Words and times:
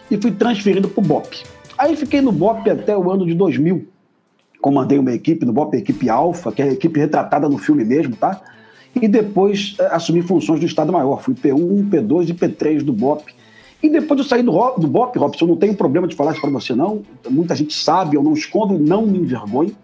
e 0.10 0.20
fui 0.20 0.32
transferido 0.32 0.88
para 0.90 1.04
o 1.04 1.06
BOP. 1.06 1.44
Aí 1.78 1.96
fiquei 1.96 2.22
no 2.22 2.32
BOP 2.32 2.68
até 2.70 2.98
o 2.98 3.12
ano 3.12 3.26
de 3.26 3.36
2000. 3.36 3.88
Comandei 4.60 4.98
uma 4.98 5.14
equipe 5.14 5.46
no 5.46 5.54
BOP, 5.54 5.76
a 5.76 5.80
equipe 5.80 6.10
Alfa, 6.10 6.52
que 6.52 6.62
é 6.62 6.66
a 6.66 6.72
equipe 6.74 7.00
retratada 7.00 7.48
no 7.48 7.60
filme 7.60 7.86
mesmo, 7.86 8.16
tá? 8.16 8.42
E 9.00 9.08
depois 9.08 9.76
é, 9.80 9.86
assumi 9.88 10.24
funções 10.24 10.60
do 10.60 10.66
Estado-Maior. 10.66 11.22
Fui 11.22 11.36
P1, 11.36 11.88
P2 11.90 12.30
e 12.30 12.34
P3 12.34 12.82
do 12.82 12.92
BOP. 12.92 13.32
E 13.84 13.90
depois 13.90 14.20
de 14.20 14.28
sair 14.28 14.42
do, 14.42 14.52
do 14.52 14.88
BOP, 14.88 15.20
Robson, 15.20 15.46
eu 15.46 15.50
não 15.50 15.56
tenho 15.56 15.76
problema 15.76 16.08
de 16.08 16.16
falar 16.16 16.32
isso 16.32 16.42
para 16.42 16.50
você, 16.50 16.74
não. 16.74 17.04
Muita 17.30 17.56
gente 17.56 17.76
sabe, 17.76 18.16
eu 18.16 18.24
não 18.24 18.34
escondo, 18.34 18.80
não 18.80 19.06
me 19.06 19.20
envergonho 19.20 19.76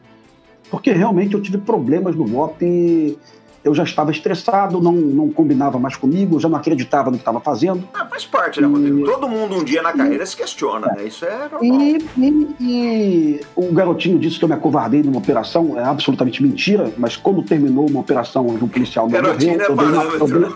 porque 0.74 0.92
realmente 0.92 1.36
eu 1.36 1.40
tive 1.40 1.60
problemas 1.60 2.16
no 2.16 2.26
VOP. 2.26 3.16
Eu 3.64 3.76
já 3.76 3.84
estava 3.84 4.10
estressado, 4.10 4.82
não, 4.82 4.92
não 4.92 5.30
combinava 5.30 5.78
mais 5.78 5.96
comigo, 5.96 6.40
já 6.40 6.50
não 6.50 6.58
acreditava 6.58 7.12
no 7.12 7.16
que 7.16 7.22
estava 7.22 7.40
fazendo. 7.40 7.88
Ah, 7.94 8.08
faz 8.08 8.26
parte, 8.26 8.60
né, 8.60 8.66
Rodrigo? 8.66 9.02
E... 9.02 9.04
Todo 9.04 9.30
mundo 9.30 9.56
um 9.56 9.64
dia 9.64 9.84
na 9.84 9.94
carreira 9.94 10.24
e... 10.24 10.28
se 10.28 10.36
questiona, 10.36 10.88
é. 10.88 10.96
né? 10.96 11.08
Isso 11.08 11.26
é 11.26 11.48
normal. 11.48 11.62
E, 11.62 11.98
e, 12.18 12.56
e, 12.60 13.42
o 13.56 13.72
garotinho 13.72 14.18
disse 14.18 14.40
que 14.40 14.46
eu 14.46 14.50
me 14.50 14.56
acovardei 14.56 15.04
numa 15.04 15.20
operação, 15.20 15.80
é 15.80 15.84
absolutamente 15.84 16.42
mentira, 16.42 16.92
mas 16.98 17.16
quando 17.16 17.44
terminou 17.44 17.88
uma 17.88 18.00
operação 18.00 18.48
onde 18.48 18.64
um 18.64 18.68
policial 18.68 19.08
morreu, 19.08 19.28
é 19.28 19.30
eu, 19.30 19.38
dei 19.38 19.56
uma, 19.70 20.04
eu, 20.04 20.28
dei, 20.28 20.56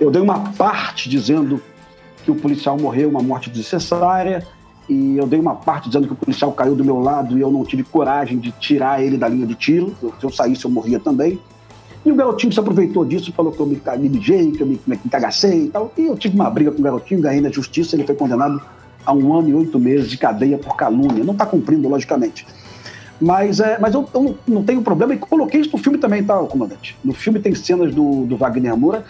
eu 0.00 0.10
dei 0.10 0.20
uma 0.20 0.52
parte 0.52 1.08
dizendo 1.08 1.62
que 2.22 2.30
o 2.30 2.34
policial 2.34 2.76
morreu 2.76 3.08
uma 3.08 3.22
morte 3.22 3.48
desnecessária, 3.48 4.46
e 4.88 5.16
eu 5.16 5.26
dei 5.26 5.40
uma 5.40 5.54
parte 5.54 5.88
dizendo 5.88 6.06
que 6.06 6.12
o 6.12 6.16
policial 6.16 6.52
caiu 6.52 6.74
do 6.74 6.84
meu 6.84 7.00
lado 7.00 7.36
e 7.36 7.40
eu 7.40 7.50
não 7.50 7.64
tive 7.64 7.82
coragem 7.82 8.38
de 8.38 8.52
tirar 8.52 9.02
ele 9.02 9.16
da 9.16 9.28
linha 9.28 9.46
de 9.46 9.54
tiro. 9.54 9.94
Se 10.00 10.24
eu 10.24 10.30
saísse, 10.30 10.64
eu 10.64 10.70
morria 10.70 11.00
também. 11.00 11.40
E 12.04 12.12
o 12.12 12.14
garotinho 12.14 12.52
se 12.52 12.60
aproveitou 12.60 13.04
disso, 13.04 13.32
falou 13.32 13.50
que 13.50 13.58
eu 13.58 13.66
me, 13.66 13.80
me 13.98 14.08
mijei, 14.08 14.52
que 14.52 14.62
eu 14.62 14.66
me, 14.66 14.80
me 14.86 14.96
cagacei 15.10 15.64
e 15.64 15.68
tal. 15.68 15.92
E 15.98 16.06
eu 16.06 16.16
tive 16.16 16.36
uma 16.36 16.48
briga 16.48 16.70
com 16.70 16.78
o 16.78 16.82
garotinho, 16.82 17.20
ganhei 17.20 17.40
na 17.40 17.50
justiça, 17.50 17.96
ele 17.96 18.04
foi 18.04 18.14
condenado 18.14 18.62
a 19.04 19.12
um 19.12 19.36
ano 19.36 19.48
e 19.48 19.54
oito 19.54 19.76
meses 19.78 20.08
de 20.08 20.16
cadeia 20.16 20.56
por 20.56 20.76
calúnia. 20.76 21.24
Não 21.24 21.32
está 21.32 21.44
cumprindo, 21.44 21.88
logicamente. 21.88 22.46
Mas, 23.20 23.58
é, 23.58 23.78
mas 23.80 23.94
eu, 23.94 24.08
eu, 24.14 24.38
não 24.46 24.62
tenho 24.62 24.82
problema 24.82 25.14
e 25.14 25.18
coloquei 25.18 25.60
isso 25.60 25.70
no 25.72 25.78
filme 25.78 25.98
também, 25.98 26.22
tá, 26.22 26.38
comandante? 26.44 26.96
No 27.04 27.12
filme 27.12 27.40
tem 27.40 27.54
cenas 27.54 27.92
do, 27.92 28.24
do 28.24 28.36
Wagner 28.36 28.76
Moura 28.76 29.04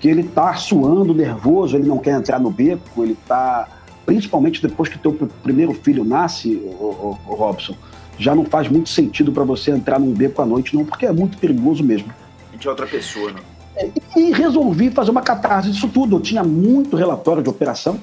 que 0.00 0.08
ele 0.08 0.24
tá 0.24 0.54
suando, 0.54 1.14
nervoso, 1.14 1.76
ele 1.76 1.88
não 1.88 1.98
quer 1.98 2.18
entrar 2.18 2.38
no 2.38 2.50
beco, 2.50 3.02
ele 3.02 3.16
tá 3.26 3.66
principalmente 4.04 4.62
depois 4.62 4.88
que 4.88 4.98
teu 4.98 5.12
primeiro 5.42 5.72
filho 5.74 6.04
nasce, 6.04 6.54
o, 6.54 6.68
o, 6.68 7.18
o 7.28 7.34
Robson, 7.34 7.74
já 8.18 8.34
não 8.34 8.44
faz 8.44 8.68
muito 8.68 8.88
sentido 8.88 9.32
para 9.32 9.44
você 9.44 9.70
entrar 9.70 9.98
num 9.98 10.12
beco 10.12 10.40
à 10.40 10.46
noite, 10.46 10.74
não, 10.74 10.84
porque 10.84 11.06
é 11.06 11.12
muito 11.12 11.38
perigoso 11.38 11.82
mesmo. 11.82 12.12
Gente 12.52 12.66
é 12.66 12.70
outra 12.70 12.86
pessoa, 12.86 13.32
né? 13.32 13.40
É, 13.76 13.90
e 14.16 14.32
resolvi 14.32 14.90
fazer 14.90 15.10
uma 15.10 15.22
catarse 15.22 15.70
disso 15.70 15.88
tudo. 15.88 16.16
Eu 16.16 16.20
tinha 16.20 16.44
muito 16.44 16.96
relatório 16.96 17.42
de 17.42 17.48
operação. 17.48 18.00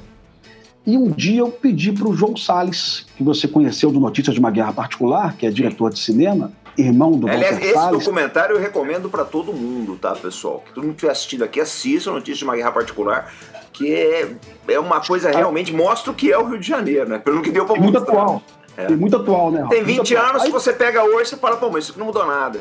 E 0.85 0.97
um 0.97 1.11
dia 1.11 1.41
eu 1.41 1.49
pedi 1.49 1.91
para 1.91 2.09
o 2.09 2.13
João 2.13 2.35
Salles, 2.35 3.05
que 3.15 3.23
você 3.23 3.47
conheceu 3.47 3.91
do 3.91 3.99
Notícias 3.99 4.33
de 4.33 4.39
uma 4.39 4.49
Guerra 4.49 4.73
Particular, 4.73 5.37
que 5.37 5.45
é 5.45 5.51
diretor 5.51 5.91
de 5.91 5.99
cinema, 5.99 6.51
irmão 6.77 7.11
do 7.11 7.27
Aliás, 7.27 7.51
Walter 7.51 7.65
esse 7.65 7.73
Salles. 7.73 7.99
documentário 7.99 8.55
eu 8.55 8.61
recomendo 8.61 9.09
para 9.09 9.23
todo 9.25 9.53
mundo, 9.53 9.97
tá, 9.97 10.13
pessoal? 10.13 10.63
Que 10.65 10.73
todo 10.73 10.83
mundo 10.83 10.93
que 10.93 10.97
estiver 10.97 11.11
assistindo 11.11 11.43
aqui, 11.43 11.59
assista 11.59 12.11
Notícias 12.11 12.37
de 12.39 12.43
uma 12.43 12.55
Guerra 12.55 12.71
Particular 12.71 13.31
que 13.73 13.93
é, 13.93 14.29
é 14.67 14.79
uma 14.79 14.99
coisa 14.99 15.29
ah. 15.29 15.35
realmente, 15.35 15.73
mostra 15.73 16.11
o 16.11 16.13
que 16.13 16.31
é 16.31 16.37
o 16.37 16.47
Rio 16.47 16.59
de 16.59 16.67
Janeiro, 16.67 17.09
né? 17.09 17.17
Pelo 17.17 17.41
que 17.41 17.51
deu 17.51 17.65
pra 17.65 17.75
mostrar. 17.75 17.91
Muito 17.91 17.97
atual. 17.97 18.43
É. 18.77 18.85
Tem 18.85 18.97
muito 18.97 19.15
atual, 19.15 19.51
né? 19.51 19.65
Tem 19.69 19.83
20 19.83 20.15
anos, 20.15 20.43
se 20.43 20.49
você 20.49 20.73
pega 20.73 21.03
hoje, 21.03 21.29
você 21.29 21.37
fala, 21.37 21.57
pô, 21.57 21.69
mas 21.69 21.83
isso 21.83 21.91
aqui 21.91 21.99
não 21.99 22.07
mudou 22.07 22.25
nada. 22.25 22.59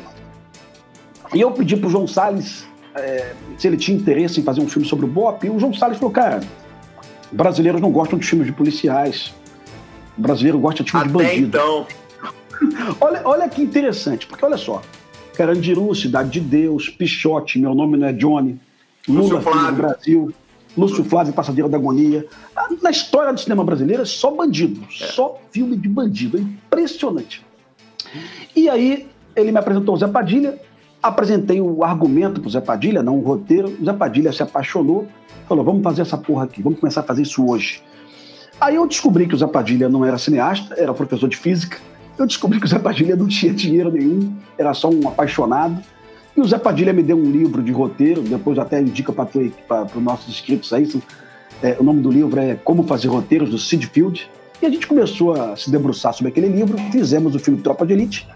E 1.33 1.39
eu 1.39 1.51
pedi 1.51 1.77
pro 1.77 1.89
João 1.89 2.07
Salles 2.07 2.67
é, 2.95 3.33
se 3.57 3.67
ele 3.67 3.77
tinha 3.77 3.97
interesse 3.97 4.39
em 4.39 4.43
fazer 4.43 4.61
um 4.61 4.67
filme 4.67 4.87
sobre 4.87 5.05
o 5.05 5.07
BOP, 5.07 5.45
e 5.45 5.49
o 5.49 5.59
João 5.59 5.73
Salles 5.73 5.97
falou, 5.97 6.11
cara, 6.11 6.41
brasileiros 7.31 7.79
não 7.79 7.91
gostam 7.91 8.19
de 8.19 8.25
filmes 8.25 8.47
de 8.47 8.53
policiais. 8.53 9.33
O 10.17 10.21
brasileiro 10.21 10.59
gosta 10.59 10.83
de 10.83 10.91
filmes 10.91 11.09
Até 11.09 11.23
de 11.23 11.25
bandido. 11.25 11.57
então. 11.57 11.87
olha, 12.99 13.21
olha 13.25 13.49
que 13.49 13.61
interessante, 13.61 14.27
porque 14.27 14.45
olha 14.45 14.57
só, 14.57 14.81
Carandiru, 15.35 15.93
Cidade 15.95 16.29
de 16.29 16.39
Deus, 16.39 16.89
Pichote, 16.89 17.59
Meu 17.59 17.73
Nome 17.73 17.97
Não 17.97 18.07
é 18.07 18.13
Johnny, 18.13 18.59
Lula, 19.07 19.41
Filho 19.41 19.65
do 19.67 19.73
Brasil, 19.73 20.33
Lúcio 20.77 21.03
Flávio, 21.03 21.33
Passadeira 21.33 21.69
da 21.69 21.77
Agonia. 21.77 22.25
Na 22.81 22.91
história 22.91 23.33
do 23.33 23.39
cinema 23.39 23.63
brasileiro 23.63 24.03
é 24.03 24.05
só 24.05 24.31
bandido, 24.31 24.81
é. 24.83 25.05
só 25.07 25.39
filme 25.51 25.75
de 25.75 25.89
bandido. 25.89 26.37
É 26.37 26.41
impressionante. 26.41 27.45
E 28.55 28.69
aí 28.69 29.07
ele 29.35 29.51
me 29.51 29.57
apresentou 29.57 29.95
o 29.95 29.97
Zé 29.97 30.07
Padilha, 30.07 30.59
apresentei 31.01 31.59
o 31.59 31.83
argumento 31.83 32.39
pro 32.39 32.49
Zé 32.49 32.61
Padilha, 32.61 33.03
não 33.03 33.17
o 33.17 33.21
roteiro. 33.21 33.75
O 33.79 33.85
Zé 33.85 33.93
Padilha 33.93 34.31
se 34.31 34.43
apaixonou, 34.43 35.07
falou: 35.47 35.63
vamos 35.63 35.83
fazer 35.83 36.03
essa 36.03 36.17
porra 36.17 36.45
aqui, 36.45 36.61
vamos 36.61 36.79
começar 36.79 37.01
a 37.01 37.03
fazer 37.03 37.23
isso 37.23 37.45
hoje. 37.49 37.81
Aí 38.59 38.75
eu 38.75 38.87
descobri 38.87 39.27
que 39.27 39.33
o 39.33 39.37
Zé 39.37 39.47
Padilha 39.47 39.89
não 39.89 40.05
era 40.05 40.17
cineasta, 40.17 40.75
era 40.77 40.93
professor 40.93 41.27
de 41.27 41.35
física. 41.35 41.77
Eu 42.21 42.27
descobri 42.27 42.59
que 42.59 42.67
o 42.67 42.69
Zé 42.69 42.77
Padilha 42.77 43.15
não 43.15 43.27
tinha 43.27 43.51
dinheiro 43.51 43.91
nenhum, 43.91 44.31
era 44.55 44.75
só 44.75 44.91
um 44.91 45.07
apaixonado. 45.07 45.81
E 46.37 46.39
o 46.39 46.45
Zé 46.45 46.59
Padilha 46.59 46.93
me 46.93 47.01
deu 47.01 47.17
um 47.17 47.31
livro 47.31 47.63
de 47.63 47.71
roteiro, 47.71 48.21
depois 48.21 48.59
até 48.59 48.79
indica 48.79 49.11
para 49.11 49.85
os 49.85 50.03
nossos 50.03 50.29
inscritos 50.29 50.71
aí. 50.71 50.87
É, 51.63 51.75
o 51.79 51.83
nome 51.83 51.99
do 51.99 52.11
livro 52.11 52.39
é 52.39 52.53
Como 52.53 52.83
Fazer 52.83 53.07
Roteiros, 53.07 53.49
do 53.49 53.57
Sid 53.57 53.87
Field. 53.87 54.29
E 54.61 54.67
a 54.67 54.69
gente 54.69 54.85
começou 54.85 55.33
a 55.33 55.55
se 55.55 55.71
debruçar 55.71 56.13
sobre 56.13 56.31
aquele 56.31 56.47
livro, 56.47 56.77
fizemos 56.91 57.33
o 57.33 57.39
filme 57.39 57.59
Tropa 57.59 57.87
de 57.87 57.93
Elite. 57.93 58.27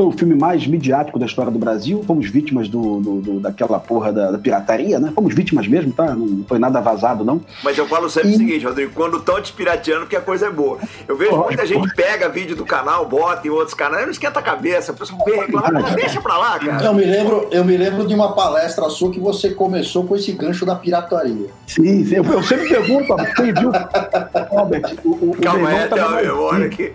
Foi 0.00 0.06
o 0.06 0.12
filme 0.12 0.34
mais 0.34 0.66
midiático 0.66 1.18
da 1.18 1.26
história 1.26 1.52
do 1.52 1.58
Brasil. 1.58 2.02
Fomos 2.06 2.30
vítimas 2.30 2.68
do, 2.70 3.00
do, 3.00 3.20
do 3.20 3.40
daquela 3.40 3.78
porra 3.78 4.10
da, 4.10 4.30
da, 4.30 4.38
pirataria, 4.38 4.98
né? 4.98 5.12
Fomos 5.14 5.34
vítimas 5.34 5.68
mesmo, 5.68 5.92
tá? 5.92 6.14
Não 6.14 6.42
foi 6.48 6.58
nada 6.58 6.80
vazado, 6.80 7.22
não. 7.22 7.42
Mas 7.62 7.76
eu 7.76 7.86
falo 7.86 8.08
sempre 8.08 8.30
e... 8.30 8.34
o 8.34 8.38
seguinte, 8.38 8.64
Rodrigo, 8.64 8.92
quando 8.94 9.18
estão 9.18 9.40
te 9.42 9.52
pirateando, 9.52 10.06
que 10.06 10.16
a 10.16 10.20
coisa 10.22 10.46
é 10.46 10.50
boa. 10.50 10.78
Eu 11.06 11.16
vejo 11.18 11.36
muita 11.36 11.66
gente 11.66 11.94
pega 11.94 12.30
vídeo 12.30 12.56
do 12.56 12.64
canal, 12.64 13.06
bota 13.06 13.46
em 13.46 13.50
outros 13.50 13.74
canais, 13.74 14.04
não 14.04 14.10
esquenta 14.10 14.40
a 14.40 14.42
cabeça, 14.42 14.92
a 14.92 14.94
pessoa 14.94 15.22
vem 15.22 15.40
reclamar, 15.40 15.94
deixa 15.94 16.20
pra 16.22 16.38
lá, 16.38 16.58
cara. 16.58 16.82
Eu 16.82 16.94
me, 16.94 17.04
lembro, 17.04 17.48
eu 17.50 17.62
me 17.62 17.76
lembro 17.76 18.06
de 18.06 18.14
uma 18.14 18.32
palestra 18.32 18.88
sua 18.88 19.10
que 19.10 19.20
você 19.20 19.50
começou 19.50 20.04
com 20.04 20.16
esse 20.16 20.32
gancho 20.32 20.64
da 20.64 20.74
pirataria. 20.74 21.48
Sim, 21.66 22.06
sim 22.06 22.14
eu, 22.16 22.24
eu 22.24 22.42
sempre 22.42 22.68
pergunto, 22.68 23.14
quem 23.36 23.52
viu. 23.52 23.70
Robert, 24.48 24.96
o, 25.04 25.10
o, 25.10 25.36
Calma 25.42 25.68
aí, 25.68 25.88
tem 25.88 26.02
uma 26.02 26.22
memória 26.22 26.66
aqui. 26.66 26.92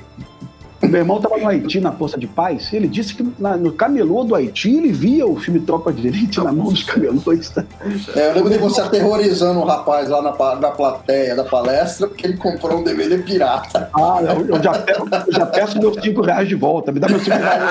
Meu 0.89 1.01
irmão 1.01 1.17
estava 1.17 1.37
no 1.37 1.47
Haiti 1.47 1.79
na 1.79 1.91
Força 1.91 2.17
de 2.17 2.27
Paz. 2.27 2.71
Ele 2.73 2.87
disse 2.87 3.15
que 3.15 3.27
na, 3.39 3.57
no 3.57 3.71
camelô 3.71 4.23
do 4.23 4.35
Haiti 4.35 4.69
ele 4.69 4.91
via 4.91 5.25
o 5.25 5.35
filme 5.35 5.59
Tropa 5.59 5.91
de 5.91 6.07
Elite 6.07 6.39
na 6.39 6.51
mão 6.51 6.67
dos 6.67 6.83
camelôs. 6.83 7.53
É, 8.15 8.29
eu 8.29 8.35
lembro 8.35 8.49
de 8.51 8.57
você 8.57 8.81
aterrorizando 8.81 9.59
um 9.59 9.63
rapaz 9.63 10.09
lá 10.09 10.21
na, 10.21 10.31
na 10.55 10.71
plateia 10.71 11.35
da 11.35 11.43
palestra 11.43 12.07
porque 12.07 12.25
ele 12.25 12.37
comprou 12.37 12.79
um 12.79 12.83
DVD 12.83 13.17
pirata. 13.19 13.89
Ah, 13.93 14.19
eu, 14.21 14.55
eu, 14.55 14.63
já, 14.63 14.73
peço, 14.73 15.05
eu 15.27 15.33
já 15.33 15.45
peço 15.45 15.79
meus 15.79 16.01
5 16.01 16.21
reais 16.21 16.47
de 16.47 16.55
volta. 16.55 16.91
Me 16.91 16.99
dá 16.99 17.07
meus 17.07 17.23
5 17.23 17.35
reais. 17.35 17.63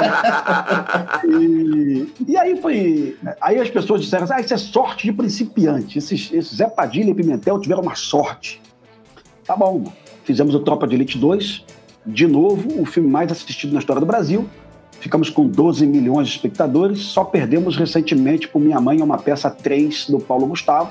E, 1.25 2.15
e, 2.29 2.37
aí 2.37 2.61
foi. 2.61 3.17
Aí 3.41 3.61
as 3.61 3.71
pessoas 3.71 4.01
disseram 4.01 4.25
assim: 4.25 4.35
ah, 4.35 4.41
isso 4.41 4.55
é 4.55 4.59
sorte 4.59 5.07
de 5.07 5.13
principiante. 5.13 5.99
Esses, 5.99 6.31
esses 6.33 6.57
Zé 6.57 6.67
Padilha 6.67 7.11
e 7.11 7.15
Pimentel 7.15 7.59
tiveram 7.61 7.83
uma 7.83 7.95
sorte. 7.95 8.61
Tá 9.47 9.55
bom, 9.57 9.85
fizemos 10.25 10.55
o 10.55 10.61
Tropa 10.61 10.87
de 10.87 10.95
Elite 10.95 11.19
2 11.19 11.65
de 12.07 12.27
novo, 12.27 12.81
o 12.81 12.85
filme 12.85 13.09
mais 13.09 13.31
assistido 13.31 13.73
na 13.73 13.79
história 13.79 14.01
do 14.01 14.07
Brasil. 14.07 14.49
Ficamos 15.01 15.29
com 15.29 15.47
12 15.47 15.87
milhões 15.87 16.29
de 16.29 16.35
espectadores. 16.35 17.01
Só 17.01 17.25
perdemos 17.25 17.77
recentemente 17.77 18.49
por 18.49 18.61
Minha 18.61 18.81
Mãe, 18.81 19.01
é 19.01 19.05
uma 19.05 19.19
peça 19.19 19.51
3 19.51 20.09
do 20.09 20.19
Paulo 20.19 20.47
Gustavo 20.47 20.91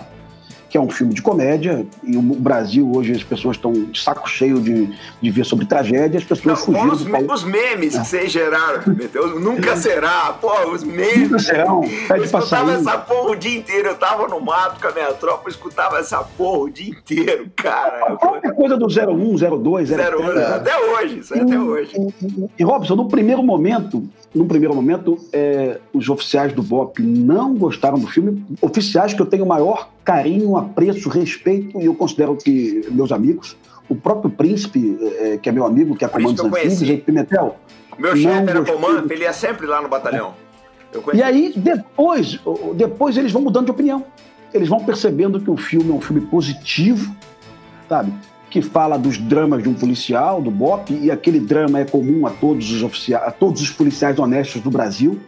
que 0.74 0.78
é 0.80 0.81
um 0.81 0.90
filme 0.90 1.14
de 1.14 1.22
comédia, 1.22 1.86
e 2.02 2.18
o 2.18 2.22
Brasil 2.24 2.92
hoje 2.96 3.12
as 3.12 3.22
pessoas 3.22 3.58
estão 3.58 3.72
de 3.72 4.02
saco 4.02 4.28
cheio 4.28 4.60
de, 4.60 4.90
de 5.22 5.30
ver 5.30 5.46
sobre 5.46 5.68
tragédia, 5.68 6.18
as 6.18 6.24
pessoas 6.24 6.46
Não, 6.46 6.66
fugiram. 6.66 6.92
Os, 6.92 7.04
do 7.04 7.31
os 7.31 7.44
memes 7.44 7.94
é. 7.94 8.00
que 8.00 8.08
vocês 8.08 8.31
geraram, 8.31 8.81
nunca 9.40 9.78
será, 9.78 10.34
pô, 10.34 10.72
os 10.72 10.84
memes. 10.84 11.30
Nunca 11.30 11.38
serão, 11.38 11.81
pede 11.81 12.22
eu 12.22 12.24
escutava 12.24 12.72
essa 12.72 12.98
porra 12.98 13.30
o 13.30 13.36
dia 13.36 13.56
inteiro, 13.56 13.90
eu 13.90 13.96
tava 13.96 14.28
no 14.28 14.42
mato 14.42 14.81
com 14.81 14.88
a 14.88 14.92
minha 14.92 15.14
tropa, 15.14 15.44
eu 15.46 15.52
escutava 15.52 16.00
essa 16.00 16.24
porra 16.24 16.62
o 16.62 16.70
dia 16.72 16.90
inteiro, 16.90 17.52
cara. 17.56 18.08
A 18.08 18.16
própria 18.16 18.52
coisa 18.52 18.76
do 18.76 18.88
01, 18.88 19.60
02, 19.62 19.90
03. 19.92 20.12
01, 20.12 20.56
até 20.56 20.76
hoje, 20.76 21.19
isso 21.19 21.36
é 21.36 21.40
até 21.40 21.60
hoje. 21.60 21.92
E, 21.96 22.26
e, 22.26 22.50
e, 22.58 22.64
Robson, 22.64 22.96
no 22.96 23.08
primeiro 23.08 23.44
momento, 23.44 24.10
no 24.33 24.45
primeiro 24.45 24.74
momento, 24.74 25.18
é, 25.31 25.80
os 25.94 26.09
oficiais 26.09 26.53
do 26.53 26.63
BOP 26.63 27.00
não 27.00 27.53
gostaram 27.56 28.00
do 28.00 28.07
filme, 28.07 28.44
oficiais 28.62 29.13
que 29.13 29.21
eu 29.21 29.25
tenho 29.25 29.45
maior 29.45 29.89
carinho, 30.03 30.57
apreço, 30.57 31.07
respeito, 31.07 31.80
e 31.80 31.85
eu 31.85 31.94
considero 31.94 32.35
que 32.35 32.81
meus 32.91 33.12
amigos, 33.12 33.56
o 33.88 33.95
próprio 33.95 34.31
príncipe, 34.31 34.97
é, 35.19 35.38
que 35.38 35.50
é 35.50 35.51
meu 35.51 35.65
amigo, 35.65 35.95
que 35.95 36.03
é 36.03 36.07
comando 36.07 36.35
dos 36.35 36.45
anfíbios, 36.45 37.03
Pimentel. 37.03 37.57
Meu 37.97 38.15
chefe 38.15 38.50
era 38.50 38.65
comando, 38.65 39.12
ele 39.12 39.24
ia 39.24 39.33
sempre 39.33 39.68
lá 39.68 39.81
no 39.81 39.88
batalhão. 39.88 40.33
E 41.13 41.21
aí, 41.21 41.53
depois, 41.56 42.39
depois 42.75 43.18
eles 43.18 43.31
vão 43.31 43.41
mudando 43.41 43.65
de 43.65 43.71
opinião. 43.71 44.06
Eles 44.53 44.69
vão 44.69 44.83
percebendo 44.83 45.39
que 45.39 45.50
o 45.50 45.57
filme 45.57 45.91
é 45.91 45.94
um 45.94 46.01
filme 46.01 46.21
positivo, 46.21 47.15
sabe? 47.89 48.13
Que 48.54 48.62
fala 48.62 48.98
dos 48.98 49.18
dramas 49.18 49.64
de 49.64 49.68
um 49.68 49.74
policial, 49.74 50.40
do 50.40 50.52
BOP, 50.52 50.94
e 50.94 51.10
aquele 51.10 51.40
drama 51.40 51.80
é 51.80 51.86
comum 51.86 52.28
a 52.28 52.30
todos 52.30 52.72
os 52.72 52.84
oficiais, 52.84 53.28
a 53.28 53.32
todos 53.32 53.64
os 53.64 53.72
policiais 53.72 54.20
honestos 54.20 54.62
do 54.62 54.70
Brasil, 54.70 55.20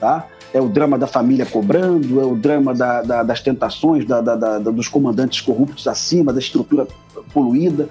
tá? 0.00 0.26
é 0.54 0.58
o 0.62 0.66
drama 0.66 0.96
da 0.96 1.06
família 1.06 1.44
cobrando, 1.44 2.18
é 2.18 2.24
o 2.24 2.34
drama 2.34 2.74
da, 2.74 3.02
da, 3.02 3.22
das 3.22 3.40
tentações 3.42 4.06
da, 4.06 4.58
dos 4.58 4.88
comandantes 4.88 5.42
corruptos 5.42 5.86
acima, 5.86 6.32
da 6.32 6.38
estrutura 6.38 6.88
poluída. 7.34 7.86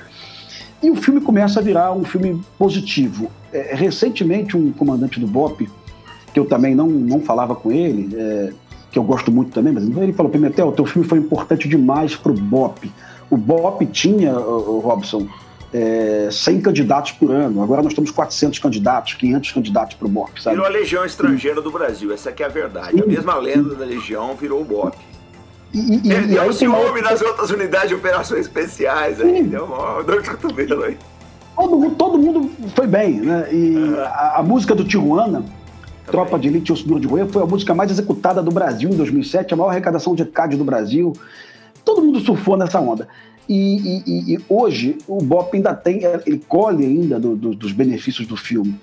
E 0.82 0.90
o 0.90 0.96
filme 0.96 1.22
começa 1.22 1.60
a 1.60 1.64
virar 1.64 1.94
um 1.94 2.04
filme 2.04 2.42
positivo. 2.58 3.30
É, 3.54 3.76
recentemente, 3.76 4.58
um 4.58 4.72
comandante 4.72 5.20
do 5.20 5.28
BOP, 5.28 5.70
que 6.34 6.40
eu 6.40 6.46
também 6.46 6.74
não, 6.74 6.88
não 6.88 7.22
falava 7.22 7.56
com 7.56 7.72
ele, 7.72 8.10
é, 8.18 8.54
que 8.92 8.98
eu 8.98 9.04
gosto 9.04 9.32
muito 9.32 9.52
também, 9.52 9.72
mas 9.72 9.84
ele 9.84 10.14
falou: 10.14 10.32
Pimentel, 10.32 10.72
teu 10.72 10.88
filme 10.88 11.08
foi 11.08 11.20
importante 11.20 11.70
demais 11.70 12.16
para 12.16 12.32
o 12.32 12.36
BOP. 12.36 12.92
O 13.30 13.38
BOP 13.38 13.86
tinha, 13.86 14.34
o 14.38 14.80
Robson, 14.80 15.28
é, 15.74 16.30
100 16.32 16.62
candidatos 16.62 17.12
por 17.12 17.32
ano. 17.32 17.62
Agora 17.62 17.82
nós 17.82 17.94
temos 17.94 18.12
400 18.12 18.60
candidatos, 18.60 19.14
500 19.14 19.52
candidatos 19.52 19.96
para 19.96 20.08
o 20.08 20.10
BOP. 20.10 20.42
Sabe? 20.42 20.56
Virou 20.56 20.68
a 20.68 20.72
Legião 20.72 21.06
Estrangeira 21.06 21.62
do 21.62 21.72
Brasil, 21.72 22.12
essa 22.12 22.34
é 22.36 22.44
a 22.44 22.48
verdade. 22.48 23.02
A 23.02 23.06
mesma 23.06 23.36
lenda 23.36 23.76
da 23.76 23.86
Legião 23.86 24.36
virou 24.36 24.62
o 24.62 24.66
BOP. 24.66 24.98
E, 25.74 26.08
e, 26.08 26.12
Ele 26.12 26.28
deu 26.28 26.52
ciúme 26.52 27.02
nas 27.02 27.22
outras 27.22 27.52
unidades 27.52 27.90
de 27.90 27.96
operações 27.96 28.42
especiais, 28.42 29.22
aí, 29.22 29.44
deu 29.44 29.66
uma 29.66 30.02
dor 30.02 30.22
de 30.22 30.30
cotovelo 30.32 30.84
aí. 30.84 30.98
Todo, 31.56 31.92
todo 31.92 32.18
mundo 32.18 32.50
foi 32.74 32.88
bem, 32.88 33.20
né? 33.20 33.48
E 33.52 33.76
a, 34.00 34.40
a 34.40 34.44
música 34.44 34.74
do 34.74 34.84
Tijuana, 34.84 35.44
Tropa 36.08 36.40
de 36.40 36.48
Elite 36.48 36.74
Osso 36.74 37.00
de 37.00 37.06
Roer, 37.06 37.28
foi 37.28 37.44
a 37.44 37.46
música 37.46 37.76
mais 37.76 37.92
executada 37.92 38.42
do 38.42 38.50
Brasil 38.50 38.90
em 38.90 38.96
2007, 38.96 39.54
a 39.54 39.58
maior 39.58 39.70
arrecadação 39.70 40.16
de 40.16 40.26
CAD 40.26 40.58
do 40.58 40.64
Brasil. 40.64 41.14
Todo 41.90 42.04
mundo 42.04 42.20
surfou 42.20 42.56
nessa 42.56 42.80
onda. 42.80 43.08
E, 43.50 44.04
e, 44.06 44.36
e, 44.36 44.40
hoje 44.48 45.00
o 45.08 45.18
Bop 45.24 45.50
ainda 45.58 45.74
tem, 45.74 46.02
ele 46.24 46.38
colhe 46.48 46.86
ainda 46.86 47.20
do, 47.20 47.36
do, 47.36 47.56
dos 47.56 47.72
benefícios 47.72 48.28
do 48.28 48.38
filme. 48.38 48.80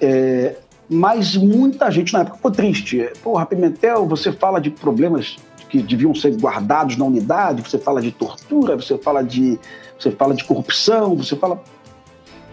É, 0.00 0.54
mas 0.88 1.36
muita 1.36 1.90
gente 1.90 2.12
na 2.12 2.20
época 2.20 2.36
ficou 2.36 2.52
triste. 2.52 3.10
Porra, 3.24 3.44
Pimentel, 3.44 4.06
você 4.06 4.30
fala 4.30 4.60
de 4.60 4.70
problemas 4.70 5.36
que 5.68 5.82
deviam 5.82 6.14
ser 6.14 6.36
guardados 6.36 6.96
na 6.96 7.04
unidade, 7.04 7.60
você 7.68 7.76
fala 7.76 8.00
de 8.00 8.12
tortura, 8.12 8.76
você 8.76 8.96
fala 8.96 9.20
de, 9.24 9.58
você 9.98 10.12
fala 10.12 10.32
de 10.32 10.44
corrupção, 10.44 11.16
você 11.16 11.34
fala. 11.34 11.60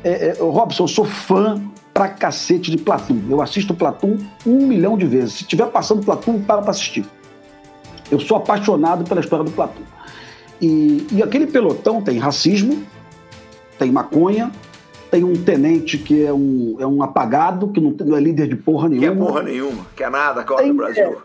É, 0.03 0.30
é, 0.30 0.38
Robson, 0.39 0.86
eu 0.86 0.88
sou 0.88 1.06
fã 1.06 1.62
pra 1.94 2.09
cacete 2.09 2.71
de 2.71 2.77
Platum. 2.80 3.21
Eu 3.30 3.39
assisto 3.39 3.75
Platum 3.75 4.18
um 4.48 4.65
milhão 4.65 4.98
de 4.98 5.06
vezes. 5.06 5.33
Se 5.36 5.44
tiver 5.44 5.68
passando 5.68 6.03
Platum, 6.03 6.42
para 6.42 6.59
pra 6.59 6.71
assistir. 6.71 7.06
Eu 8.11 8.19
sou 8.19 8.37
apaixonado 8.37 9.05
pela 9.05 9.21
história 9.21 9.45
do 9.45 9.51
Platum. 9.51 9.81
E, 10.61 11.07
e 11.11 11.23
aquele 11.23 11.47
pelotão 11.47 12.01
tem 12.01 12.19
racismo, 12.19 12.83
tem 13.79 13.91
maconha, 13.91 14.51
tem 15.09 15.23
um 15.23 15.33
tenente 15.33 15.97
que 15.97 16.23
é 16.23 16.31
um, 16.31 16.75
é 16.79 16.85
um 16.85 17.01
apagado, 17.01 17.69
que 17.69 17.81
não, 17.81 17.91
não 17.91 18.15
é 18.15 18.19
líder 18.19 18.47
de 18.47 18.55
porra 18.55 18.87
nenhuma. 18.87 19.15
Que 19.15 19.21
é 19.21 19.25
porra 19.25 19.43
nenhuma, 19.43 19.85
que 19.95 20.03
é 20.03 20.09
nada, 20.09 20.43
Copa 20.43 20.63
do 20.63 20.73
Brasil. 20.73 21.03
É, 21.03 21.17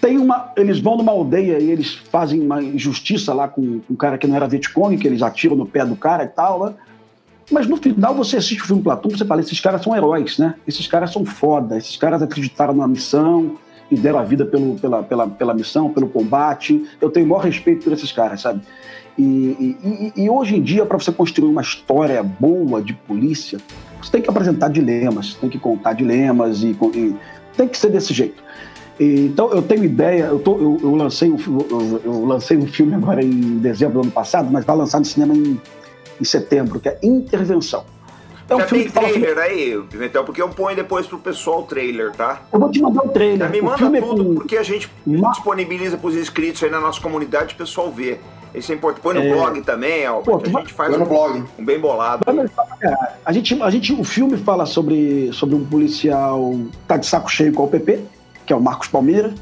tem 0.00 0.18
uma. 0.18 0.52
Eles 0.56 0.80
vão 0.80 0.96
numa 0.96 1.12
aldeia 1.12 1.58
e 1.58 1.70
eles 1.70 1.94
fazem 1.94 2.40
uma 2.40 2.62
injustiça 2.62 3.32
lá 3.32 3.46
com, 3.46 3.80
com 3.80 3.94
um 3.94 3.96
cara 3.96 4.18
que 4.18 4.26
não 4.26 4.36
era 4.36 4.48
Vietcong, 4.48 4.96
que 4.98 5.06
eles 5.06 5.22
atiram 5.22 5.56
no 5.56 5.66
pé 5.66 5.84
do 5.84 5.96
cara 5.96 6.24
e 6.24 6.28
tal, 6.28 6.66
né? 6.66 6.74
Mas 7.50 7.66
no 7.66 7.76
final 7.76 8.14
você 8.14 8.36
assiste 8.36 8.62
o 8.62 8.66
filme 8.66 8.82
Platão, 8.82 9.10
você 9.10 9.24
fala, 9.24 9.40
esses 9.40 9.60
caras 9.60 9.82
são 9.82 9.96
heróis, 9.96 10.36
né? 10.36 10.56
Esses 10.66 10.86
caras 10.88 11.12
são 11.12 11.24
foda, 11.24 11.78
esses 11.78 11.96
caras 11.96 12.20
acreditaram 12.20 12.74
na 12.74 12.88
missão, 12.88 13.56
e 13.90 13.96
deram 13.96 14.18
a 14.18 14.24
vida 14.24 14.44
pelo, 14.44 14.76
pela, 14.78 15.02
pela, 15.02 15.28
pela 15.28 15.54
missão, 15.54 15.92
pelo 15.92 16.08
combate. 16.08 16.84
Eu 17.00 17.10
tenho 17.10 17.26
o 17.26 17.28
maior 17.28 17.44
respeito 17.44 17.84
por 17.84 17.92
esses 17.92 18.10
caras, 18.12 18.40
sabe? 18.40 18.60
E, 19.18 19.22
e, 19.24 20.24
e 20.24 20.30
hoje 20.30 20.56
em 20.56 20.62
dia, 20.62 20.84
para 20.84 20.98
você 20.98 21.10
construir 21.10 21.48
uma 21.48 21.62
história 21.62 22.22
boa 22.22 22.82
de 22.82 22.92
polícia, 22.92 23.58
você 24.00 24.10
tem 24.12 24.20
que 24.20 24.28
apresentar 24.28 24.68
dilemas, 24.68 25.34
tem 25.34 25.48
que 25.48 25.58
contar 25.58 25.94
dilemas 25.94 26.62
e, 26.62 26.76
e 26.94 27.16
tem 27.56 27.66
que 27.66 27.78
ser 27.78 27.90
desse 27.90 28.12
jeito. 28.12 28.44
Então 28.98 29.50
eu 29.50 29.62
tenho 29.62 29.84
ideia, 29.84 30.24
eu, 30.24 30.38
tô, 30.38 30.56
eu, 30.58 30.78
eu 30.82 30.94
lancei 30.94 31.30
um, 31.30 31.36
eu, 31.38 32.00
eu, 32.04 32.24
lancei 32.24 32.56
um 32.56 32.66
filme 32.66 32.94
agora 32.94 33.22
em 33.22 33.58
dezembro 33.58 33.94
do 33.94 34.00
ano 34.02 34.10
passado, 34.10 34.50
mas 34.50 34.64
vai 34.64 34.76
lançar 34.76 34.98
no 34.98 35.04
cinema 35.04 35.34
em, 35.34 35.60
em 36.20 36.24
setembro, 36.24 36.80
que 36.80 36.88
é 36.88 36.98
Intervenção. 37.02 37.84
É 38.48 38.54
um 38.54 38.60
Já 38.60 38.66
tem 38.66 38.88
trailer 38.88 39.28
sobre... 39.28 39.40
aí, 39.40 39.82
Pimentel, 39.90 40.24
porque 40.24 40.40
eu 40.40 40.48
ponho 40.48 40.76
depois 40.76 41.06
pro 41.06 41.18
pessoal 41.18 41.60
o 41.60 41.62
trailer, 41.64 42.12
tá? 42.12 42.42
Eu 42.52 42.60
vou 42.60 42.70
te 42.70 42.80
mandar 42.80 43.04
o 43.04 43.08
trailer. 43.08 43.38
Já 43.38 43.48
me 43.48 43.60
manda 43.60 43.76
tudo, 43.78 43.96
é 43.96 44.00
com... 44.00 44.34
porque 44.36 44.56
a 44.56 44.62
gente 44.62 44.90
Uma... 45.04 45.30
disponibiliza 45.32 45.96
pros 45.96 46.14
inscritos 46.14 46.62
aí 46.62 46.70
na 46.70 46.80
nossa 46.80 47.00
comunidade 47.00 47.54
o 47.54 47.56
pessoal 47.58 47.90
ver. 47.90 48.20
Isso 48.54 48.70
é 48.70 48.74
importante. 48.74 49.02
Põe 49.02 49.14
no 49.14 49.20
é... 49.20 49.32
blog 49.32 49.60
também, 49.62 50.08
ó. 50.08 50.20
Pô, 50.20 50.40
a 50.42 50.48
gente 50.60 50.72
faz 50.72 50.94
um, 50.94 51.04
blog. 51.04 51.44
um 51.58 51.64
bem 51.64 51.78
bolado. 51.78 52.24
A 53.24 53.32
gente, 53.32 53.60
a 53.60 53.70
gente, 53.70 53.92
o 53.92 54.04
filme 54.04 54.36
fala 54.36 54.64
sobre, 54.64 55.30
sobre 55.32 55.56
um 55.56 55.64
policial 55.64 56.52
que 56.70 56.78
tá 56.86 56.96
de 56.96 57.06
saco 57.06 57.28
cheio 57.28 57.52
com 57.52 57.62
a 57.62 57.66
UPP, 57.66 58.00
que 58.46 58.52
é 58.52 58.56
o 58.56 58.60
Marcos 58.60 58.88
Palmeira. 58.88 59.34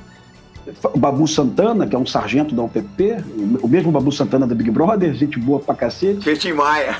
O 0.82 0.98
Babu 0.98 1.28
Santana, 1.28 1.86
que 1.86 1.94
é 1.94 1.98
um 1.98 2.06
sargento 2.06 2.54
da 2.54 2.62
UPP, 2.62 3.22
o 3.62 3.68
mesmo 3.68 3.92
Babu 3.92 4.10
Santana 4.10 4.46
da 4.46 4.54
Big 4.54 4.70
Brother, 4.70 5.12
gente 5.12 5.38
boa 5.38 5.60
pra 5.60 5.74
cacete. 5.74 6.24
Fez 6.24 6.38
Tim 6.38 6.54
Maia. 6.54 6.96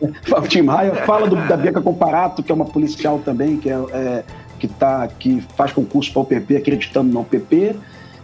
o 0.00 0.48
Tim 0.48 0.62
Maia 0.62 0.94
fala 1.06 1.28
do, 1.28 1.36
da 1.48 1.56
Beca 1.56 1.80
Comparato, 1.80 2.42
que 2.42 2.50
é 2.50 2.54
uma 2.54 2.64
policial 2.64 3.18
também, 3.18 3.56
que, 3.56 3.70
é, 3.70 3.74
é 3.92 4.24
que, 4.58 4.68
tá, 4.68 5.06
que 5.06 5.40
faz 5.56 5.72
concurso 5.72 6.12
para 6.12 6.20
o 6.20 6.22
UPP, 6.22 6.56
acreditando 6.56 7.12
no 7.12 7.20
UPP, 7.20 7.76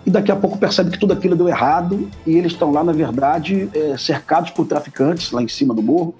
e 0.07 0.11
daqui 0.11 0.33
a 0.33 0.37
pouco 0.37 0.57
percebe 0.59 0.91
que 0.91 0.99
tudo 0.99 1.13
aquilo 1.13 1.37
deu 1.37 1.49
errado, 1.49 2.09
e 2.27 2.37
eles 2.37 2.53
estão 2.53 2.73
lá, 2.73 2.83
na 2.83 2.93
verdade, 2.93 3.69
é, 3.75 3.97
cercados 3.97 4.51
por 4.51 4.67
traficantes, 4.67 5.31
lá 5.33 5.43
em 5.43 5.49
cima 5.49 5.75
do 5.75 5.83
morro, 5.83 6.15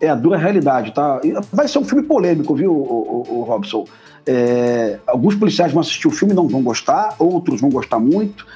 é 0.00 0.08
a 0.08 0.14
dura 0.14 0.38
realidade, 0.38 0.92
tá? 0.92 1.20
Vai 1.52 1.68
ser 1.68 1.78
um 1.78 1.84
filme 1.84 2.02
polêmico, 2.02 2.54
viu, 2.54 2.72
o, 2.72 3.26
o, 3.28 3.38
o 3.38 3.42
Robson? 3.42 3.84
É, 4.26 4.98
alguns 5.06 5.34
policiais 5.34 5.72
vão 5.72 5.80
assistir 5.80 6.08
o 6.08 6.10
filme 6.10 6.32
e 6.32 6.36
não 6.36 6.48
vão 6.48 6.62
gostar, 6.62 7.14
outros 7.18 7.60
vão 7.60 7.70
gostar 7.70 7.98
muito, 7.98 8.46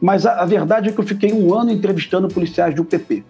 mas 0.00 0.26
a, 0.26 0.42
a, 0.42 0.44
verdade 0.44 0.88
é 0.88 0.92
que 0.92 0.98
eu 0.98 1.04
fiquei 1.04 1.32
um 1.32 1.54
ano 1.54 1.70
entrevistando 1.70 2.28
policiais 2.28 2.74
do 2.74 2.82
UPP. 2.82 3.24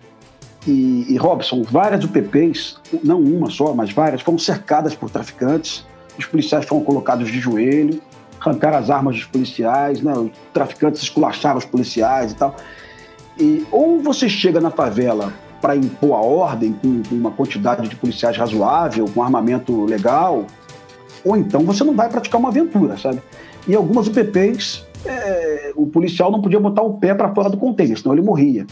E, 0.67 1.07
e 1.09 1.17
Robson, 1.17 1.63
várias 1.63 2.05
UPPs, 2.05 2.79
não 3.03 3.21
uma 3.21 3.51
só, 3.51 3.75
mas 3.75 3.93
várias, 3.93 4.23
foram 4.23 4.39
cercadas 4.39 4.95
por 4.95 5.11
traficantes, 5.11 5.85
os 6.19 6.25
policiais 6.25 6.65
foram 6.65 6.83
colocados 6.83 7.31
de 7.31 7.39
joelho, 7.39 8.01
arrancaram 8.41 8.79
as 8.79 8.91
armas 8.91 9.17
dos 9.17 9.25
policiais, 9.25 10.01
né? 10.01 10.13
os 10.13 10.31
traficantes 10.53 11.03
esculacharam 11.03 11.59
os 11.59 11.65
policiais 11.65 12.33
e 12.33 12.37
tal. 12.37 12.57
E 13.39 13.67
ou 13.71 14.01
você 14.01 14.29
chega 14.29 14.61
na 14.61 14.71
favela 14.71 15.33
para 15.61 15.77
impor 15.77 16.15
a 16.15 16.21
ordem 16.21 16.73
com, 16.75 17.03
com, 17.03 17.15
uma 17.15 17.31
quantidade 17.31 17.89
de 17.89 17.97
policiais 17.97 18.37
razoável, 18.37 19.07
com 19.13 19.23
armamento 19.23 19.85
legal, 19.87 20.47
ou 21.25 21.37
então 21.37 21.63
você 21.63 21.83
não 21.83 21.95
vai 21.95 22.09
praticar 22.09 22.39
uma 22.39 22.51
aventura, 22.51 22.99
sabe? 22.99 23.21
E 23.67 23.75
algumas 23.75 24.07
UPPs, 24.07 24.87
é, 25.07 25.73
o 25.75 25.87
policial 25.87 26.31
não 26.31 26.41
podia 26.41 26.61
botar 26.61 26.83
o 26.83 26.99
pé 26.99 27.15
para 27.15 27.35
fora 27.35 27.49
do 27.49 27.57
container, 27.57 27.99
senão 27.99 28.15
ele 28.15 28.23
morria. 28.23 28.67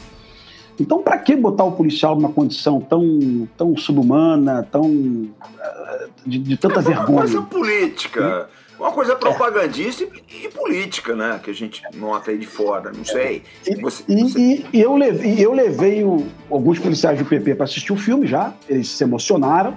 Então, 0.81 1.03
para 1.03 1.19
que 1.19 1.37
botar 1.37 1.65
o 1.65 1.73
policial 1.73 2.15
numa 2.15 2.33
condição 2.33 2.81
tão, 2.81 3.49
tão 3.57 3.77
subhumana, 3.77 4.67
tão 4.71 5.29
é, 5.61 6.07
de, 6.27 6.39
de 6.39 6.57
tanta 6.57 6.81
é, 6.81 6.83
vergonha? 6.83 7.09
Uma 7.09 7.21
coisa 7.21 7.43
política. 7.43 8.49
Uma 8.79 8.91
coisa 8.91 9.15
propagandista 9.15 10.03
e, 10.03 10.47
e, 10.47 10.49
política, 10.49 11.15
né? 11.15 11.39
Que 11.41 11.51
a 11.51 11.55
gente 11.55 11.83
nota 11.95 12.33
aí 12.33 12.39
de 12.39 12.47
fora, 12.47 12.91
não 12.91 13.05
sei. 13.05 13.45
Você, 13.63 13.73
e, 13.73 13.81
você... 13.81 14.05
e, 14.41 14.67
e, 14.73 14.81
eu 14.81 14.97
levei, 14.97 15.37
eu 15.39 15.53
levei 15.53 16.03
o, 16.03 16.27
alguns 16.51 16.81
policiais 16.81 17.17
do 17.17 17.25
PP 17.25 17.55
para 17.55 17.65
assistir 17.65 17.93
o 17.93 17.97
filme 17.97 18.27
já, 18.27 18.53
eles 18.69 18.89
se 18.89 19.05
emocionaram, 19.05 19.77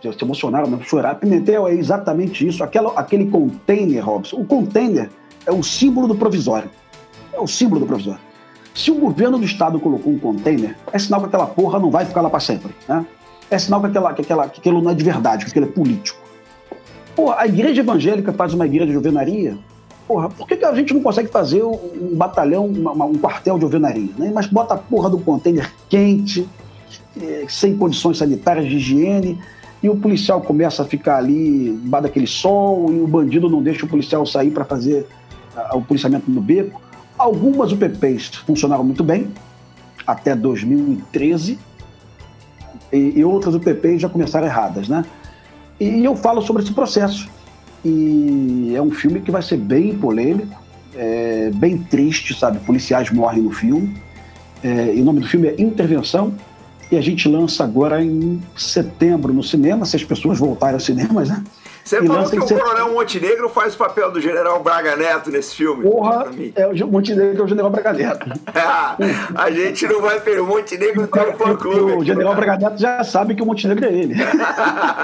se 0.00 0.24
emocionaram, 0.24 0.68
não 0.68 0.82
choraram. 0.82 1.20
Pimentel 1.20 1.68
é 1.68 1.74
exatamente 1.74 2.44
isso. 2.44 2.64
Aquela, 2.64 2.92
aquele 2.98 3.30
container, 3.30 4.04
Robson, 4.04 4.38
o 4.38 4.44
container 4.44 5.08
é 5.46 5.52
o 5.52 5.62
símbolo 5.62 6.08
do 6.08 6.16
provisório. 6.16 6.68
É 7.32 7.38
o 7.38 7.46
símbolo 7.46 7.82
do 7.82 7.86
provisório. 7.86 8.31
Se 8.74 8.90
o 8.90 8.94
governo 8.94 9.38
do 9.38 9.44
estado 9.44 9.78
colocou 9.78 10.12
um 10.12 10.18
container, 10.18 10.76
é 10.92 10.98
sinal 10.98 11.20
que 11.20 11.26
aquela 11.26 11.46
porra 11.46 11.78
não 11.78 11.90
vai 11.90 12.04
ficar 12.04 12.22
lá 12.22 12.30
para 12.30 12.40
sempre. 12.40 12.72
Né? 12.88 13.04
É 13.50 13.58
sinal 13.58 13.80
que, 13.80 13.86
aquela, 13.86 14.14
que, 14.14 14.22
aquela, 14.22 14.48
que 14.48 14.60
aquilo 14.60 14.80
não 14.80 14.90
é 14.90 14.94
de 14.94 15.04
verdade, 15.04 15.44
que 15.44 15.50
aquilo 15.50 15.66
é 15.66 15.68
político. 15.68 16.18
Pô, 17.14 17.30
a 17.32 17.46
igreja 17.46 17.82
evangélica 17.82 18.32
faz 18.32 18.54
uma 18.54 18.64
igreja 18.64 18.86
de 18.86 18.96
alvenaria. 18.96 19.58
Porra, 20.08 20.30
por 20.30 20.48
que, 20.48 20.56
que 20.56 20.64
a 20.64 20.74
gente 20.74 20.94
não 20.94 21.02
consegue 21.02 21.28
fazer 21.28 21.62
um 21.62 22.14
batalhão, 22.14 22.66
uma, 22.66 23.04
um 23.04 23.14
quartel 23.14 23.58
de 23.58 23.64
alvenaria? 23.64 24.10
Né? 24.16 24.32
Mas 24.34 24.46
bota 24.46 24.74
a 24.74 24.78
porra 24.78 25.10
do 25.10 25.18
container 25.18 25.70
quente, 25.88 26.48
eh, 27.20 27.44
sem 27.48 27.76
condições 27.76 28.18
sanitárias 28.18 28.66
de 28.66 28.76
higiene, 28.76 29.38
e 29.82 29.88
o 29.88 29.96
policial 29.96 30.40
começa 30.40 30.82
a 30.82 30.86
ficar 30.86 31.18
ali 31.18 31.68
embaixo 31.68 32.04
daquele 32.04 32.26
sol, 32.26 32.90
e 32.92 33.00
o 33.00 33.06
bandido 33.06 33.50
não 33.50 33.62
deixa 33.62 33.84
o 33.84 33.88
policial 33.88 34.24
sair 34.24 34.50
para 34.50 34.64
fazer 34.64 35.06
o 35.74 35.82
policiamento 35.82 36.30
no 36.30 36.40
beco. 36.40 36.80
Algumas 37.22 37.70
UPPs 37.70 38.34
funcionaram 38.44 38.82
muito 38.82 39.04
bem, 39.04 39.28
até 40.04 40.34
2013, 40.34 41.56
e, 42.92 42.96
e 43.16 43.24
outras 43.24 43.54
UPPs 43.54 44.02
já 44.02 44.08
começaram 44.08 44.44
erradas, 44.44 44.88
né? 44.88 45.04
E 45.78 46.04
eu 46.04 46.16
falo 46.16 46.42
sobre 46.42 46.64
esse 46.64 46.72
processo. 46.72 47.30
E 47.84 48.72
é 48.74 48.82
um 48.82 48.90
filme 48.90 49.20
que 49.20 49.30
vai 49.30 49.40
ser 49.40 49.56
bem 49.56 49.96
polêmico, 49.96 50.60
é, 50.96 51.52
bem 51.54 51.78
triste, 51.78 52.34
sabe? 52.34 52.58
Policiais 52.58 53.08
morrem 53.12 53.42
no 53.42 53.52
filme. 53.52 53.96
É, 54.60 54.92
e 54.92 55.00
o 55.00 55.04
nome 55.04 55.20
do 55.20 55.28
filme 55.28 55.46
é 55.46 55.62
Intervenção. 55.62 56.34
E 56.90 56.96
a 56.96 57.00
gente 57.00 57.28
lança 57.28 57.62
agora 57.62 58.02
em 58.02 58.42
setembro 58.56 59.32
no 59.32 59.44
cinema, 59.44 59.86
se 59.86 59.94
as 59.94 60.02
pessoas 60.02 60.40
voltarem 60.40 60.74
aos 60.74 60.84
cinemas, 60.84 61.28
né? 61.28 61.44
Você 61.92 62.02
e 62.02 62.06
falou 62.06 62.30
que 62.30 62.38
o 62.38 62.46
Coronel 62.46 62.92
Montenegro 62.92 63.48
faz 63.50 63.74
o 63.74 63.78
papel 63.78 64.10
do 64.10 64.18
General 64.18 64.62
Braga 64.62 64.96
Neto 64.96 65.30
nesse 65.30 65.54
filme. 65.54 65.82
Porra, 65.82 66.30
é, 66.56 66.66
o 66.66 66.88
Montenegro 66.88 67.42
é 67.42 67.44
o 67.44 67.48
General 67.48 67.70
Braga 67.70 67.92
Neto. 67.92 68.30
a 69.34 69.50
gente 69.50 69.86
não 69.86 70.00
vai 70.00 70.18
perder. 70.18 70.40
O 70.40 70.46
Montenegro 70.46 71.06
tem 71.06 71.22
um 71.22 71.32
fã-clube. 71.34 71.92
O 71.92 72.04
General 72.04 72.34
Braga 72.34 72.56
Neto 72.56 72.80
já 72.80 73.04
sabe 73.04 73.34
que 73.34 73.42
o 73.42 73.46
Montenegro 73.46 73.84
é 73.84 73.92
ele. 73.92 74.14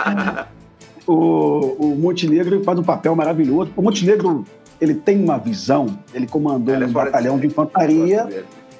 o, 1.07 1.77
o 1.79 1.97
Montenegro 1.99 2.65
faz 2.65 2.79
um 2.79 2.83
papel 2.83 3.15
maravilhoso. 3.15 3.71
O 3.77 3.83
Montenegro 3.83 4.47
ele 4.81 4.95
tem 4.95 5.23
uma 5.23 5.37
visão, 5.37 5.99
ele 6.15 6.27
comandou 6.27 6.75
ele 6.75 6.85
é 6.85 6.87
um 6.87 6.93
batalhão 6.93 7.35
de, 7.35 7.43
de 7.43 7.47
infantaria 7.49 8.27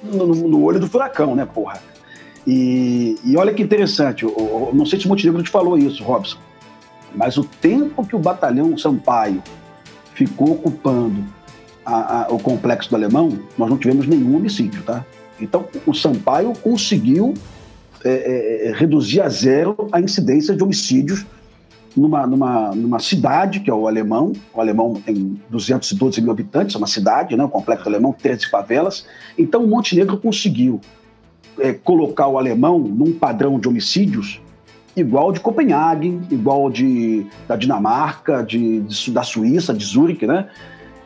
no, 0.01 0.25
no, 0.27 0.63
olho 0.63 0.79
do 0.79 0.87
furacão, 0.87 1.35
né, 1.35 1.45
porra? 1.45 1.79
E, 2.47 3.19
e 3.23 3.37
olha 3.37 3.53
que 3.53 3.61
interessante, 3.61 4.23
eu, 4.23 4.33
eu 4.35 4.69
não 4.73 4.85
sei 4.85 4.97
se 4.97 5.05
o 5.05 5.09
Montenegro 5.09 5.43
te 5.43 5.49
falou 5.49 5.77
isso, 5.77 6.01
Robson, 6.03 6.37
mas 7.15 7.37
o 7.37 7.43
tempo 7.43 8.05
que 8.05 8.15
o 8.15 8.19
batalhão 8.19 8.77
Sampaio 8.77 9.41
ficou 10.13 10.51
ocupando 10.51 11.23
a, 11.85 12.23
a, 12.23 12.33
o 12.33 12.39
complexo 12.39 12.89
do 12.89 12.95
Alemão, 12.95 13.39
nós 13.57 13.69
não 13.69 13.77
tivemos 13.77 14.07
nenhum 14.07 14.35
homicídio, 14.35 14.83
tá? 14.83 15.05
Então, 15.39 15.65
o 15.85 15.93
Sampaio 15.93 16.53
conseguiu 16.61 17.33
é, 18.03 18.09
é, 18.09 18.67
é 18.67 18.73
reduzir 18.73 19.21
a 19.21 19.29
zero 19.29 19.87
a 19.91 19.99
incidência 19.99 20.55
de 20.55 20.63
homicídios 20.63 21.25
numa, 21.95 22.27
numa, 22.27 22.75
numa 22.75 22.99
cidade, 22.99 23.59
que 23.61 23.69
é 23.69 23.73
o 23.73 23.87
Alemão. 23.87 24.33
O 24.53 24.61
Alemão 24.61 24.93
tem 25.05 25.39
212 25.49 26.21
mil 26.21 26.31
habitantes, 26.31 26.75
é 26.75 26.77
uma 26.77 26.87
cidade, 26.87 27.35
né? 27.35 27.43
o 27.43 27.49
Complexo 27.49 27.87
Alemão, 27.87 28.13
13 28.13 28.49
favelas. 28.49 29.05
Então, 29.37 29.63
o 29.63 29.67
Montenegro 29.67 30.17
conseguiu 30.17 30.79
é, 31.59 31.73
colocar 31.73 32.27
o 32.27 32.37
Alemão 32.37 32.79
num 32.79 33.13
padrão 33.13 33.59
de 33.59 33.67
homicídios 33.67 34.41
igual 34.95 35.31
de 35.31 35.39
Copenhague, 35.39 36.19
igual 36.29 36.69
de, 36.69 37.25
da 37.47 37.55
Dinamarca, 37.55 38.43
de, 38.43 38.81
de 38.81 39.11
da 39.11 39.23
Suíça, 39.23 39.73
de 39.73 39.85
Zurique, 39.85 40.25
né? 40.25 40.47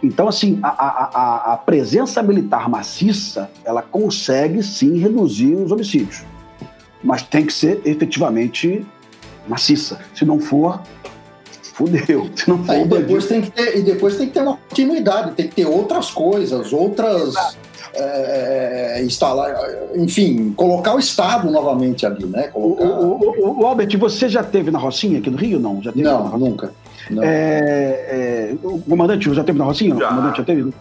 Então, 0.01 0.27
assim, 0.27 0.59
a, 0.61 0.67
a, 0.67 1.53
a, 1.53 1.57
presença 1.57 2.21
militar 2.21 2.67
maciça, 2.69 3.49
ela 3.63 3.81
consegue 3.81 4.61
sim 4.61 4.97
reduzir 4.97 5.55
os 5.55 5.71
homicídios. 5.71 6.23
Mas 7.01 7.23
tem 7.23 7.45
que 7.45 7.53
ser 7.53 7.81
efetivamente 7.85 8.85
maciça. 9.47 10.01
Se 10.13 10.25
não 10.25 10.41
for, 10.41 10.81
fudeu. 11.73 12.29
Se 12.35 12.49
não 12.49 12.63
for, 12.65 12.73
Aí 12.73 12.85
depois 12.85 13.27
tem 13.27 13.41
que 13.41 13.51
ter, 13.51 13.77
e 13.77 13.81
depois 13.81 14.17
tem 14.17 14.27
que 14.27 14.33
ter 14.33 14.41
uma 14.41 14.57
continuidade, 14.57 15.31
tem 15.35 15.47
que 15.47 15.55
ter 15.55 15.65
outras 15.65 16.11
coisas, 16.11 16.73
outras. 16.73 17.33
É, 17.95 19.01
instalar, 19.03 19.55
enfim, 19.95 20.53
colocar 20.53 20.95
o 20.95 20.99
Estado 20.99 21.49
novamente 21.49 22.05
ali, 22.05 22.25
né? 22.25 22.43
Colocar... 22.47 22.85
O, 22.85 23.19
o, 23.19 23.61
o, 23.61 23.65
Albert, 23.65 23.97
você 23.97 24.27
já 24.27 24.43
teve 24.43 24.71
na 24.71 24.79
Rocinha 24.79 25.19
aqui 25.19 25.29
no 25.29 25.37
Rio? 25.37 25.59
Não, 25.59 25.81
já 25.81 25.91
teve 25.91 26.03
não, 26.03 26.37
nunca. 26.37 26.71
Não. 27.09 27.23
É, 27.23 27.29
é, 27.29 28.55
o 28.63 28.79
comandante 28.79 29.33
já 29.33 29.43
teve 29.43 29.57
na 29.57 29.65
Rocinha? 29.65 29.95
Já. 29.95 30.05
O 30.05 30.09
comandante 30.09 30.37
já 30.37 30.43
teve? 30.43 30.73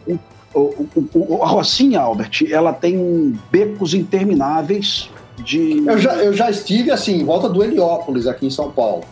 O, 0.54 0.86
o, 1.14 1.42
a 1.42 1.46
Rocinha, 1.46 2.00
Albert, 2.00 2.46
ela 2.50 2.72
tem 2.72 3.38
becos 3.50 3.94
intermináveis 3.94 5.10
de. 5.38 5.84
Eu 5.86 5.98
já, 5.98 6.14
eu 6.16 6.32
já 6.32 6.50
estive 6.50 6.90
assim, 6.90 7.20
em 7.20 7.24
volta 7.24 7.48
do 7.48 7.62
Heliópolis, 7.62 8.26
aqui 8.26 8.46
em 8.46 8.50
São 8.50 8.70
Paulo. 8.70 9.04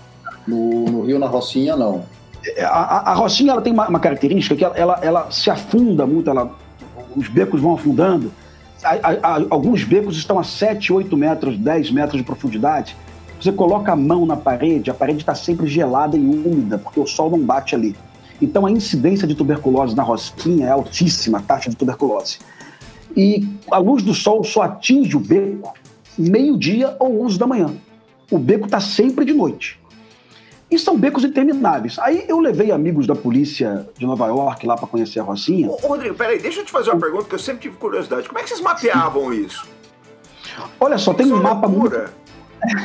No, 0.47 0.85
no 0.85 1.03
Rio, 1.05 1.19
na 1.19 1.27
Rocinha, 1.27 1.77
não. 1.77 2.05
A, 2.59 2.67
a, 2.67 3.13
a 3.13 3.15
Rocinha 3.15 3.53
ela 3.53 3.61
tem 3.61 3.73
uma, 3.73 3.89
uma, 3.89 4.01
característica 4.01 4.57
que 4.57 4.65
ela, 4.65 4.77
ela, 4.77 4.99
ela, 5.03 5.31
se 5.31 5.51
afunda 5.51 6.07
muito, 6.07 6.31
ela, 6.31 6.55
os 7.17 7.29
becos 7.29 7.61
vão 7.61 7.75
afundando. 7.75 8.33
A, 8.83 9.43
alguns 9.51 9.85
becos 9.85 10.17
estão 10.17 10.39
a 10.39 10.45
7, 10.45 10.93
8 10.93 11.17
metros, 11.17 11.59
10 11.59 11.91
metros 11.91 12.17
de 12.17 12.25
profundidade. 12.25 12.97
Você 13.41 13.53
coloca 13.53 13.93
a 13.93 13.97
mão 13.97 14.27
na 14.27 14.37
parede, 14.37 14.91
a 14.91 14.95
parede 14.95 15.21
está 15.21 15.35
sempre 15.35 15.67
gelada 15.67 16.17
e 16.17 16.21
úmida, 16.21 16.79
porque 16.79 17.01
o 17.01 17.07
sol 17.07 17.31
não 17.31 17.41
bate 17.41 17.75
ali. 17.75 17.97
Então 18.41 18.65
a 18.65 18.71
incidência 18.71 19.27
de 19.27 19.35
tuberculose 19.35 19.95
na 19.95 20.03
Rocinha 20.03 20.67
é 20.67 20.71
altíssima, 20.71 21.39
a 21.39 21.43
taxa 21.43 21.69
de 21.71 21.77
tuberculose. 21.77 22.39
E 23.17 23.49
a 23.71 23.79
luz 23.79 24.03
do 24.03 24.15
sol 24.15 24.45
só 24.45 24.63
atinge 24.63 25.17
o 25.17 25.21
beco 25.21 25.75
meio-dia 26.17 26.97
ou 26.99 27.25
11 27.25 27.39
da 27.39 27.47
manhã. 27.47 27.71
O 28.31 28.39
beco 28.39 28.67
está 28.67 28.81
sempre 28.81 29.25
de 29.25 29.33
noite. 29.33 29.80
E 30.71 30.79
são 30.79 30.97
becos 30.97 31.25
intermináveis. 31.25 31.99
Aí 31.99 32.25
eu 32.29 32.39
levei 32.39 32.71
amigos 32.71 33.07
da 33.07 33.15
polícia 33.15 33.89
de 33.99 34.07
Nova 34.07 34.27
York 34.29 34.65
lá 34.65 34.77
para 34.77 34.87
conhecer 34.87 35.19
a 35.19 35.23
Rocinha. 35.23 35.69
Ô, 35.69 35.75
Rodrigo, 35.75 36.15
peraí, 36.15 36.39
deixa 36.39 36.61
eu 36.61 36.65
te 36.65 36.71
fazer 36.71 36.91
uma 36.91 37.01
pergunta 37.01 37.25
que 37.25 37.35
eu 37.35 37.39
sempre 37.39 37.63
tive 37.63 37.77
curiosidade. 37.77 38.29
Como 38.29 38.39
é 38.39 38.43
que 38.43 38.51
vocês 38.51 38.61
mapeavam 38.61 39.33
isso? 39.33 39.67
Olha 40.79 40.97
só, 40.97 41.13
tem 41.13 41.33
um 41.33 41.43
mapa 41.43 41.67
muito. 41.67 41.97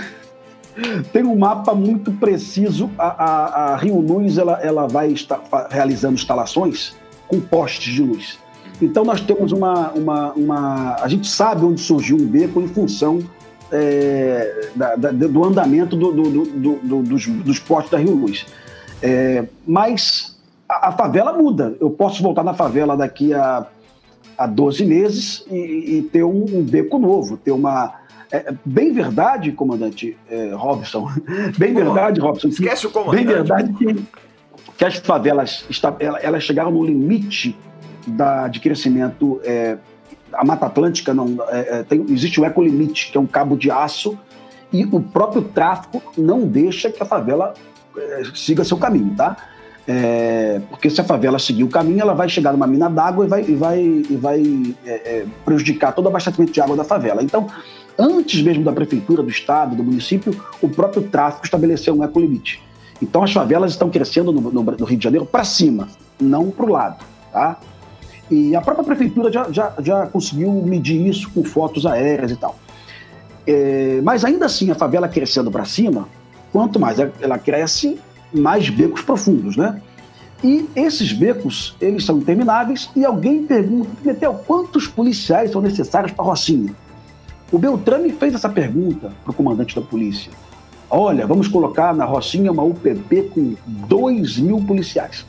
tem 1.13 1.23
um 1.23 1.37
mapa 1.37 1.75
muito 1.75 2.11
preciso. 2.13 2.89
A, 2.97 3.07
a, 3.07 3.73
a 3.73 3.75
Rio 3.77 3.99
Luz 3.99 4.39
ela, 4.39 4.59
ela 4.61 4.87
vai 4.87 5.11
estar 5.11 5.41
realizando 5.69 6.15
instalações 6.15 6.95
com 7.27 7.39
postes 7.39 7.93
de 7.93 8.01
luz. 8.01 8.39
Então 8.81 9.05
nós 9.05 9.21
temos 9.21 9.51
uma, 9.51 9.91
uma, 9.91 10.33
uma, 10.33 10.95
A 10.95 11.07
gente 11.07 11.27
sabe 11.27 11.63
onde 11.63 11.79
surgiu 11.79 12.17
um 12.17 12.25
beco 12.25 12.59
em 12.59 12.67
função 12.67 13.19
é, 13.71 14.69
da, 14.75 14.95
da, 14.95 15.11
do 15.11 15.43
andamento 15.43 15.95
do, 15.95 16.11
do, 16.11 16.45
do, 16.75 17.03
dos, 17.03 17.27
dos 17.27 17.59
postos 17.59 17.91
da 17.91 17.97
Rio 17.97 18.15
Luz. 18.15 18.45
É, 19.01 19.45
mas 19.65 20.37
a, 20.67 20.89
a, 20.89 20.91
favela 20.91 21.33
muda. 21.33 21.75
Eu 21.79 21.89
posso 21.89 22.21
voltar 22.21 22.43
na 22.43 22.53
favela 22.53 22.95
daqui 22.95 23.33
a, 23.33 23.65
a 24.37 24.47
12 24.47 24.85
meses 24.85 25.45
e, 25.49 25.97
e 25.97 26.01
ter 26.11 26.23
um, 26.23 26.45
um, 26.51 26.63
beco 26.63 26.97
novo, 26.97 27.37
ter 27.37 27.51
uma. 27.51 27.93
É, 28.31 28.53
bem 28.65 28.91
verdade, 28.91 29.51
comandante 29.51 30.17
é, 30.29 30.51
Robson. 30.53 31.07
Bem 31.57 31.73
Pô, 31.73 31.79
verdade, 31.79 32.19
Robson. 32.19 32.47
Esquece 32.47 32.87
o 32.87 32.91
comandante. 32.91 33.23
Bem 33.23 33.33
verdade 33.33 33.73
que, 33.73 34.03
que 34.77 34.85
as 34.85 34.95
favelas 34.97 35.65
elas 35.99 36.43
chegaram 36.43 36.71
no 36.71 36.83
limite 36.83 37.55
da, 38.07 38.47
de 38.47 38.59
crescimento. 38.59 39.39
A 40.35 40.45
Mata 40.45 40.65
Atlântica 40.65 41.13
não 41.13 41.37
é, 41.49 41.79
é, 41.79 41.83
tem, 41.83 42.05
existe 42.09 42.39
o 42.39 42.45
ecolimite, 42.45 43.11
que 43.11 43.17
é 43.17 43.21
um 43.21 43.25
cabo 43.25 43.55
de 43.55 43.71
aço, 43.71 44.17
e 44.71 44.83
o 44.85 44.99
próprio 44.99 45.41
tráfico 45.41 46.01
não 46.17 46.47
deixa 46.47 46.89
que 46.89 47.01
a 47.01 47.05
favela 47.05 47.53
é, 47.97 48.23
siga 48.33 48.63
seu 48.63 48.77
caminho, 48.77 49.15
tá? 49.15 49.37
É, 49.87 50.61
porque 50.69 50.89
se 50.89 50.99
a 50.99 51.03
favela 51.03 51.37
seguir 51.37 51.63
o 51.63 51.69
caminho, 51.69 52.01
ela 52.01 52.13
vai 52.13 52.27
chegar 52.27 52.51
numa 52.51 52.65
mina 52.65 52.89
d'água 52.89 53.25
e 53.25 53.27
vai, 53.27 53.41
e 53.43 53.55
vai, 53.55 53.79
e 53.79 54.17
vai 54.19 54.75
é, 54.85 54.91
é, 54.93 55.25
prejudicar 55.43 55.93
todo 55.93 56.05
o 56.05 56.09
abastecimento 56.09 56.51
de 56.51 56.59
água 56.59 56.75
da 56.75 56.83
favela. 56.83 57.21
Então, 57.23 57.47
antes 57.97 58.41
mesmo 58.41 58.63
da 58.63 58.71
prefeitura, 58.71 59.21
do 59.21 59.29
estado, 59.29 59.75
do 59.75 59.83
município, 59.83 60.35
o 60.61 60.67
próprio 60.67 61.03
tráfico 61.03 61.45
estabeleceu 61.45 61.95
um 61.95 62.03
ecolimite. 62.03 62.61
Então, 63.01 63.23
as 63.23 63.31
favelas 63.31 63.71
estão 63.71 63.89
crescendo 63.89 64.31
no, 64.31 64.41
no, 64.41 64.63
no 64.63 64.85
Rio 64.85 64.97
de 64.97 65.03
Janeiro 65.03 65.25
para 65.25 65.43
cima, 65.43 65.87
não 66.19 66.49
para 66.49 66.65
o 66.65 66.69
lado. 66.69 67.05
Tá? 67.31 67.57
E 68.29 68.55
a 68.55 68.61
própria 68.61 68.85
prefeitura 68.85 69.31
já, 69.31 69.51
já, 69.51 69.73
já 69.79 70.07
conseguiu 70.07 70.51
medir 70.51 71.05
isso 71.07 71.29
com 71.31 71.43
fotos 71.43 71.85
aéreas 71.85 72.31
e 72.31 72.35
tal. 72.35 72.57
É, 73.45 73.99
mas 74.03 74.25
ainda 74.25 74.45
assim, 74.47 74.71
a 74.71 74.75
favela 74.75 75.07
crescendo 75.07 75.51
para 75.51 75.65
cima, 75.65 76.07
quanto 76.51 76.79
mais 76.79 76.97
ela 76.99 77.37
cresce, 77.37 77.99
mais 78.33 78.69
becos 78.69 79.01
profundos, 79.01 79.55
né? 79.55 79.79
E 80.43 80.67
esses 80.75 81.13
becos, 81.13 81.75
eles 81.79 82.03
são 82.03 82.17
intermináveis 82.17 82.89
e 82.95 83.05
alguém 83.05 83.43
pergunta, 83.45 83.89
Metel, 84.03 84.43
quantos 84.45 84.87
policiais 84.87 85.51
são 85.51 85.61
necessários 85.61 86.11
para 86.11 86.25
Rocinha? 86.25 86.73
O 87.51 87.57
Beltrame 87.57 88.11
fez 88.11 88.33
essa 88.33 88.49
pergunta 88.49 89.11
para 89.23 89.31
o 89.31 89.33
comandante 89.33 89.75
da 89.75 89.81
polícia. 89.81 90.31
Olha, 90.89 91.25
vamos 91.25 91.47
colocar 91.47 91.93
na 91.93 92.05
Rocinha 92.05 92.51
uma 92.51 92.63
UPP 92.63 93.31
com 93.33 93.55
2 93.65 94.37
mil 94.37 94.59
policiais. 94.61 95.25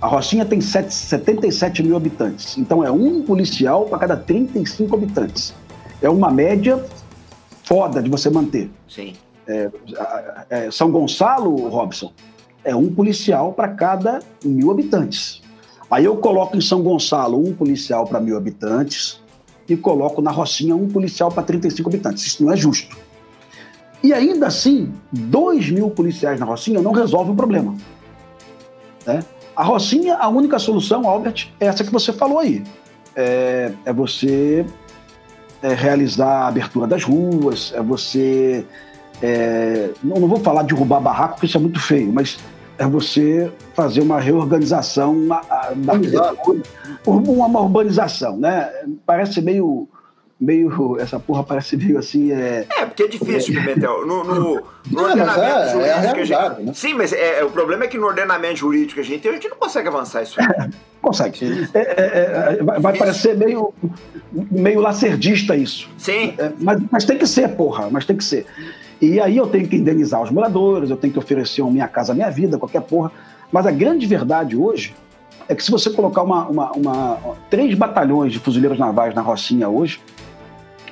A 0.00 0.06
Rocinha 0.06 0.44
tem 0.44 0.60
77 0.60 1.82
mil 1.82 1.96
habitantes, 1.96 2.58
então 2.58 2.84
é 2.84 2.90
um 2.90 3.22
policial 3.22 3.86
para 3.86 3.98
cada 3.98 4.16
35 4.16 4.94
habitantes. 4.94 5.54
É 6.02 6.10
uma 6.10 6.30
média 6.30 6.84
foda 7.64 8.02
de 8.02 8.10
você 8.10 8.28
manter. 8.28 8.70
Sim. 8.88 9.14
É, 9.48 9.70
é, 10.50 10.70
São 10.70 10.90
Gonçalo, 10.90 11.68
Robson, 11.68 12.12
é 12.62 12.74
um 12.74 12.92
policial 12.92 13.52
para 13.52 13.68
cada 13.68 14.20
mil 14.44 14.70
habitantes. 14.70 15.40
Aí 15.90 16.04
eu 16.04 16.16
coloco 16.16 16.56
em 16.56 16.60
São 16.60 16.82
Gonçalo 16.82 17.38
um 17.38 17.54
policial 17.54 18.06
para 18.06 18.20
mil 18.20 18.36
habitantes 18.36 19.20
e 19.68 19.76
coloco 19.76 20.20
na 20.20 20.30
Rocinha 20.30 20.76
um 20.76 20.88
policial 20.88 21.30
para 21.30 21.42
35 21.44 21.88
habitantes. 21.88 22.26
Isso 22.26 22.44
não 22.44 22.52
é 22.52 22.56
justo. 22.56 22.96
E 24.02 24.12
ainda 24.12 24.48
assim, 24.48 24.92
dois 25.10 25.70
mil 25.70 25.90
policiais 25.90 26.38
na 26.38 26.46
Rocinha 26.46 26.82
não 26.82 26.92
resolve 26.92 27.30
o 27.30 27.34
problema. 27.34 27.74
Né? 29.06 29.24
A 29.56 29.64
Rocinha, 29.64 30.16
a 30.16 30.28
única 30.28 30.58
solução, 30.58 31.08
Albert, 31.08 31.48
é 31.58 31.66
essa 31.66 31.82
que 31.82 31.90
você 31.90 32.12
falou 32.12 32.38
aí. 32.38 32.62
É, 33.14 33.72
é 33.86 33.92
você 33.92 34.66
é, 35.62 35.72
realizar 35.72 36.42
a 36.42 36.48
abertura 36.48 36.86
das 36.86 37.02
ruas, 37.02 37.72
é 37.74 37.80
você 37.80 38.66
é, 39.22 39.90
não, 40.02 40.20
não, 40.20 40.28
vou 40.28 40.40
falar 40.40 40.62
de 40.62 40.74
derrubar 40.74 41.00
barraco, 41.00 41.34
porque 41.34 41.46
isso 41.46 41.56
é 41.56 41.60
muito 41.60 41.80
feio, 41.80 42.12
mas 42.12 42.38
é 42.78 42.86
você 42.86 43.50
fazer 43.72 44.02
uma 44.02 44.20
reorganização 44.20 45.26
da 45.26 45.92
arquitetura, 45.92 46.62
uma 47.06 47.60
urbanização, 47.60 48.36
né? 48.36 48.70
Parece 49.06 49.40
meio 49.40 49.88
meio. 50.40 50.98
Essa 50.98 51.18
porra 51.18 51.42
parece 51.42 51.76
meio 51.76 51.98
assim. 51.98 52.32
É, 52.32 52.66
é 52.78 52.86
porque 52.86 53.04
é 53.04 53.08
difícil, 53.08 53.58
é... 53.58 53.74
No, 53.76 54.06
no, 54.06 54.24
no 54.24 54.62
não, 54.90 55.04
ordenamento 55.04 55.40
é, 55.40 55.70
jurídico. 55.70 55.80
É 55.80 55.92
a 55.92 56.00
realidade, 56.00 56.54
gente... 56.56 56.66
né? 56.66 56.72
Sim, 56.74 56.94
mas 56.94 57.12
é, 57.12 57.40
é, 57.40 57.44
o 57.44 57.50
problema 57.50 57.84
é 57.84 57.86
que 57.88 57.98
no 57.98 58.06
ordenamento 58.06 58.56
jurídico 58.56 58.94
que 58.94 59.00
a 59.00 59.04
gente 59.04 59.22
tem, 59.22 59.30
a 59.30 59.34
gente 59.34 59.48
não 59.48 59.56
consegue 59.56 59.88
avançar 59.88 60.22
isso 60.22 60.40
aí. 60.40 60.70
consegue. 61.00 61.68
É, 61.74 62.62
vai, 62.62 62.80
vai 62.80 62.96
parecer 62.96 63.36
meio, 63.36 63.72
meio 64.32 64.80
lacerdista 64.80 65.56
isso. 65.56 65.88
Sim. 65.96 66.34
mas, 66.58 66.80
mas 66.90 67.04
tem 67.04 67.16
que 67.16 67.26
ser, 67.26 67.48
porra, 67.50 67.88
mas 67.90 68.04
tem 68.04 68.16
que 68.16 68.24
ser. 68.24 68.46
E 69.00 69.20
aí 69.20 69.36
eu 69.36 69.46
tenho 69.46 69.68
que 69.68 69.76
indenizar 69.76 70.22
os 70.22 70.30
moradores, 70.30 70.90
eu 70.90 70.96
tenho 70.96 71.12
que 71.12 71.18
oferecer 71.18 71.62
uma 71.62 71.70
minha 71.70 71.88
casa, 71.88 72.14
minha 72.14 72.30
vida, 72.30 72.58
qualquer 72.58 72.82
porra. 72.82 73.12
Mas 73.52 73.66
a 73.66 73.70
grande 73.70 74.06
verdade 74.06 74.56
hoje 74.56 74.94
é 75.48 75.54
que 75.54 75.62
se 75.62 75.70
você 75.70 75.90
colocar 75.90 76.22
uma, 76.22 76.48
uma, 76.48 76.72
uma, 76.72 77.18
três 77.50 77.74
batalhões 77.74 78.32
de 78.32 78.38
fuzileiros 78.38 78.78
navais 78.78 79.14
na 79.14 79.20
Rocinha 79.20 79.68
hoje, 79.68 80.00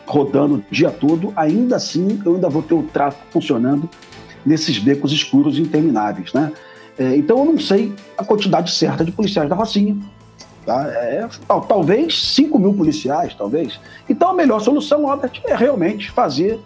rodando 0.06 0.56
o 0.56 0.64
dia 0.70 0.90
todo, 0.90 1.32
ainda 1.36 1.76
assim 1.76 2.20
eu 2.24 2.34
ainda 2.34 2.48
vou 2.48 2.62
ter 2.62 2.74
o 2.74 2.82
tráfego 2.82 3.24
funcionando 3.30 3.88
nesses 4.44 4.78
becos 4.78 5.12
escuros 5.12 5.58
intermináveis, 5.58 6.32
né? 6.32 6.52
É, 6.98 7.16
então 7.16 7.38
eu 7.38 7.44
não 7.44 7.58
sei 7.58 7.92
a 8.16 8.24
quantidade 8.24 8.70
certa 8.70 9.04
de 9.04 9.10
policiais 9.10 9.48
da 9.48 9.56
Rocinha. 9.56 9.96
Tá? 10.64 10.86
É, 10.88 11.28
talvez 11.68 12.34
5 12.34 12.58
mil 12.58 12.72
policiais, 12.72 13.34
talvez. 13.34 13.78
Então 14.08 14.30
a 14.30 14.34
melhor 14.34 14.60
solução, 14.60 15.04
Robert, 15.04 15.32
é 15.44 15.54
realmente 15.54 16.10
fazer 16.10 16.60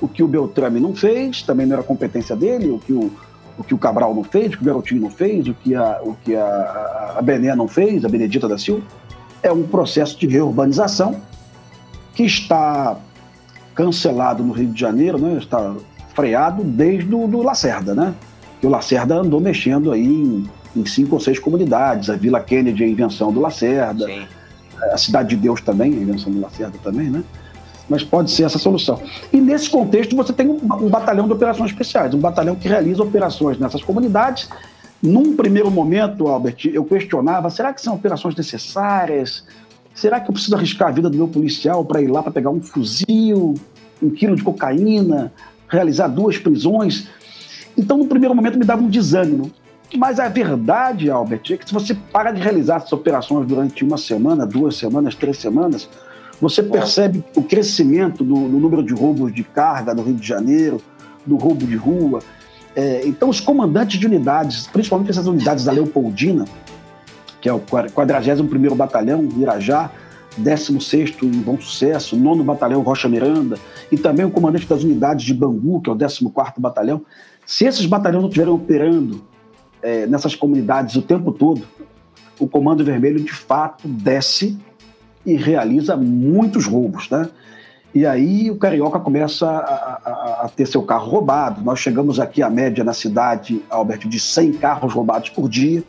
o 0.00 0.08
que 0.08 0.22
o 0.22 0.28
Beltrame 0.28 0.80
não 0.80 0.94
fez, 0.94 1.42
também 1.42 1.66
não 1.66 1.74
era 1.74 1.82
competência 1.82 2.34
dele, 2.34 2.70
o 2.70 2.78
que 2.78 2.92
o, 2.92 3.10
o, 3.58 3.64
que 3.64 3.74
o 3.74 3.78
Cabral 3.78 4.14
não 4.14 4.24
fez, 4.24 4.48
o 4.48 4.56
que 4.56 4.62
o 4.62 4.66
Garotinho 4.66 5.02
não 5.02 5.10
fez, 5.10 5.48
o 5.48 5.54
que 5.54 5.74
a, 5.74 6.00
o 6.02 6.14
que 6.14 6.34
a, 6.34 7.14
a 7.18 7.22
Bené 7.22 7.54
não 7.54 7.68
fez, 7.68 8.04
a 8.04 8.08
Benedita 8.08 8.48
da 8.48 8.56
Silva. 8.56 8.82
É 9.42 9.52
um 9.52 9.64
processo 9.64 10.18
de 10.18 10.26
reurbanização 10.26 11.20
que 12.14 12.24
está 12.24 12.96
cancelado 13.74 14.42
no 14.42 14.52
Rio 14.52 14.68
de 14.68 14.80
Janeiro, 14.80 15.18
né? 15.18 15.38
está 15.38 15.74
freado 16.14 16.62
desde 16.62 17.14
o 17.14 17.26
do 17.26 17.42
Lacerda, 17.42 17.94
né? 17.94 18.14
que 18.60 18.66
o 18.66 18.70
Lacerda 18.70 19.16
andou 19.16 19.40
mexendo 19.40 19.90
aí 19.90 20.06
em, 20.06 20.48
em 20.76 20.84
cinco 20.84 21.14
ou 21.14 21.20
seis 21.20 21.38
comunidades. 21.38 22.10
A 22.10 22.16
Vila 22.16 22.40
Kennedy 22.40 22.82
é 22.82 22.86
a 22.86 22.90
invenção 22.90 23.32
do 23.32 23.40
Lacerda, 23.40 24.06
Sim. 24.06 24.26
a 24.92 24.96
Cidade 24.96 25.30
de 25.30 25.36
Deus 25.36 25.60
também 25.60 25.92
é 25.94 25.96
a 25.96 26.00
invenção 26.00 26.32
do 26.32 26.40
Lacerda 26.40 26.78
também, 26.82 27.08
né? 27.08 27.24
mas 27.88 28.02
pode 28.02 28.30
ser 28.30 28.44
essa 28.44 28.58
solução. 28.58 29.00
E 29.32 29.40
nesse 29.40 29.68
contexto 29.68 30.16
você 30.16 30.32
tem 30.32 30.48
um, 30.48 30.60
um 30.62 30.88
batalhão 30.88 31.26
de 31.26 31.32
operações 31.32 31.70
especiais, 31.70 32.14
um 32.14 32.18
batalhão 32.18 32.54
que 32.54 32.68
realiza 32.68 33.02
operações 33.02 33.58
nessas 33.58 33.82
comunidades. 33.82 34.48
Num 35.02 35.36
primeiro 35.36 35.70
momento, 35.70 36.28
Albert, 36.28 36.70
eu 36.72 36.84
questionava: 36.84 37.50
será 37.50 37.72
que 37.72 37.82
são 37.82 37.94
operações 37.94 38.34
necessárias? 38.34 39.44
Será 39.94 40.20
que 40.20 40.30
eu 40.30 40.32
preciso 40.32 40.56
arriscar 40.56 40.88
a 40.88 40.92
vida 40.92 41.10
do 41.10 41.16
meu 41.16 41.28
policial 41.28 41.84
para 41.84 42.00
ir 42.00 42.08
lá 42.08 42.22
para 42.22 42.32
pegar 42.32 42.50
um 42.50 42.60
fuzil, 42.60 43.54
um 44.02 44.10
quilo 44.10 44.34
de 44.34 44.42
cocaína, 44.42 45.32
realizar 45.68 46.08
duas 46.08 46.38
prisões? 46.38 47.08
Então, 47.76 47.98
no 47.98 48.06
primeiro 48.06 48.34
momento, 48.34 48.58
me 48.58 48.64
dava 48.64 48.82
um 48.82 48.88
desânimo. 48.88 49.50
Mas 49.96 50.18
a 50.18 50.28
verdade, 50.28 51.10
Albert, 51.10 51.42
é 51.50 51.56
que 51.56 51.68
se 51.68 51.74
você 51.74 51.94
para 51.94 52.32
de 52.32 52.40
realizar 52.40 52.76
essas 52.76 52.92
operações 52.92 53.46
durante 53.46 53.84
uma 53.84 53.98
semana, 53.98 54.46
duas 54.46 54.76
semanas, 54.76 55.14
três 55.14 55.38
semanas, 55.38 55.88
você 56.40 56.62
percebe 56.62 57.22
o 57.36 57.42
crescimento 57.42 58.24
do, 58.24 58.34
do, 58.34 58.58
número 58.58 58.82
de 58.82 58.94
roubos 58.94 59.32
de 59.32 59.44
carga 59.44 59.94
no 59.94 60.02
Rio 60.02 60.14
de 60.14 60.26
Janeiro, 60.26 60.80
do 61.26 61.36
roubo 61.36 61.66
de 61.66 61.76
rua. 61.76 62.20
É, 62.74 63.02
então, 63.06 63.28
os 63.28 63.38
comandantes 63.38 64.00
de 64.00 64.06
unidades, 64.06 64.66
principalmente 64.66 65.10
essas 65.10 65.26
unidades 65.26 65.64
da 65.64 65.72
Leopoldina, 65.72 66.46
que 67.42 67.48
é 67.48 67.52
o 67.52 67.60
41º 67.60 68.74
Batalhão, 68.76 69.28
Irajá, 69.36 69.90
16º 70.40 71.24
em 71.24 71.42
Bom 71.42 71.60
Sucesso, 71.60 72.16
9 72.16 72.42
Batalhão 72.44 72.80
Rocha 72.82 73.08
Miranda, 73.08 73.58
e 73.90 73.98
também 73.98 74.24
o 74.24 74.30
comandante 74.30 74.66
das 74.66 74.84
unidades 74.84 75.24
de 75.24 75.34
Bangu, 75.34 75.82
que 75.82 75.90
é 75.90 75.92
o 75.92 75.96
14º 75.96 76.54
Batalhão. 76.58 77.02
Se 77.44 77.66
esses 77.66 77.84
batalhões 77.84 78.22
não 78.22 78.28
estiverem 78.28 78.54
operando 78.54 79.22
é, 79.82 80.06
nessas 80.06 80.36
comunidades 80.36 80.94
o 80.94 81.02
tempo 81.02 81.32
todo, 81.32 81.66
o 82.38 82.46
Comando 82.46 82.84
Vermelho, 82.84 83.20
de 83.20 83.32
fato, 83.32 83.88
desce 83.88 84.56
e 85.26 85.34
realiza 85.34 85.96
muitos 85.96 86.66
roubos, 86.66 87.10
né? 87.10 87.28
E 87.94 88.06
aí 88.06 88.50
o 88.50 88.56
carioca 88.56 88.98
começa 88.98 89.46
a, 89.46 90.00
a, 90.04 90.44
a, 90.44 90.48
ter 90.48 90.66
seu 90.66 90.82
carro 90.82 91.10
roubado. 91.10 91.62
Nós 91.62 91.78
chegamos 91.78 92.18
aqui 92.18 92.42
à 92.42 92.48
média 92.48 92.82
na 92.82 92.94
cidade, 92.94 93.62
Alberto, 93.68 94.08
de 94.08 94.18
100 94.18 94.54
carros 94.54 94.94
roubados 94.94 95.28
por 95.28 95.48
dia. 95.48 95.82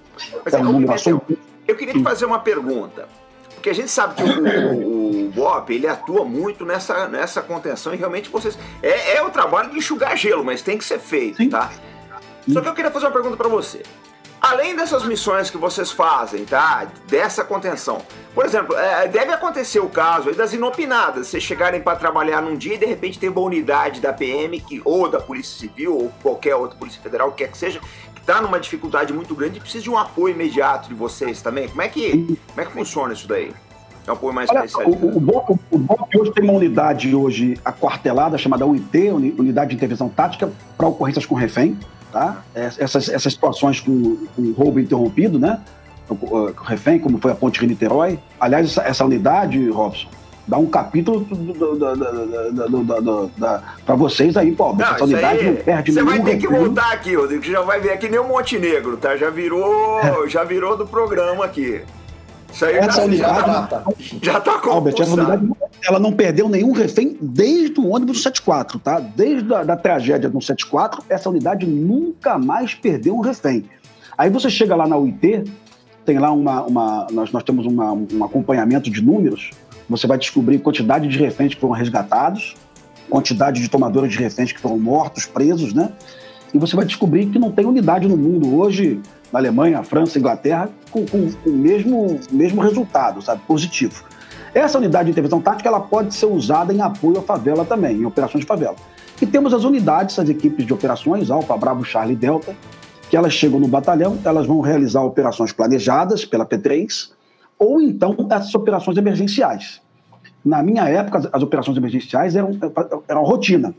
Mas 0.44 0.54
é 0.54 0.58
um 0.58 0.64
número 0.64 0.94
eu 1.68 1.76
queria 1.76 1.94
te 1.94 2.04
fazer 2.04 2.26
uma 2.26 2.40
pergunta. 2.40 3.08
Porque 3.54 3.70
a 3.70 3.74
gente 3.74 3.90
sabe 3.90 4.16
que 4.16 4.24
o, 4.24 5.28
o, 5.28 5.32
BOP 5.32 5.70
ele 5.74 5.88
atua 5.88 6.26
muito 6.26 6.66
nessa, 6.66 7.08
nessa 7.08 7.42
contenção 7.42 7.94
e 7.94 7.98
realmente 7.98 8.30
vocês. 8.30 8.58
É, 8.82 9.16
é 9.16 9.24
o 9.24 9.30
trabalho 9.30 9.72
de 9.72 9.78
enxugar 9.78 10.18
gelo, 10.18 10.44
mas 10.44 10.62
tem 10.62 10.78
que 10.78 10.84
ser 10.84 11.00
feito, 11.00 11.38
Sim. 11.38 11.50
tá? 11.50 11.72
Só 12.50 12.60
que 12.60 12.68
eu 12.68 12.74
queria 12.74 12.92
fazer 12.92 13.06
uma 13.06 13.14
pergunta 13.14 13.38
para 13.38 13.48
você. 13.48 13.82
Além 14.44 14.76
dessas 14.76 15.06
missões 15.06 15.50
que 15.50 15.58
vocês 15.58 15.90
fazem, 15.90 16.44
tá? 16.44 16.86
Dessa 17.08 17.46
contenção. 17.46 18.02
Por 18.36 18.46
exemplo, 18.46 18.76
é, 18.76 19.08
deve 19.08 19.32
acontecer 19.32 19.80
o 19.80 19.88
caso 19.88 20.28
aí 20.28 20.36
das 20.36 20.52
inopinadas. 20.52 21.28
Vocês 21.28 21.42
chegarem 21.42 21.82
para 21.82 21.96
trabalhar 21.96 22.42
num 22.42 22.58
dia 22.58 22.74
e 22.74 22.78
de 22.78 22.86
repente 22.86 23.18
tem 23.18 23.30
uma 23.30 23.40
unidade 23.40 24.02
da 24.02 24.12
PM 24.12 24.60
que, 24.60 24.82
ou 24.84 25.08
da 25.10 25.22
Polícia 25.22 25.58
Civil 25.58 25.96
ou 25.96 26.12
qualquer 26.22 26.56
outra 26.58 26.78
Polícia 26.78 27.02
Federal, 27.02 27.32
quer 27.32 27.50
que 27.50 27.58
seja, 27.58 27.80
que 28.14 28.20
está 28.20 28.42
numa 28.42 28.60
dificuldade 28.60 29.14
muito 29.14 29.34
grande 29.34 29.60
e 29.60 29.62
precisa 29.62 29.82
de 29.82 29.90
um 29.90 29.98
apoio 29.98 30.34
imediato 30.34 30.90
de 30.90 30.94
vocês 30.94 31.42
também. 31.42 31.70
Como 31.70 31.82
é 31.82 31.88
que, 31.88 32.38
como 32.50 32.62
é 32.62 32.66
que 32.66 32.72
funciona 32.74 33.14
isso 33.14 33.26
daí? 33.26 33.54
apoio 34.06 34.34
mais 34.34 34.50
Olha. 34.50 34.66
O, 34.86 35.16
o, 35.16 35.20
BOP, 35.22 35.58
o 35.72 35.78
BOP 35.78 36.20
hoje 36.20 36.34
tem 36.34 36.44
uma 36.44 36.52
unidade 36.52 37.16
hoje 37.16 37.58
aquartelada 37.64 38.38
chamada 38.38 38.66
UIT, 38.66 39.10
Unidade 39.40 39.70
de 39.70 39.78
Intervenção 39.78 40.10
Tática, 40.10 40.52
para 40.78 40.88
ocorrências 40.88 41.26
com 41.26 41.34
refém. 41.34 41.80
Tá? 42.14 42.44
Essas, 42.54 43.10
essas 43.10 43.34
situações 43.34 43.80
com, 43.80 44.28
com 44.36 44.52
roubo 44.52 44.80
interrompido, 44.80 45.40
né? 45.40 45.60
Refém, 46.64 47.00
como 47.00 47.18
foi 47.18 47.32
a 47.32 47.36
Ponte 47.36 47.60
Rio-Niterói. 47.60 48.20
Aliás, 48.40 48.68
essa, 48.68 48.84
essa 48.84 49.04
unidade, 49.04 49.68
Robson, 49.72 50.08
dá 50.48 50.60
um 50.60 50.68
capítulo 50.68 51.28
para 53.84 53.96
vocês 53.96 54.38
aí, 54.38 54.52
pô. 54.52 54.74
Não, 54.74 54.86
essa 54.86 55.04
unidade 55.04 55.40
aí, 55.40 55.46
não 55.46 55.56
perde 55.56 55.92
Você 55.92 56.04
vai 56.04 56.22
ter 56.22 56.38
que 56.38 56.48
voltar 56.48 56.94
aqui, 56.94 57.16
Rodrigo, 57.16 57.42
que 57.42 57.52
já 57.52 57.62
vai 57.62 57.80
ver 57.80 57.94
aqui 57.94 58.08
nem 58.08 58.20
o 58.20 58.28
Montenegro, 58.28 58.96
tá? 58.96 59.18
Já 59.18 59.32
virou, 59.32 60.00
é. 60.00 60.30
já 60.30 60.44
virou 60.44 60.78
do 60.78 60.86
programa 60.86 61.44
aqui. 61.44 61.82
Isso 62.54 62.66
aí 62.66 62.76
essa 62.76 62.98
já, 62.98 63.04
unidade 63.04 63.48
já 63.48 63.68
tá, 63.68 63.84
já 64.22 64.40
tá 64.40 64.62
Albert, 64.70 64.96
essa 65.00 65.14
unidade 65.14 65.50
ela 65.86 66.00
não 66.00 66.14
perdeu 66.14 66.48
nenhum 66.48 66.72
refém 66.72 67.18
desde 67.20 67.80
o 67.80 67.90
ônibus 67.90 68.18
do 68.18 68.24
74, 68.24 68.80
tá? 68.80 69.00
Desde 69.00 69.54
a 69.54 69.64
da 69.64 69.76
tragédia 69.76 70.30
do 70.30 70.40
74, 70.40 71.04
essa 71.10 71.30
unidade 71.30 71.66
nunca 71.66 72.38
mais 72.38 72.74
perdeu 72.74 73.16
um 73.16 73.22
refém. 73.22 73.66
Aí 74.18 74.30
você 74.30 74.50
chega 74.50 74.76
lá 74.76 74.88
na 74.88 74.96
UIT, 74.96 75.44
tem 76.06 76.20
lá 76.20 76.32
uma, 76.32 76.64
uma 76.64 77.08
nós, 77.12 77.32
nós 77.32 77.44
temos 77.44 77.66
uma, 77.66 77.92
um 77.92 78.24
acompanhamento 78.24 78.90
de 78.90 79.02
números, 79.02 79.50
você 79.90 80.08
vai 80.08 80.18
descobrir 80.18 80.60
quantidade 80.60 81.08
de 81.08 81.18
reféns 81.18 81.54
que 81.56 81.60
foram 81.60 81.74
resgatados, 81.74 82.56
quantidade 83.10 83.62
de 83.62 83.68
tomadores 83.68 84.12
de 84.12 84.20
reféns 84.20 84.52
que 84.52 84.60
foram 84.60 84.78
mortos, 84.78 85.26
presos, 85.26 85.74
né? 85.74 85.92
E 86.54 86.58
você 86.58 86.76
vai 86.76 86.86
descobrir 86.86 87.26
que 87.28 87.40
não 87.40 87.52
tem 87.52 87.66
unidade 87.66 88.08
no 88.08 88.16
mundo 88.16 88.56
hoje, 88.56 89.02
na 89.32 89.40
Alemanha, 89.40 89.84
França, 89.84 90.20
Inglaterra, 90.20 90.70
com, 90.94 91.06
com, 91.08 91.32
com 91.32 91.50
o 91.50 91.54
mesmo, 91.54 92.20
mesmo 92.32 92.62
resultado, 92.62 93.22
sabe? 93.22 93.42
Positivo. 93.48 94.04
Essa 94.54 94.78
unidade 94.78 95.06
de 95.06 95.12
intervenção 95.12 95.42
tática 95.42 95.68
ela 95.68 95.80
pode 95.80 96.14
ser 96.14 96.28
usada 96.28 96.72
em 96.72 96.80
apoio 96.80 97.18
à 97.18 97.22
favela 97.24 97.66
também, 97.66 97.98
em 97.98 98.06
operações 98.06 98.42
de 98.42 98.48
favela. 98.48 98.76
E 99.20 99.26
temos 99.26 99.54
as 99.54 99.64
unidades, 99.64 100.20
as 100.20 100.30
equipes 100.30 100.66
de 100.66 100.74
operações, 100.74 101.32
Alfa, 101.32 101.58
Bravo, 101.58 101.84
Charlie 101.84 102.16
Delta, 102.16 102.56
que 103.10 103.18
elas 103.18 103.34
chegam 103.34 103.60
no 103.60 103.68
batalhão, 103.68 104.18
elas 104.24 104.46
vão 104.46 104.62
realizar 104.62 105.02
operações 105.02 105.52
planejadas 105.52 106.24
pela 106.24 106.46
P3, 106.46 107.12
ou 107.58 107.82
então 107.82 108.16
essas 108.30 108.54
operações 108.54 108.98
emergenciais. 108.98 109.82
Na 110.46 110.62
minha 110.62 110.88
época, 110.88 111.30
as 111.32 111.42
operações 111.42 111.78
emergenciais 111.78 112.36
eram, 112.36 112.52
eram 113.08 113.24
rotina. 113.24 113.74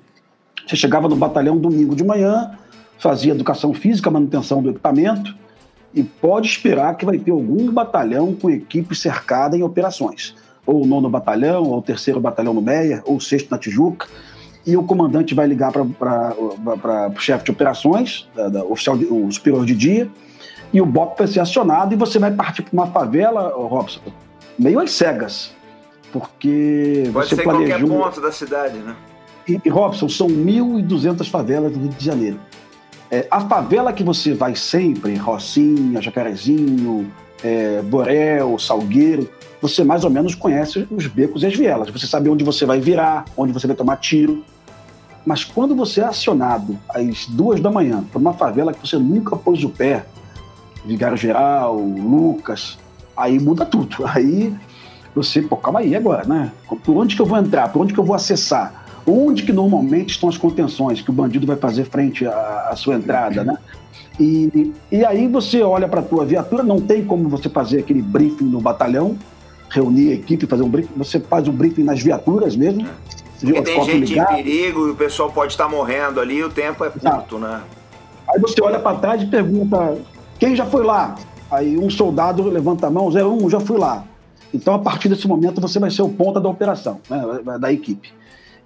Você 0.67 0.77
chegava 0.77 1.09
no 1.09 1.17
batalhão 1.17 1.59
domingo 1.59 1.95
de 1.95 2.03
manhã, 2.03 2.53
fazia 2.99 3.33
educação 3.33 3.75
física, 3.75 4.11
manutenção 4.11 4.63
do 4.63 4.71
equipamento, 4.71 5.37
e 5.95 6.03
pode 6.03 6.49
esperar 6.49 6.97
que 6.97 7.07
vai 7.07 7.19
ter 7.19 7.31
algum 7.31 7.71
batalhão 7.71 8.35
com 8.35 8.51
equipe 8.51 8.95
cercada 8.97 9.57
em 9.57 9.63
operações. 9.63 10.35
Ou 10.67 10.83
o 10.83 10.87
nono 10.87 11.09
batalhão, 11.09 11.63
ou 11.65 11.79
o 11.79 11.83
terceiro 11.83 12.19
batalhão 12.19 12.53
no 12.53 12.61
Meia, 12.61 13.03
ou 13.07 13.17
o 13.17 13.21
sexto 13.21 13.51
na 13.51 13.59
Tijuca, 13.59 14.09
e 14.67 14.77
o 14.77 14.83
comandante 14.83 15.35
vai 15.35 15.47
ligar 15.47 15.71
para 15.73 16.35
o 16.37 17.21
chefe 17.21 17.45
de 17.45 17.51
operações, 17.51 18.29
da, 18.35 18.49
da, 18.49 18.65
oficial, 18.65 18.97
o 18.97 19.31
superior 19.31 19.65
de 19.65 19.75
dia, 19.75 20.11
e 20.73 20.81
o 20.81 20.87
BOP 20.87 21.19
vai 21.19 21.27
ser 21.29 21.41
acionado 21.41 21.95
e 21.95 21.97
você 21.97 22.19
vai 22.19 22.33
partir 22.33 22.63
para 22.63 22.73
uma 22.73 22.87
favela, 22.87 23.53
Robson, 23.55 24.01
meio 24.59 24.81
às 24.81 24.91
cegas. 24.91 25.53
Porque 26.11 27.11
Pode 27.13 27.29
você 27.29 27.37
ser 27.37 27.43
planejou... 27.43 27.89
qualquer 27.89 28.05
ponto 28.05 28.21
da 28.21 28.33
cidade, 28.33 28.79
né? 28.79 28.97
E, 29.47 29.61
e 29.65 29.69
Robson, 29.69 30.09
são 30.09 30.27
1.200 30.27 31.29
favelas 31.29 31.73
no 31.73 31.83
Rio 31.83 31.91
de 31.91 32.05
Janeiro. 32.05 32.41
É, 33.15 33.29
a 33.31 33.43
favela 33.43 33.93
que 33.93 34.03
você 34.03 34.35
vai 34.35 34.57
sempre, 34.57 35.15
Rocinha, 35.15 36.03
Jacarezinho, 36.03 37.13
é, 37.45 37.81
Borel, 37.81 38.59
Salgueiro, 38.59 39.31
você 39.63 39.85
mais 39.85 40.03
ou 40.03 40.11
menos 40.11 40.35
conhece 40.35 40.85
os 40.91 41.07
becos 41.07 41.45
e 41.45 41.47
as 41.47 41.55
vielas. 41.55 41.89
Você 41.91 42.09
sabe 42.09 42.29
onde 42.29 42.43
você 42.43 42.67
vai 42.67 42.81
virar, 42.81 43.25
onde 43.37 43.53
você 43.53 43.69
vai 43.69 43.77
tomar 43.77 43.99
tiro. 43.99 44.45
Mas 45.25 45.45
quando 45.45 45.77
você 45.77 46.01
é 46.01 46.07
acionado 46.07 46.77
às 46.89 47.27
duas 47.27 47.61
da 47.61 47.71
manhã 47.71 48.03
para 48.03 48.19
uma 48.19 48.33
favela 48.33 48.75
que 48.75 48.85
você 48.85 48.99
nunca 48.99 49.37
pôs 49.37 49.63
o 49.63 49.69
pé, 49.69 50.05
Vigário 50.85 51.17
Geral, 51.17 51.77
Lucas, 51.77 52.77
aí 53.17 53.39
muda 53.39 53.65
tudo. 53.65 53.99
Aí 54.13 54.53
você, 55.15 55.41
pô, 55.41 55.57
calma 55.57 55.79
aí 55.79 55.95
agora, 55.95 56.27
né? 56.27 56.51
Por 56.83 56.97
onde 56.97 57.15
que 57.15 57.23
eu 57.23 57.27
vou 57.27 57.39
entrar? 57.39 57.69
Por 57.69 57.81
onde 57.81 57.95
que 57.95 58.01
eu 58.01 58.05
vou 58.05 58.17
acessar? 58.17 58.84
Onde 59.07 59.43
que 59.43 59.53
normalmente 59.53 60.11
estão 60.11 60.29
as 60.29 60.39
contenções 60.39 61.01
que 61.03 61.11
o 61.11 61.13
bandido 61.13 61.47
vai 61.47 61.57
fazer 61.57 61.85
frente 61.85 62.27
à, 62.27 62.69
à 62.71 62.77
sua 62.77 62.95
entrada, 62.95 63.45
né? 63.45 63.59
E, 64.19 64.73
e 64.91 65.05
aí 65.05 65.27
você 65.29 65.61
olha 65.63 65.89
para 65.89 66.01
a 66.01 66.03
tua 66.03 66.25
viatura, 66.25 66.63
não 66.63 66.81
tem 66.81 67.05
como 67.05 67.29
você 67.29 67.49
fazer 67.49 67.81
aquele 67.81 68.01
briefing 68.01 68.45
no 68.45 68.61
batalhão, 68.61 69.19
reunir 69.69 70.13
a 70.13 70.15
equipe, 70.15 70.47
fazer 70.47 70.63
um 70.63 70.69
briefing, 70.69 70.93
você 70.97 71.19
faz 71.19 71.49
o 71.49 71.51
um 71.51 71.55
briefing 71.55 71.83
nas 71.83 72.01
viaturas 72.01 72.57
mesmo. 72.57 72.87
Porque 73.41 73.63
tem 73.63 73.85
gente 73.85 74.11
ligado. 74.11 74.33
em 74.33 74.37
perigo 74.37 74.89
e 74.89 74.91
o 74.93 74.95
pessoal 74.95 75.31
pode 75.31 75.53
estar 75.53 75.69
morrendo 75.69 76.21
ali, 76.21 76.43
o 76.43 76.49
tempo 76.49 76.85
é 76.85 76.91
curto, 76.91 77.39
né? 77.39 77.61
Aí 78.29 78.41
você 78.41 78.63
olha 78.63 78.79
para 78.79 78.97
trás 78.97 79.23
e 79.23 79.27
pergunta: 79.27 79.99
quem 80.39 80.57
já 80.57 80.65
foi 80.65 80.85
lá? 80.85 81.17
Aí 81.51 81.77
um 81.77 81.91
soldado 81.91 82.43
levanta 82.49 82.87
a 82.87 82.91
mão, 82.91 83.09
01, 83.09 83.51
já 83.51 83.61
fui 83.61 83.79
lá. 83.79 84.05
Então, 84.53 84.75
a 84.75 84.79
partir 84.79 85.09
desse 85.09 85.27
momento, 85.27 85.61
você 85.61 85.81
vai 85.81 85.91
ser 85.91 86.03
o 86.03 86.09
ponta 86.09 86.41
da 86.41 86.49
operação, 86.49 87.01
né, 87.11 87.59
da 87.59 87.73
equipe. 87.73 88.13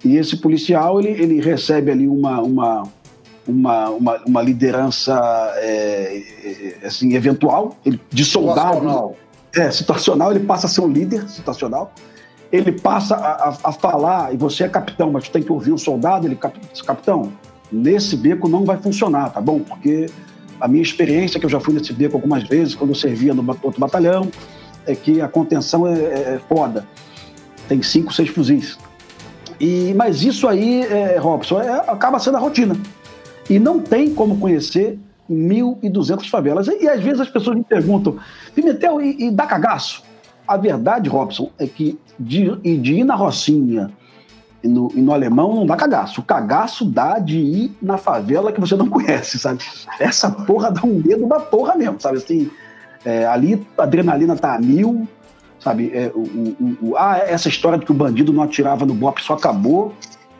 E 0.04 0.16
esse 0.16 0.36
policial, 0.36 1.00
ele, 1.00 1.10
ele 1.10 1.40
recebe 1.40 1.90
ali 1.90 2.06
uma, 2.06 2.40
uma, 2.40 2.82
uma, 3.46 3.90
uma, 3.90 4.16
uma 4.24 4.42
liderança 4.42 5.18
é, 5.56 6.22
é 6.82 6.86
assim, 6.86 7.14
eventual, 7.14 7.76
ele, 7.84 8.00
de 8.10 8.24
soldado. 8.24 8.76
Situacional. 8.76 9.16
É, 9.56 9.70
situacional, 9.70 10.30
ele 10.30 10.44
passa 10.44 10.66
a 10.66 10.70
ser 10.70 10.82
um 10.82 10.88
líder 10.88 11.28
situacional. 11.28 11.92
Ele 12.52 12.72
passa 12.72 13.16
a, 13.16 13.48
a, 13.48 13.56
a 13.64 13.72
falar, 13.72 14.32
e 14.32 14.36
você 14.36 14.64
é 14.64 14.68
capitão, 14.68 15.10
mas 15.10 15.28
tem 15.28 15.42
que 15.42 15.52
ouvir 15.52 15.72
o 15.72 15.78
soldado, 15.78 16.26
ele, 16.26 16.36
capitão, 16.36 17.32
nesse 17.70 18.16
beco 18.16 18.48
não 18.48 18.64
vai 18.64 18.78
funcionar, 18.78 19.30
tá 19.30 19.40
bom? 19.40 19.60
Porque 19.60 20.06
a 20.60 20.66
minha 20.66 20.82
experiência, 20.82 21.38
que 21.38 21.46
eu 21.46 21.50
já 21.50 21.60
fui 21.60 21.74
nesse 21.74 21.92
beco 21.92 22.16
algumas 22.16 22.44
vezes, 22.44 22.74
quando 22.74 22.90
eu 22.90 22.96
servia 22.96 23.34
no 23.34 23.46
outro 23.62 23.80
batalhão, 23.80 24.30
é 24.86 24.94
que 24.94 25.20
a 25.20 25.28
contenção 25.28 25.86
é, 25.86 25.92
é, 25.92 26.34
é 26.34 26.40
foda. 26.48 26.86
Tem 27.68 27.82
cinco, 27.82 28.12
seis 28.12 28.30
fuzis. 28.30 28.78
E, 29.60 29.92
mas 29.94 30.22
isso 30.22 30.46
aí, 30.46 30.82
é, 30.82 31.18
Robson, 31.18 31.60
é, 31.60 31.90
acaba 31.90 32.18
sendo 32.18 32.36
a 32.36 32.40
rotina. 32.40 32.76
E 33.50 33.58
não 33.58 33.80
tem 33.80 34.14
como 34.14 34.38
conhecer 34.38 34.98
1.200 35.30 36.28
favelas. 36.28 36.68
E, 36.68 36.84
e, 36.84 36.88
às 36.88 37.02
vezes 37.02 37.20
as 37.20 37.28
pessoas 37.28 37.56
me 37.56 37.64
perguntam, 37.64 38.16
Pimentel, 38.54 39.00
e, 39.00 39.26
e 39.26 39.30
dá 39.30 39.46
cagaço? 39.46 40.02
A 40.46 40.56
verdade, 40.56 41.08
Robson, 41.08 41.50
é 41.58 41.66
que 41.66 41.98
de, 42.18 42.56
de 42.56 42.94
ir 42.94 43.04
na 43.04 43.14
Rocinha 43.14 43.90
e 44.62 44.68
no, 44.68 44.90
e 44.94 45.00
no 45.00 45.12
alemão 45.12 45.54
não 45.54 45.66
dá 45.66 45.76
cagaço. 45.76 46.20
O 46.20 46.24
cagaço 46.24 46.84
dá 46.84 47.18
de 47.18 47.38
ir 47.38 47.76
na 47.82 47.98
favela 47.98 48.52
que 48.52 48.60
você 48.60 48.76
não 48.76 48.88
conhece, 48.90 49.38
sabe? 49.38 49.60
Essa 49.98 50.30
porra 50.30 50.70
dá 50.70 50.82
um 50.84 51.02
medo 51.04 51.26
da 51.26 51.40
porra 51.40 51.74
mesmo, 51.74 52.00
sabe? 52.00 52.18
Assim, 52.18 52.50
é, 53.04 53.26
ali 53.26 53.66
a 53.76 53.82
adrenalina 53.82 54.36
tá 54.36 54.54
a 54.54 54.58
mil, 54.58 55.06
sabe? 55.60 55.90
É, 55.94 56.10
o, 56.14 56.20
o, 56.20 56.76
o, 56.82 56.96
ah, 56.96 57.18
essa 57.18 57.48
história 57.48 57.78
de 57.78 57.84
que 57.84 57.92
o 57.92 57.94
bandido 57.94 58.32
não 58.32 58.42
atirava 58.42 58.86
no 58.86 58.94
BOP 58.94 59.20
só 59.22 59.34
acabou. 59.34 59.94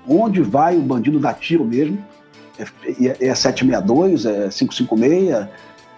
Onde 0.07 0.41
vai 0.41 0.77
o 0.77 0.81
bandido 0.81 1.19
dar 1.19 1.35
tiro 1.35 1.65
mesmo? 1.65 1.99
É, 2.59 3.29
é 3.29 3.35
762, 3.35 4.25
é 4.25 4.49
556, 4.49 5.49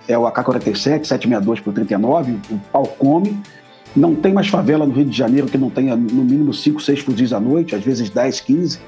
é 0.09 0.19
o 0.19 0.27
AK-47, 0.27 1.05
762 1.05 1.61
por 1.61 1.73
39, 1.73 2.39
o 2.51 2.59
pau 2.73 2.87
come. 2.99 3.41
Não 3.95 4.15
tem 4.15 4.33
mais 4.33 4.49
favela 4.49 4.87
no 4.87 4.93
Rio 4.93 5.05
de 5.05 5.17
Janeiro 5.17 5.49
que 5.49 5.59
não 5.59 5.71
tenha 5.71 5.97
no 5.97 6.25
mínimo 6.25 6.53
5, 6.53 6.81
6 6.81 7.01
fuzis 7.01 7.33
à 7.33 7.41
noite, 7.41 7.75
às 7.75 7.83
vezes 7.83 8.11
10, 8.11 8.41
15. 8.41 8.81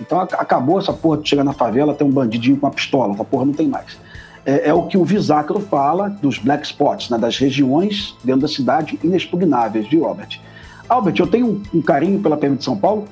Então 0.00 0.20
acabou 0.20 0.78
essa 0.78 0.92
porra 0.92 1.18
de 1.18 1.28
chegar 1.28 1.42
na 1.42 1.52
favela, 1.52 1.94
ter 1.94 2.04
um 2.04 2.10
bandidinho 2.10 2.56
com 2.56 2.66
uma 2.66 2.72
pistola, 2.72 3.14
essa 3.14 3.24
porra 3.24 3.46
não 3.46 3.52
tem 3.52 3.66
mais. 3.66 3.98
É, 4.46 4.68
é 4.68 4.74
o 4.74 4.84
que 4.84 4.96
o 4.96 5.04
Visacro 5.04 5.58
fala 5.58 6.08
dos 6.08 6.38
black 6.38 6.64
spots, 6.64 7.10
né, 7.10 7.18
das 7.18 7.36
regiões 7.36 8.14
dentro 8.22 8.42
da 8.42 8.48
cidade 8.48 8.98
inexpugnáveis, 9.02 9.88
viu, 9.88 10.06
Albert? 10.06 10.40
Albert, 10.88 11.16
eu 11.18 11.26
tenho 11.26 11.46
um, 11.46 11.78
um 11.78 11.82
carinho 11.82 12.20
pela 12.20 12.36
PM 12.36 12.56
de 12.56 12.62
São 12.62 12.76
Paulo, 12.76 13.08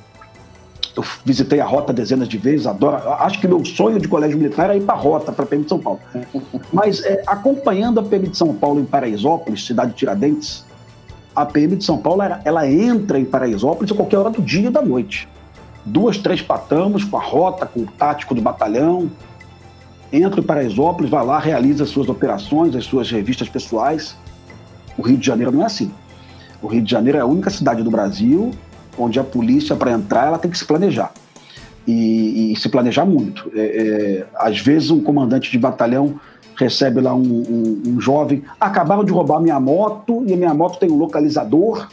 eu 0.97 1.05
visitei 1.25 1.61
a 1.61 1.65
rota 1.65 1.93
dezenas 1.93 2.29
de 2.29 2.39
vezes, 2.39 2.67
adoro. 2.67 2.97
Acho 3.15 3.41
que 3.41 3.49
meu 3.49 3.65
sonho 3.65 3.99
de 3.99 4.07
colégio 4.07 4.39
militar 4.39 4.67
era 4.67 4.77
ir 4.77 4.83
para 4.83 4.95
a 4.95 4.99
rota, 4.99 5.33
para 5.33 5.45
a 5.45 5.47
PM 5.47 5.65
de 5.65 5.69
São 5.69 5.81
Paulo. 5.81 5.99
Mas 6.73 7.03
é, 7.03 7.23
acompanhando 7.27 7.99
a 7.99 8.03
PM 8.05 8.29
de 8.29 8.37
São 8.37 8.55
Paulo 8.55 8.81
em 8.81 8.85
Paraisópolis, 8.85 9.67
cidade 9.67 9.91
de 9.91 9.97
Tiradentes, 9.97 10.65
a 11.35 11.45
PM 11.45 11.75
de 11.75 11.85
São 11.85 11.99
Paulo, 11.99 12.23
ela, 12.23 12.41
ela 12.45 12.71
entra 12.71 13.19
em 13.19 13.25
Paraisópolis 13.25 13.91
a 13.91 13.95
qualquer 13.95 14.19
hora 14.19 14.31
do 14.31 14.41
dia 14.41 14.69
e 14.69 14.71
da 14.71 14.81
noite. 14.81 15.29
Duas, 15.85 16.17
três 16.17 16.41
patamos 16.41 17.03
com 17.03 17.17
a 17.17 17.23
rota, 17.23 17.67
com 17.67 17.81
o 17.81 17.87
tático 17.87 18.35
do 18.35 18.41
batalhão. 18.41 19.11
Entra 20.17 20.41
em 20.41 20.45
Paraisópolis, 20.45 21.11
vai 21.11 21.25
lá, 21.25 21.39
realiza 21.39 21.85
as 21.85 21.91
suas 21.91 22.09
operações, 22.09 22.77
as 22.77 22.85
suas 22.85 23.11
revistas 23.11 23.49
pessoais. 23.49 24.17
O 24.97 25.03
Rio 25.03 25.17
de 25.17 25.27
Janeiro 25.27 25.51
não 25.51 25.63
é 25.63 25.67
assim. 25.67 25.91
O 26.63 26.69
Rio 26.69 26.83
de 26.83 26.91
Janeiro 26.91 27.19
é 27.19 27.21
a 27.21 27.27
única 27.27 27.51
cidade 27.51 27.83
do 27.83 27.91
Brasil 27.91 28.53
onde 28.99 29.19
a 29.19 29.25
polícia, 29.25 29.75
para 29.75 29.93
entrar, 29.93 30.27
ela 30.27 30.39
tem 30.39 30.51
que 30.51 30.59
se 30.59 30.65
planejar. 30.65 31.13
E, 31.87 32.53
e 32.53 32.57
se 32.57 32.69
planejar 32.69 33.05
muito. 33.05 33.51
É, 33.55 33.61
é, 33.61 34.27
às 34.37 34.59
vezes, 34.61 34.91
um 34.91 35.03
comandante 35.03 35.51
de 35.51 35.59
batalhão 35.59 36.19
recebe 36.57 37.01
lá 37.01 37.15
um, 37.15 37.21
um, 37.21 37.83
um, 37.87 38.01
jovem. 38.01 38.43
Acabaram 38.59 39.05
de 39.05 39.13
roubar 39.13 39.41
minha 39.41 39.59
moto 39.61 40.25
e 40.27 40.33
a 40.33 40.37
minha 40.37 40.55
moto 40.55 40.79
tem 40.79 40.91
um 40.91 40.97
localizador. 40.97 41.89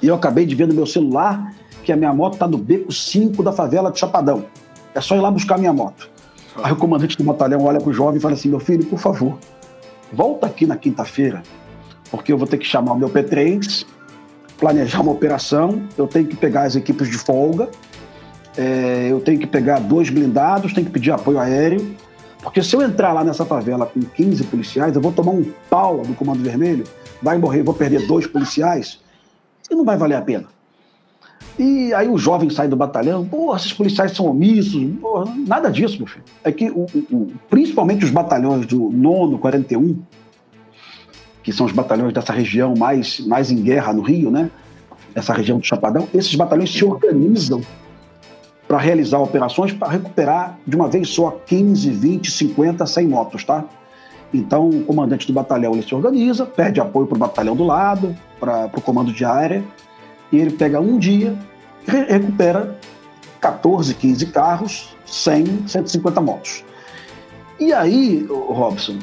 E 0.00 0.06
eu 0.06 0.14
acabei 0.14 0.46
de 0.46 0.54
ver 0.54 0.68
no 0.68 0.74
meu 0.74 0.86
celular 0.86 1.52
que 1.82 1.90
a 1.90 1.96
minha 1.96 2.12
moto 2.12 2.34
está 2.34 2.46
no 2.46 2.58
beco 2.58 2.92
5 2.92 3.42
da 3.42 3.50
favela 3.50 3.90
de 3.90 3.98
Chapadão. 3.98 4.44
É 4.94 5.00
só 5.00 5.16
ir 5.16 5.20
lá 5.20 5.30
buscar 5.30 5.58
minha 5.58 5.72
moto. 5.72 6.11
Aí 6.62 6.72
o 6.72 6.76
comandante 6.76 7.16
do 7.16 7.24
batalhão 7.24 7.64
olha 7.64 7.80
pro 7.80 7.92
jovem 7.92 8.18
e 8.18 8.20
fala 8.20 8.34
assim: 8.34 8.48
meu 8.48 8.60
filho, 8.60 8.84
por 8.86 8.98
favor, 8.98 9.38
volta 10.12 10.46
aqui 10.46 10.66
na 10.66 10.76
quinta-feira, 10.76 11.42
porque 12.10 12.32
eu 12.32 12.38
vou 12.38 12.46
ter 12.46 12.58
que 12.58 12.66
chamar 12.66 12.92
o 12.92 12.98
meu 12.98 13.08
P3, 13.08 13.86
planejar 14.58 15.00
uma 15.00 15.12
operação, 15.12 15.82
eu 15.96 16.06
tenho 16.06 16.26
que 16.26 16.36
pegar 16.36 16.64
as 16.64 16.76
equipes 16.76 17.08
de 17.08 17.16
folga, 17.16 17.70
é, 18.56 19.08
eu 19.10 19.20
tenho 19.20 19.38
que 19.38 19.46
pegar 19.46 19.78
dois 19.78 20.10
blindados, 20.10 20.72
tenho 20.72 20.86
que 20.86 20.92
pedir 20.92 21.10
apoio 21.10 21.38
aéreo, 21.38 21.96
porque 22.42 22.62
se 22.62 22.76
eu 22.76 22.82
entrar 22.82 23.12
lá 23.12 23.24
nessa 23.24 23.44
favela 23.46 23.86
com 23.86 24.00
15 24.00 24.44
policiais, 24.44 24.94
eu 24.94 25.00
vou 25.00 25.12
tomar 25.12 25.32
um 25.32 25.50
pau 25.70 26.02
do 26.02 26.14
Comando 26.14 26.42
Vermelho, 26.42 26.84
vai 27.22 27.38
morrer, 27.38 27.62
vou 27.62 27.74
perder 27.74 28.06
dois 28.06 28.26
policiais, 28.26 29.00
e 29.70 29.74
não 29.74 29.84
vai 29.84 29.96
valer 29.96 30.16
a 30.16 30.22
pena. 30.22 30.48
E 31.58 31.92
aí 31.92 32.08
o 32.08 32.16
jovem 32.16 32.48
sai 32.48 32.66
do 32.66 32.76
batalhão, 32.76 33.24
pô, 33.24 33.54
esses 33.54 33.72
policiais 33.72 34.12
são 34.12 34.26
omissos, 34.26 34.82
pô, 35.00 35.24
nada 35.46 35.70
disso, 35.70 35.98
meu 35.98 36.06
filho. 36.06 36.24
É 36.42 36.50
que 36.50 36.70
o, 36.70 36.86
o, 37.10 37.32
principalmente 37.50 38.04
os 38.04 38.10
batalhões 38.10 38.66
do 38.66 38.90
nono 38.90 39.38
41, 39.38 40.00
que 41.42 41.52
são 41.52 41.66
os 41.66 41.72
batalhões 41.72 42.12
dessa 42.12 42.32
região 42.32 42.74
mais, 42.76 43.20
mais 43.20 43.50
em 43.50 43.56
guerra 43.62 43.92
no 43.92 44.02
Rio, 44.02 44.30
né? 44.30 44.50
Essa 45.14 45.34
região 45.34 45.58
do 45.58 45.64
Chapadão, 45.64 46.08
esses 46.14 46.34
batalhões 46.34 46.72
se 46.72 46.84
organizam 46.84 47.60
para 48.66 48.78
realizar 48.78 49.18
operações 49.18 49.72
para 49.72 49.88
recuperar 49.88 50.58
de 50.66 50.74
uma 50.74 50.88
vez 50.88 51.10
só 51.10 51.30
15, 51.44 51.90
20, 51.90 52.30
50, 52.30 52.86
100 52.86 53.06
motos, 53.06 53.44
tá? 53.44 53.64
Então, 54.32 54.70
o 54.70 54.84
comandante 54.84 55.26
do 55.26 55.32
batalhão 55.34 55.74
ele 55.74 55.82
se 55.82 55.94
organiza, 55.94 56.46
pede 56.46 56.80
apoio 56.80 57.06
para 57.06 57.16
o 57.16 57.18
batalhão 57.18 57.54
do 57.54 57.64
lado, 57.64 58.16
para 58.40 58.70
o 58.74 58.80
comando 58.80 59.12
de 59.12 59.26
área, 59.26 59.62
e 60.32 60.38
ele 60.38 60.50
pega 60.50 60.80
um 60.80 60.98
dia 60.98 61.36
e 61.86 61.90
recupera 61.90 62.78
14, 63.40 63.94
15 63.94 64.26
carros, 64.26 64.96
100, 65.04 65.68
150 65.68 66.20
motos. 66.20 66.64
E 67.60 67.72
aí, 67.72 68.26
Robson, 68.28 68.98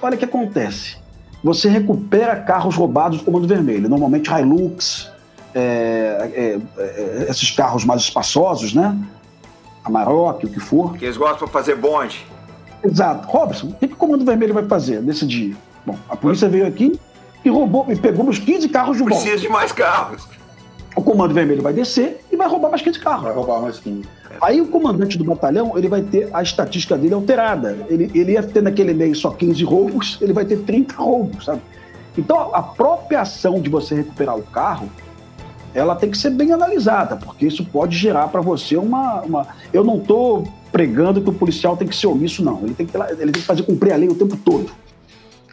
olha 0.00 0.14
o 0.14 0.18
que 0.18 0.24
acontece. 0.24 0.96
Você 1.44 1.68
recupera 1.68 2.36
carros 2.36 2.74
roubados 2.74 3.18
do 3.18 3.24
Comando 3.24 3.46
Vermelho, 3.46 3.88
normalmente 3.88 4.30
Hilux, 4.30 5.10
é, 5.54 6.30
é, 6.34 6.58
é, 6.78 7.26
esses 7.28 7.50
carros 7.50 7.84
mais 7.84 8.02
espaçosos, 8.02 8.72
né? 8.72 8.96
Amarok, 9.84 10.46
o 10.46 10.48
que 10.48 10.60
for. 10.60 10.96
Que 10.96 11.04
eles 11.04 11.16
gostam 11.16 11.46
de 11.46 11.52
fazer 11.52 11.74
bonde. 11.76 12.24
Exato. 12.82 13.28
Robson, 13.28 13.68
o 13.68 13.74
que, 13.74 13.88
que 13.88 13.94
o 13.94 13.96
Comando 13.96 14.24
Vermelho 14.24 14.54
vai 14.54 14.64
fazer 14.64 15.02
nesse 15.02 15.26
dia? 15.26 15.54
Bom, 15.84 15.98
a 16.08 16.16
polícia 16.16 16.48
veio 16.48 16.66
aqui 16.66 16.98
e 17.44 17.50
roubou, 17.50 17.86
e 17.88 17.96
pegou 17.96 18.28
os 18.28 18.38
15 18.38 18.68
carros 18.68 18.96
de 18.96 19.02
volta. 19.02 19.16
Precisa 19.16 19.40
de 19.42 19.48
mais 19.48 19.72
carros. 19.72 20.28
O 20.94 21.02
comando 21.02 21.32
vermelho 21.32 21.62
vai 21.62 21.72
descer 21.72 22.20
e 22.30 22.36
vai 22.36 22.48
roubar 22.48 22.70
mais 22.70 22.82
15 22.82 22.98
carros. 22.98 23.24
Vai 23.24 23.34
roubar 23.34 23.60
mais 23.60 23.78
15. 23.78 24.02
Aí 24.40 24.60
o 24.60 24.66
comandante 24.66 25.16
do 25.16 25.24
batalhão, 25.24 25.76
ele 25.76 25.88
vai 25.88 26.02
ter 26.02 26.28
a 26.32 26.42
estatística 26.42 26.96
dele 26.96 27.14
alterada. 27.14 27.86
Ele, 27.88 28.10
ele 28.14 28.32
ia 28.32 28.42
ter 28.42 28.62
naquele 28.62 28.92
mês 28.92 29.18
só 29.18 29.30
15 29.30 29.64
roubos, 29.64 30.18
ele 30.20 30.32
vai 30.32 30.44
ter 30.44 30.58
30 30.58 30.94
roubos, 30.96 31.44
sabe? 31.44 31.62
Então, 32.16 32.54
a 32.54 32.62
própria 32.62 33.22
ação 33.22 33.60
de 33.60 33.70
você 33.70 33.94
recuperar 33.94 34.36
o 34.36 34.42
carro, 34.42 34.88
ela 35.74 35.96
tem 35.96 36.10
que 36.10 36.18
ser 36.18 36.30
bem 36.30 36.52
analisada, 36.52 37.16
porque 37.16 37.46
isso 37.46 37.64
pode 37.64 37.96
gerar 37.96 38.28
para 38.28 38.42
você 38.42 38.76
uma, 38.76 39.22
uma... 39.22 39.46
Eu 39.72 39.82
não 39.82 39.96
estou 39.96 40.46
pregando 40.70 41.22
que 41.22 41.30
o 41.30 41.32
policial 41.32 41.76
tem 41.76 41.88
que 41.88 41.96
ser 41.96 42.06
omisso, 42.06 42.44
não. 42.44 42.60
Ele 42.62 42.74
tem 42.74 42.86
que, 42.86 42.96
ele 42.96 43.32
tem 43.32 43.40
que 43.40 43.42
fazer 43.42 43.62
cumprir 43.62 43.92
a 43.92 43.96
lei 43.96 44.08
o 44.08 44.14
tempo 44.14 44.36
todo 44.36 44.70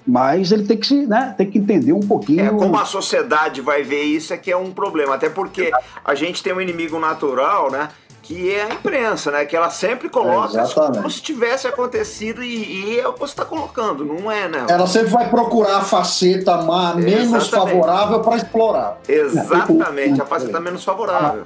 mas 0.10 0.52
ele 0.52 0.64
tem 0.64 0.76
que, 0.76 0.88
se, 0.88 1.06
né, 1.06 1.36
tem 1.38 1.50
que 1.50 1.60
entender 1.60 1.94
um 1.94 2.00
pouquinho. 2.00 2.44
É, 2.44 2.50
como 2.50 2.76
a 2.76 2.86
sociedade 2.86 3.62
vai 3.62 3.84
ver 3.84 4.02
isso 4.02 4.34
é 4.34 4.38
que 4.38 4.52
é 4.52 4.58
um 4.58 4.72
problema, 4.72 5.14
até 5.14 5.30
porque 5.30 5.72
a 6.04 6.16
gente 6.16 6.42
tem 6.42 6.52
um 6.52 6.60
inimigo 6.60 7.00
natural, 7.00 7.70
né? 7.70 7.90
Que 8.24 8.52
é 8.52 8.64
a 8.64 8.74
imprensa, 8.74 9.32
né? 9.32 9.46
Que 9.46 9.56
ela 9.56 9.70
sempre 9.70 10.10
coloca 10.10 10.60
é, 10.60 10.66
como 10.96 11.10
se 11.10 11.22
tivesse 11.22 11.68
acontecido 11.68 12.44
e, 12.44 12.96
e 12.96 13.00
é 13.00 13.08
o 13.08 13.14
que 13.14 13.20
você 13.20 13.34
está 13.34 13.46
colocando, 13.46 14.04
não 14.04 14.32
é, 14.32 14.48
né? 14.48 14.66
Ela 14.68 14.88
sempre 14.88 15.10
vai 15.10 15.30
procurar 15.30 15.78
a 15.78 15.82
faceta 15.82 16.58
mais, 16.64 16.96
menos 16.96 17.48
favorável 17.48 18.20
para 18.22 18.38
explorar. 18.38 18.98
Exatamente, 19.08 20.22
a 20.22 20.26
faceta 20.26 20.60
menos 20.60 20.84
favorável. 20.84 21.44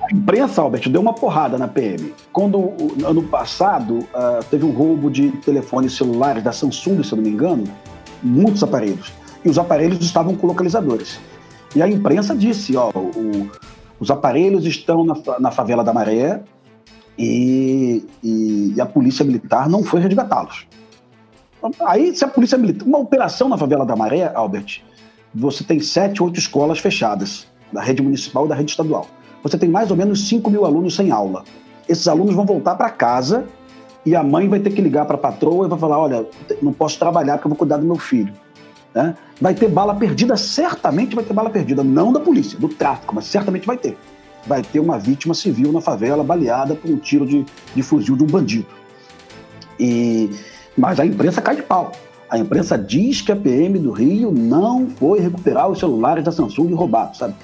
A 0.00 0.14
imprensa, 0.14 0.62
Albert, 0.62 0.88
deu 0.88 1.00
uma 1.00 1.12
porrada 1.12 1.58
na 1.58 1.66
PM. 1.66 2.14
Quando, 2.32 2.72
ano 3.04 3.24
passado, 3.24 3.98
uh, 3.98 4.44
teve 4.48 4.64
um 4.64 4.70
roubo 4.70 5.10
de 5.10 5.32
telefones 5.38 5.96
celulares 5.96 6.44
da 6.44 6.52
Samsung, 6.52 7.02
se 7.02 7.12
eu 7.12 7.16
não 7.16 7.24
me 7.24 7.30
engano, 7.30 7.64
muitos 8.22 8.62
aparelhos. 8.62 9.12
E 9.44 9.48
os 9.48 9.58
aparelhos 9.58 10.00
estavam 10.00 10.34
com 10.34 10.46
localizadores. 10.46 11.20
E 11.74 11.82
a 11.82 11.88
imprensa 11.88 12.34
disse, 12.34 12.76
ó, 12.76 12.90
o, 12.90 13.50
os 14.00 14.10
aparelhos 14.10 14.64
estão 14.66 15.04
na, 15.04 15.14
na 15.38 15.50
favela 15.50 15.84
da 15.84 15.92
Maré 15.92 16.42
e, 17.18 18.04
e, 18.22 18.74
e 18.76 18.80
a 18.80 18.86
polícia 18.86 19.24
militar 19.24 19.68
não 19.68 19.82
foi 19.82 20.00
resgatá-los. 20.00 20.66
Aí, 21.80 22.14
se 22.14 22.24
a 22.24 22.28
polícia 22.28 22.56
militar... 22.56 22.86
Uma 22.86 22.98
operação 22.98 23.48
na 23.48 23.58
favela 23.58 23.84
da 23.84 23.96
Maré, 23.96 24.30
Albert, 24.34 24.82
você 25.34 25.64
tem 25.64 25.80
sete, 25.80 26.22
oito 26.22 26.38
escolas 26.38 26.78
fechadas, 26.78 27.46
da 27.72 27.82
rede 27.82 28.02
municipal 28.02 28.46
e 28.46 28.48
da 28.48 28.54
rede 28.54 28.70
estadual. 28.70 29.06
Você 29.42 29.58
tem 29.58 29.68
mais 29.68 29.90
ou 29.90 29.96
menos 29.96 30.28
5 30.28 30.50
mil 30.50 30.64
alunos 30.64 30.94
sem 30.94 31.10
aula. 31.10 31.44
Esses 31.88 32.08
alunos 32.08 32.34
vão 32.34 32.44
voltar 32.44 32.74
para 32.74 32.90
casa 32.90 33.46
e 34.06 34.14
a 34.14 34.22
mãe 34.22 34.48
vai 34.48 34.60
ter 34.60 34.70
que 34.70 34.80
ligar 34.80 35.04
para 35.04 35.16
a 35.16 35.18
patroa 35.18 35.66
e 35.66 35.68
vai 35.68 35.78
falar: 35.78 35.98
olha, 35.98 36.24
não 36.62 36.72
posso 36.72 36.96
trabalhar 36.96 37.34
porque 37.34 37.48
eu 37.48 37.50
vou 37.50 37.58
cuidar 37.58 37.76
do 37.76 37.84
meu 37.84 37.96
filho. 37.96 38.32
Né? 38.94 39.14
Vai 39.40 39.52
ter 39.52 39.68
bala 39.68 39.94
perdida, 39.94 40.36
certamente 40.36 41.14
vai 41.14 41.24
ter 41.24 41.34
bala 41.34 41.50
perdida, 41.50 41.82
não 41.82 42.12
da 42.12 42.20
polícia, 42.20 42.58
do 42.58 42.68
tráfico, 42.68 43.14
mas 43.14 43.26
certamente 43.26 43.66
vai 43.66 43.76
ter. 43.76 43.98
Vai 44.46 44.62
ter 44.62 44.78
uma 44.78 44.96
vítima 44.96 45.34
civil 45.34 45.72
na 45.72 45.80
favela 45.80 46.22
baleada 46.22 46.76
por 46.76 46.88
um 46.88 46.96
tiro 46.96 47.26
de, 47.26 47.44
de 47.74 47.82
fuzil 47.82 48.16
de 48.16 48.22
um 48.22 48.26
bandido. 48.26 48.66
E, 49.78 50.30
mas 50.78 51.00
a 51.00 51.04
imprensa 51.04 51.42
cai 51.42 51.56
de 51.56 51.62
pau. 51.62 51.92
A 52.30 52.38
imprensa 52.38 52.78
diz 52.78 53.20
que 53.20 53.30
a 53.30 53.36
PM 53.36 53.78
do 53.78 53.90
Rio 53.90 54.30
não 54.30 54.88
foi 54.88 55.20
recuperar 55.20 55.68
os 55.68 55.78
celulares 55.78 56.24
da 56.24 56.32
Samsung 56.32 56.72
roubados, 56.74 57.18
sabe? 57.18 57.34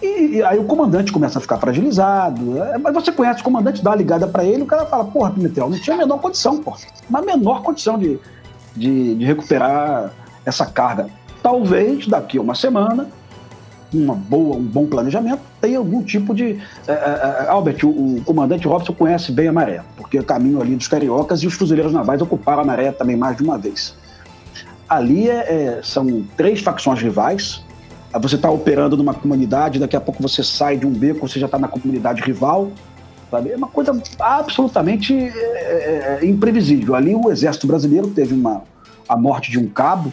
E, 0.00 0.36
e, 0.36 0.42
aí 0.42 0.58
o 0.58 0.64
comandante 0.64 1.10
começa 1.10 1.38
a 1.38 1.42
ficar 1.42 1.58
fragilizado. 1.58 2.62
É, 2.62 2.78
mas 2.78 2.94
você 2.94 3.10
conhece 3.10 3.40
o 3.40 3.44
comandante, 3.44 3.82
dá 3.82 3.90
uma 3.90 3.96
ligada 3.96 4.26
para 4.26 4.44
ele, 4.44 4.62
o 4.62 4.66
cara 4.66 4.86
fala, 4.86 5.04
porra, 5.04 5.30
Pimentel, 5.30 5.68
não 5.68 5.78
tinha 5.78 5.96
a 5.96 5.98
menor 5.98 6.18
condição, 6.18 6.58
porra. 6.58 6.78
Uma 7.08 7.20
menor 7.20 7.62
condição 7.62 7.98
de, 7.98 8.18
de, 8.76 9.14
de 9.16 9.24
recuperar 9.24 10.12
essa 10.46 10.64
carga. 10.64 11.08
Talvez 11.42 12.06
daqui 12.06 12.38
a 12.38 12.40
uma 12.40 12.54
semana, 12.54 13.08
uma 13.92 14.14
boa, 14.14 14.56
um 14.56 14.62
bom 14.62 14.86
planejamento, 14.86 15.40
tenha 15.60 15.78
algum 15.78 16.02
tipo 16.02 16.34
de. 16.34 16.58
É, 16.86 16.92
é, 16.92 17.46
Albert, 17.48 17.84
o, 17.84 18.16
o, 18.16 18.22
comandante 18.24 18.66
Robson 18.66 18.92
conhece 18.92 19.32
bem 19.32 19.48
a 19.48 19.52
maré, 19.52 19.82
porque 19.96 20.18
o 20.18 20.24
caminho 20.24 20.60
ali 20.60 20.76
dos 20.76 20.88
cariocas 20.88 21.42
e 21.42 21.46
os 21.46 21.54
fuzileiros 21.54 21.92
navais 21.92 22.20
ocuparam 22.20 22.62
a 22.62 22.64
maré 22.64 22.92
também 22.92 23.16
mais 23.16 23.36
de 23.36 23.42
uma 23.42 23.58
vez. 23.58 23.94
Ali 24.88 25.28
é, 25.28 25.80
são 25.82 26.24
três 26.36 26.60
facções 26.60 27.00
rivais, 27.00 27.62
você 28.14 28.36
está 28.36 28.50
operando 28.50 28.96
numa 28.96 29.12
comunidade, 29.12 29.78
daqui 29.78 29.96
a 29.96 30.00
pouco 30.00 30.22
você 30.22 30.42
sai 30.42 30.76
de 30.76 30.86
um 30.86 30.92
beco, 30.92 31.28
você 31.28 31.38
já 31.38 31.46
está 31.46 31.58
na 31.58 31.68
comunidade 31.68 32.22
rival. 32.22 32.70
Sabe? 33.30 33.50
É 33.50 33.56
uma 33.56 33.68
coisa 33.68 33.92
absolutamente 34.18 35.14
é, 35.14 36.18
é, 36.22 36.26
imprevisível. 36.26 36.94
Ali 36.94 37.14
o 37.14 37.30
exército 37.30 37.66
brasileiro 37.66 38.08
teve 38.08 38.32
uma, 38.32 38.62
a 39.06 39.16
morte 39.16 39.50
de 39.50 39.58
um 39.58 39.68
cabo, 39.68 40.12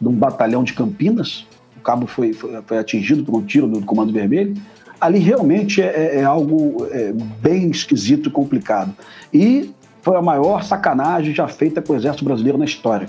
de 0.00 0.08
um 0.08 0.12
batalhão 0.12 0.64
de 0.64 0.72
Campinas. 0.72 1.46
O 1.76 1.80
cabo 1.80 2.08
foi, 2.08 2.32
foi, 2.32 2.60
foi 2.66 2.78
atingido 2.78 3.22
por 3.22 3.36
um 3.36 3.42
tiro 3.42 3.68
do 3.68 3.80
Comando 3.82 4.12
Vermelho. 4.12 4.54
Ali 5.00 5.20
realmente 5.20 5.80
é, 5.80 5.86
é, 5.86 6.16
é 6.16 6.24
algo 6.24 6.86
é, 6.90 7.12
bem 7.40 7.70
esquisito 7.70 8.28
e 8.28 8.32
complicado. 8.32 8.92
E 9.32 9.70
foi 10.02 10.16
a 10.16 10.22
maior 10.22 10.64
sacanagem 10.64 11.32
já 11.32 11.46
feita 11.46 11.80
com 11.80 11.92
o 11.92 11.96
exército 11.96 12.24
brasileiro 12.24 12.58
na 12.58 12.64
história. 12.64 13.08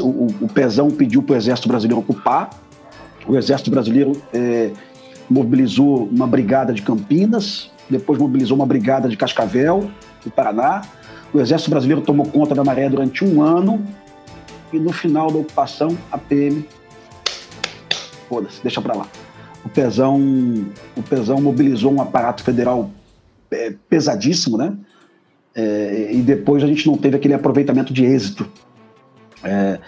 O, 0.00 0.04
o, 0.04 0.26
o 0.42 0.48
Pezão 0.48 0.90
pediu 0.90 1.22
para 1.22 1.34
o 1.34 1.36
exército 1.36 1.68
brasileiro 1.68 2.00
ocupar, 2.00 2.50
o 3.26 3.36
Exército 3.36 3.70
Brasileiro 3.70 4.20
é, 4.32 4.70
mobilizou 5.28 6.06
uma 6.06 6.26
brigada 6.26 6.72
de 6.72 6.82
Campinas, 6.82 7.70
depois 7.88 8.18
mobilizou 8.18 8.56
uma 8.56 8.66
brigada 8.66 9.08
de 9.08 9.16
Cascavel, 9.16 9.90
do 10.24 10.30
Paraná. 10.30 10.82
O 11.32 11.40
Exército 11.40 11.70
Brasileiro 11.70 12.02
tomou 12.02 12.26
conta 12.26 12.54
da 12.54 12.64
maré 12.64 12.88
durante 12.88 13.24
um 13.24 13.42
ano 13.42 13.84
e 14.72 14.78
no 14.78 14.92
final 14.92 15.30
da 15.30 15.38
ocupação, 15.38 15.96
a 16.10 16.18
PM. 16.18 16.66
Foda-se, 18.28 18.62
deixa 18.62 18.80
pra 18.80 18.94
lá. 18.94 19.06
O 19.64 19.68
Pezão, 19.68 20.18
o 20.96 21.02
Pezão 21.02 21.40
mobilizou 21.40 21.92
um 21.92 22.00
aparato 22.00 22.42
federal 22.42 22.90
é, 23.50 23.74
pesadíssimo, 23.88 24.56
né? 24.56 24.72
É, 25.54 26.10
e 26.12 26.22
depois 26.22 26.62
a 26.62 26.66
gente 26.66 26.86
não 26.86 26.96
teve 26.96 27.16
aquele 27.16 27.34
aproveitamento 27.34 27.92
de 27.92 28.04
êxito. 28.04 28.48
É, 29.42 29.78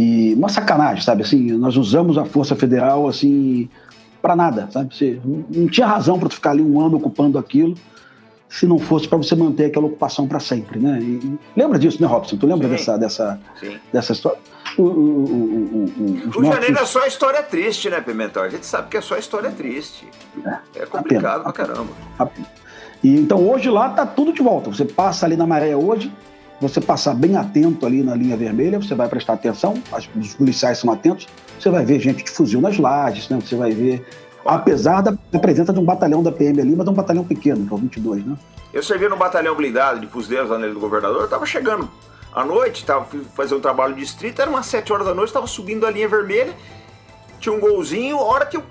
e 0.00 0.32
uma 0.34 0.48
sacanagem, 0.48 1.02
sabe? 1.02 1.22
Assim, 1.22 1.50
nós 1.58 1.76
usamos 1.76 2.16
a 2.16 2.24
Força 2.24 2.54
Federal 2.54 3.08
assim 3.08 3.68
para 4.22 4.36
nada, 4.36 4.68
sabe? 4.70 4.94
Você 4.94 5.20
não 5.24 5.66
tinha 5.66 5.88
razão 5.88 6.20
para 6.20 6.30
ficar 6.30 6.50
ali 6.50 6.62
um 6.62 6.80
ano 6.80 6.98
ocupando 6.98 7.36
aquilo. 7.36 7.74
se 8.48 8.64
não 8.64 8.78
fosse 8.78 9.08
para 9.08 9.18
você 9.18 9.34
manter 9.34 9.64
aquela 9.64 9.86
ocupação 9.86 10.28
para 10.28 10.38
sempre, 10.38 10.78
né? 10.78 11.00
E, 11.02 11.38
lembra 11.56 11.80
disso, 11.80 12.00
né, 12.00 12.06
Robson? 12.06 12.36
Tu 12.36 12.46
lembra 12.46 12.68
Sim. 12.68 12.74
dessa, 12.74 12.96
dessa, 12.96 13.40
Sim. 13.58 13.76
dessa 13.92 14.12
história? 14.12 14.38
O, 14.78 14.82
o, 14.82 14.86
o, 14.86 16.32
o, 16.36 16.40
o 16.40 16.44
Janeiro 16.44 16.78
é 16.78 16.86
só 16.86 17.04
história 17.04 17.42
triste, 17.42 17.90
né, 17.90 18.00
Pimentel? 18.00 18.44
A 18.44 18.48
gente 18.48 18.66
sabe 18.66 18.88
que 18.88 18.96
é 18.96 19.00
só 19.00 19.16
história 19.18 19.50
triste. 19.50 20.06
É, 20.46 20.82
é 20.82 20.86
complicado 20.86 21.42
pra 21.42 21.52
caramba. 21.52 21.90
E, 23.02 23.16
então 23.16 23.48
hoje 23.48 23.68
lá 23.68 23.88
tá 23.90 24.06
tudo 24.06 24.32
de 24.32 24.42
volta. 24.42 24.70
Você 24.70 24.84
passa 24.84 25.26
ali 25.26 25.36
na 25.36 25.46
maré 25.46 25.74
hoje, 25.74 26.12
você 26.60 26.80
passar 26.80 27.14
bem 27.14 27.36
atento 27.36 27.86
ali 27.86 28.02
na 28.02 28.14
linha 28.14 28.36
vermelha, 28.36 28.78
você 28.80 28.94
vai 28.94 29.08
prestar 29.08 29.34
atenção, 29.34 29.74
os 30.16 30.34
policiais 30.34 30.78
são 30.78 30.90
atentos, 30.92 31.26
você 31.58 31.70
vai 31.70 31.84
ver 31.84 32.00
gente 32.00 32.24
de 32.24 32.30
fuzil 32.30 32.60
nas 32.60 32.78
lajes, 32.78 33.28
né? 33.28 33.38
Você 33.40 33.56
vai 33.56 33.70
ver 33.72 34.04
apesar 34.44 35.02
da, 35.02 35.38
presença 35.38 35.72
de 35.72 35.78
um 35.78 35.84
batalhão 35.84 36.22
da 36.22 36.32
PM 36.32 36.60
ali, 36.60 36.74
mas 36.74 36.86
é 36.86 36.90
um 36.90 36.94
batalhão 36.94 37.24
pequeno, 37.24 37.66
que 37.66 37.72
é 37.72 37.76
o 37.76 37.78
22, 37.78 38.24
né? 38.24 38.36
Eu 38.72 38.82
servi 38.82 39.08
no 39.08 39.16
batalhão 39.16 39.54
blindado 39.54 40.00
de 40.00 40.06
fuzileiros 40.06 40.50
lá 40.50 40.58
do 40.58 40.80
governador, 40.80 41.22
eu 41.22 41.28
tava 41.28 41.46
chegando 41.46 41.88
à 42.34 42.44
noite, 42.44 42.84
tava 42.84 43.06
fazendo 43.34 43.58
um 43.58 43.60
trabalho 43.60 43.94
de 43.94 44.00
distrito, 44.00 44.40
era 44.40 44.50
umas 44.50 44.66
7 44.66 44.92
horas 44.92 45.06
da 45.06 45.14
noite, 45.14 45.32
tava 45.32 45.46
subindo 45.46 45.86
a 45.86 45.90
linha 45.90 46.08
vermelha, 46.08 46.54
tinha 47.40 47.54
um 47.54 47.60
golzinho, 47.60 48.16
a 48.16 48.24
hora 48.24 48.46
que 48.46 48.56
eu 48.56 48.62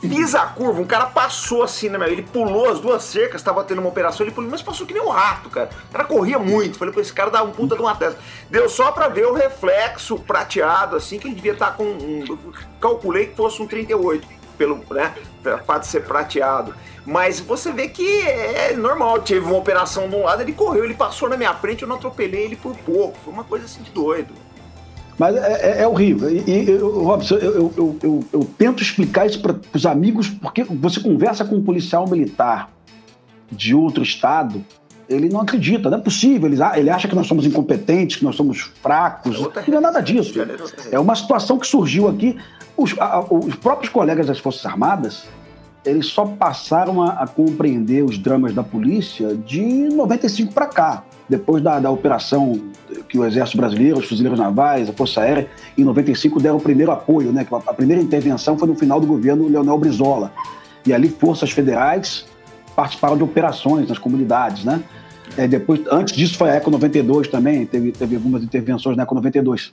fiz 0.00 0.34
a 0.34 0.46
curva, 0.46 0.80
um 0.80 0.86
cara 0.86 1.06
passou 1.06 1.62
assim, 1.62 1.88
né, 1.88 1.98
meu? 1.98 2.08
Ele 2.08 2.22
pulou 2.22 2.68
as 2.68 2.80
duas 2.80 3.04
cercas, 3.04 3.42
tava 3.42 3.64
tendo 3.64 3.80
uma 3.80 3.88
operação, 3.88 4.24
ele 4.24 4.34
pulou, 4.34 4.50
mas 4.50 4.62
passou 4.62 4.86
que 4.86 4.94
nem 4.94 5.02
um 5.02 5.08
rato, 5.08 5.48
cara. 5.48 5.70
O 5.88 5.92
cara 5.92 6.04
corria 6.04 6.38
muito. 6.38 6.78
Falei, 6.78 6.92
pô, 6.92 7.00
esse 7.00 7.12
cara 7.12 7.30
dá 7.30 7.42
um 7.42 7.50
puta 7.50 7.76
de 7.76 7.82
uma 7.82 7.94
testa. 7.94 8.18
Deu 8.48 8.68
só 8.68 8.92
pra 8.92 9.08
ver 9.08 9.26
o 9.26 9.32
reflexo 9.32 10.18
prateado, 10.18 10.96
assim, 10.96 11.18
que 11.18 11.28
ele 11.28 11.34
devia 11.34 11.52
estar 11.52 11.70
tá 11.70 11.72
com 11.72 11.84
um. 11.84 12.52
Calculei 12.80 13.26
que 13.26 13.36
fosse 13.36 13.62
um 13.62 13.66
38 13.66 14.40
pelo 14.58 14.84
né, 14.90 15.14
fato 15.66 15.80
de 15.80 15.86
ser 15.86 16.04
prateado. 16.04 16.74
Mas 17.06 17.40
você 17.40 17.72
vê 17.72 17.88
que 17.88 18.20
é 18.22 18.74
normal. 18.76 19.20
Teve 19.22 19.46
uma 19.46 19.56
operação 19.56 20.08
de 20.08 20.14
um 20.14 20.24
lado, 20.24 20.42
ele 20.42 20.52
correu, 20.52 20.84
ele 20.84 20.94
passou 20.94 21.30
na 21.30 21.36
minha 21.36 21.54
frente, 21.54 21.82
eu 21.82 21.88
não 21.88 21.96
atropelei 21.96 22.44
ele 22.44 22.56
por 22.56 22.76
pouco. 22.76 23.16
Foi 23.24 23.32
uma 23.32 23.44
coisa 23.44 23.64
assim 23.64 23.82
de 23.82 23.90
doido. 23.90 24.34
Mas 25.20 25.36
é, 25.36 25.80
é, 25.80 25.82
é 25.82 25.86
horrível. 25.86 26.30
E, 26.30 26.50
e 26.50 26.76
Robson, 26.78 27.34
eu, 27.34 27.70
eu, 27.76 27.96
eu, 28.02 28.24
eu, 28.32 28.50
tento 28.56 28.82
explicar 28.82 29.26
isso 29.26 29.42
para 29.42 29.54
os 29.74 29.84
amigos, 29.84 30.30
porque 30.30 30.64
você 30.64 30.98
conversa 30.98 31.44
com 31.44 31.56
um 31.56 31.62
policial 31.62 32.08
militar 32.08 32.70
de 33.52 33.74
outro 33.74 34.02
estado, 34.02 34.64
ele 35.06 35.28
não 35.28 35.42
acredita, 35.42 35.90
não 35.90 35.98
é 35.98 36.00
possível. 36.00 36.50
Ele, 36.50 36.56
ele 36.74 36.88
acha 36.88 37.06
que 37.06 37.14
nós 37.14 37.26
somos 37.26 37.44
incompetentes, 37.44 38.16
que 38.16 38.24
nós 38.24 38.34
somos 38.34 38.72
fracos. 38.80 39.36
É 39.36 39.70
não 39.70 39.76
é 39.76 39.80
nada 39.82 40.00
disso. 40.00 40.32
É 40.90 40.98
uma 40.98 41.14
situação 41.14 41.58
que 41.58 41.66
surgiu 41.66 42.08
aqui. 42.08 42.38
Os, 42.74 42.98
a, 42.98 43.20
os 43.20 43.54
próprios 43.56 43.92
colegas 43.92 44.26
das 44.26 44.38
Forças 44.38 44.64
Armadas, 44.64 45.24
eles 45.84 46.06
só 46.06 46.24
passaram 46.24 47.02
a, 47.02 47.10
a 47.10 47.26
compreender 47.26 48.02
os 48.02 48.16
dramas 48.16 48.54
da 48.54 48.62
polícia 48.62 49.34
de 49.34 49.60
95 49.60 50.54
para 50.54 50.64
cá, 50.64 51.04
depois 51.30 51.62
da, 51.62 51.78
da, 51.78 51.90
operação 51.90 52.60
que 53.08 53.16
o 53.16 53.24
Exército 53.24 53.56
Brasileiro, 53.56 53.98
os 53.98 54.06
fuzileiros 54.06 54.38
navais, 54.38 54.88
a 54.88 54.92
Força 54.92 55.20
Aérea, 55.20 55.48
em 55.78 55.84
95 55.84 56.40
deram 56.40 56.56
o 56.56 56.60
primeiro 56.60 56.90
apoio, 56.90 57.32
né? 57.32 57.46
A 57.66 57.72
primeira 57.72 58.02
intervenção 58.02 58.58
foi 58.58 58.66
no 58.66 58.74
final 58.74 58.98
do 59.00 59.06
governo 59.06 59.48
Leonel 59.48 59.78
Brizola. 59.78 60.32
E 60.84 60.92
ali 60.92 61.08
forças 61.08 61.52
federais 61.52 62.26
participaram 62.74 63.16
de 63.16 63.22
operações 63.22 63.88
nas 63.88 63.96
comunidades, 63.96 64.64
né? 64.64 64.82
É, 65.36 65.46
depois, 65.46 65.80
antes 65.90 66.16
disso 66.16 66.36
foi 66.36 66.50
a 66.50 66.54
Eco 66.54 66.68
92 66.68 67.28
também, 67.28 67.64
teve, 67.64 67.92
teve 67.92 68.16
algumas 68.16 68.42
intervenções 68.42 68.96
na 68.96 69.04
Eco 69.04 69.14
92. 69.14 69.72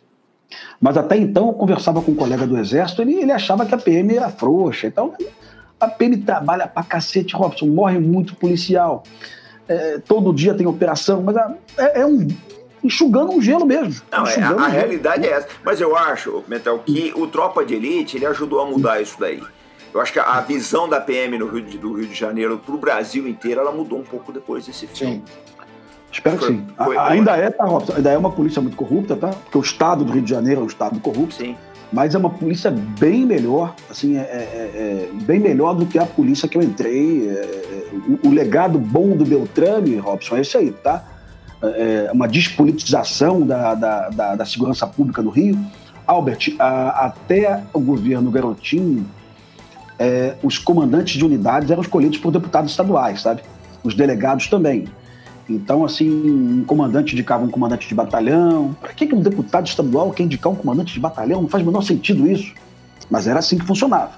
Mas 0.80 0.96
até 0.96 1.18
então 1.18 1.48
eu 1.48 1.54
conversava 1.54 2.04
com 2.04 2.12
um 2.12 2.16
colega 2.16 2.46
do 2.46 2.56
Exército, 2.56 3.02
ele, 3.02 3.16
ele 3.16 3.32
achava 3.32 3.66
que 3.66 3.74
a 3.74 3.78
PM 3.80 4.16
era 4.16 4.30
frouxa. 4.30 4.86
Então, 4.86 5.14
a 5.80 5.88
PM 5.88 6.18
trabalha 6.18 6.68
pra 6.68 6.84
cacete, 6.84 7.36
Robson, 7.36 7.66
morre 7.66 7.98
muito 7.98 8.36
policial. 8.36 9.04
É, 9.68 10.00
todo 10.00 10.34
dia 10.34 10.54
tem 10.54 10.66
operação, 10.66 11.22
mas 11.22 11.36
é, 11.78 12.02
é 12.02 12.06
um. 12.06 12.28
enxugando 12.84 13.32
um 13.32 13.42
gelo 13.42 13.66
mesmo. 13.66 14.02
Não, 14.12 14.26
é, 14.26 14.42
a, 14.42 14.50
a 14.52 14.68
realidade 14.68 15.28
é 15.28 15.32
essa. 15.32 15.48
Mas 15.64 15.82
eu 15.82 15.96
acho, 15.96 16.44
Metal, 16.48 16.80
que 16.80 17.12
o 17.16 17.28
Tropa 17.28 17.66
de 17.66 17.76
Elite 17.76 18.18
ele 18.18 18.26
ajudou 18.26 18.62
a 18.62 18.66
mudar 18.66 19.02
isso 19.02 19.20
daí. 19.20 19.42
Eu 19.94 20.02
acho 20.02 20.14
que 20.14 20.20
a 20.20 20.40
visão 20.42 20.88
da 20.88 21.02
PM 21.02 21.38
no 21.38 21.48
Rio 21.48 21.62
de, 21.62 21.78
do 21.78 21.94
Rio 21.94 22.08
de 22.08 22.14
Janeiro 22.14 22.60
para 22.64 22.76
o 22.76 22.78
Brasil 22.78 23.28
inteiro, 23.28 23.62
ela 23.62 23.72
mudou 23.72 24.00
um 24.00 24.04
pouco 24.04 24.32
depois 24.32 24.66
desse 24.66 24.86
filme. 24.88 25.16
Sim. 25.16 25.24
Espero 26.12 26.38
foi, 26.38 26.48
que 26.48 26.54
sim. 26.54 26.68
Foi, 26.78 26.98
ainda 26.98 27.36
é, 27.36 27.50
tá, 27.50 27.66
Robson? 27.66 27.94
Ainda 27.96 28.12
é 28.12 28.18
uma 28.18 28.32
polícia 28.32 28.62
muito 28.62 28.78
corrupta, 28.78 29.16
tá? 29.16 29.30
Porque 29.30 29.58
o 29.58 29.62
estado 29.62 30.06
do 30.06 30.12
Rio 30.12 30.22
de 30.22 30.30
Janeiro 30.30 30.62
é 30.62 30.64
um 30.64 30.68
estado 30.68 31.00
corrupto. 31.00 31.36
Sim. 31.36 31.56
Mas 31.92 32.16
é 32.16 32.18
uma 32.18 32.30
polícia 32.30 32.70
bem 32.70 33.26
melhor, 33.26 33.74
assim, 33.90 34.18
é, 34.18 34.22
é, 34.22 35.08
é 35.14 35.24
bem 35.24 35.40
melhor 35.40 35.74
do 35.74 35.86
que 35.86 35.98
a 35.98 36.06
polícia 36.06 36.48
que 36.48 36.58
eu 36.58 36.62
entrei. 36.62 37.30
É, 37.92 37.96
é, 37.96 38.00
o, 38.24 38.28
o, 38.28 38.32
legado 38.32 38.80
bom 38.80 39.16
do 39.16 39.26
Beltrame, 39.26 39.98
Robson, 39.98 40.38
é 40.38 40.42
esse 40.42 40.58
aí, 40.58 40.72
tá? 40.72 41.04
É 41.62 42.12
uma 42.14 42.28
despolitização 42.28 43.42
da, 43.42 43.74
da, 43.74 44.10
da, 44.10 44.36
da 44.36 44.46
segurança 44.46 44.86
pública 44.86 45.22
no 45.22 45.30
Rio. 45.30 45.58
Albert, 46.06 46.56
a, 46.60 47.06
até 47.08 47.64
o 47.74 47.80
governo 47.80 48.30
Garotinho, 48.30 49.06
é, 50.00 50.36
os 50.44 50.58
comandantes 50.58 51.18
de 51.18 51.26
unidades 51.26 51.72
eram 51.72 51.82
escolhidos 51.82 52.20
por 52.20 52.32
deputados 52.32 52.72
estaduais, 52.72 53.22
sabe? 53.22 53.42
Os 53.84 53.96
delegados 53.96 54.48
também. 54.48 54.86
Então, 55.50 55.86
assim, 55.86 56.10
um 56.10 56.64
comandante 56.66 57.14
indicava 57.14 57.44
um 57.44 57.50
comandante 57.50 57.88
de 57.88 57.96
batalhão. 57.96 58.76
Para 58.80 58.94
que 58.94 59.14
um 59.14 59.22
deputado 59.22 59.66
estadual 59.66 60.12
quer 60.12 60.24
indicar 60.24 60.52
um 60.52 60.56
comandante 60.56 60.94
de 60.94 61.00
batalhão? 61.00 61.42
Não 61.42 61.50
faz 61.50 61.64
o 61.64 61.68
menor 61.68 61.82
sentido 61.82 62.30
isso. 62.30 62.54
Mas 63.10 63.28
era 63.28 63.40
assim 63.40 63.58
que 63.58 63.66
funcionava. 63.66 64.12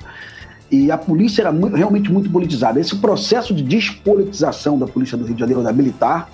E 0.72 0.92
a 0.92 0.98
polícia 0.98 1.42
era 1.42 1.52
muito, 1.52 1.76
realmente 1.76 2.12
muito 2.12 2.30
politizada. 2.30 2.80
Esse 2.80 2.96
processo 2.96 3.54
de 3.54 3.64
despolitização 3.64 4.78
da 4.78 4.86
polícia 4.86 5.18
do 5.18 5.26
Rio 5.26 5.34
de 5.34 5.40
Janeiro, 5.40 5.64
da 5.64 5.74
militar, 5.74 6.30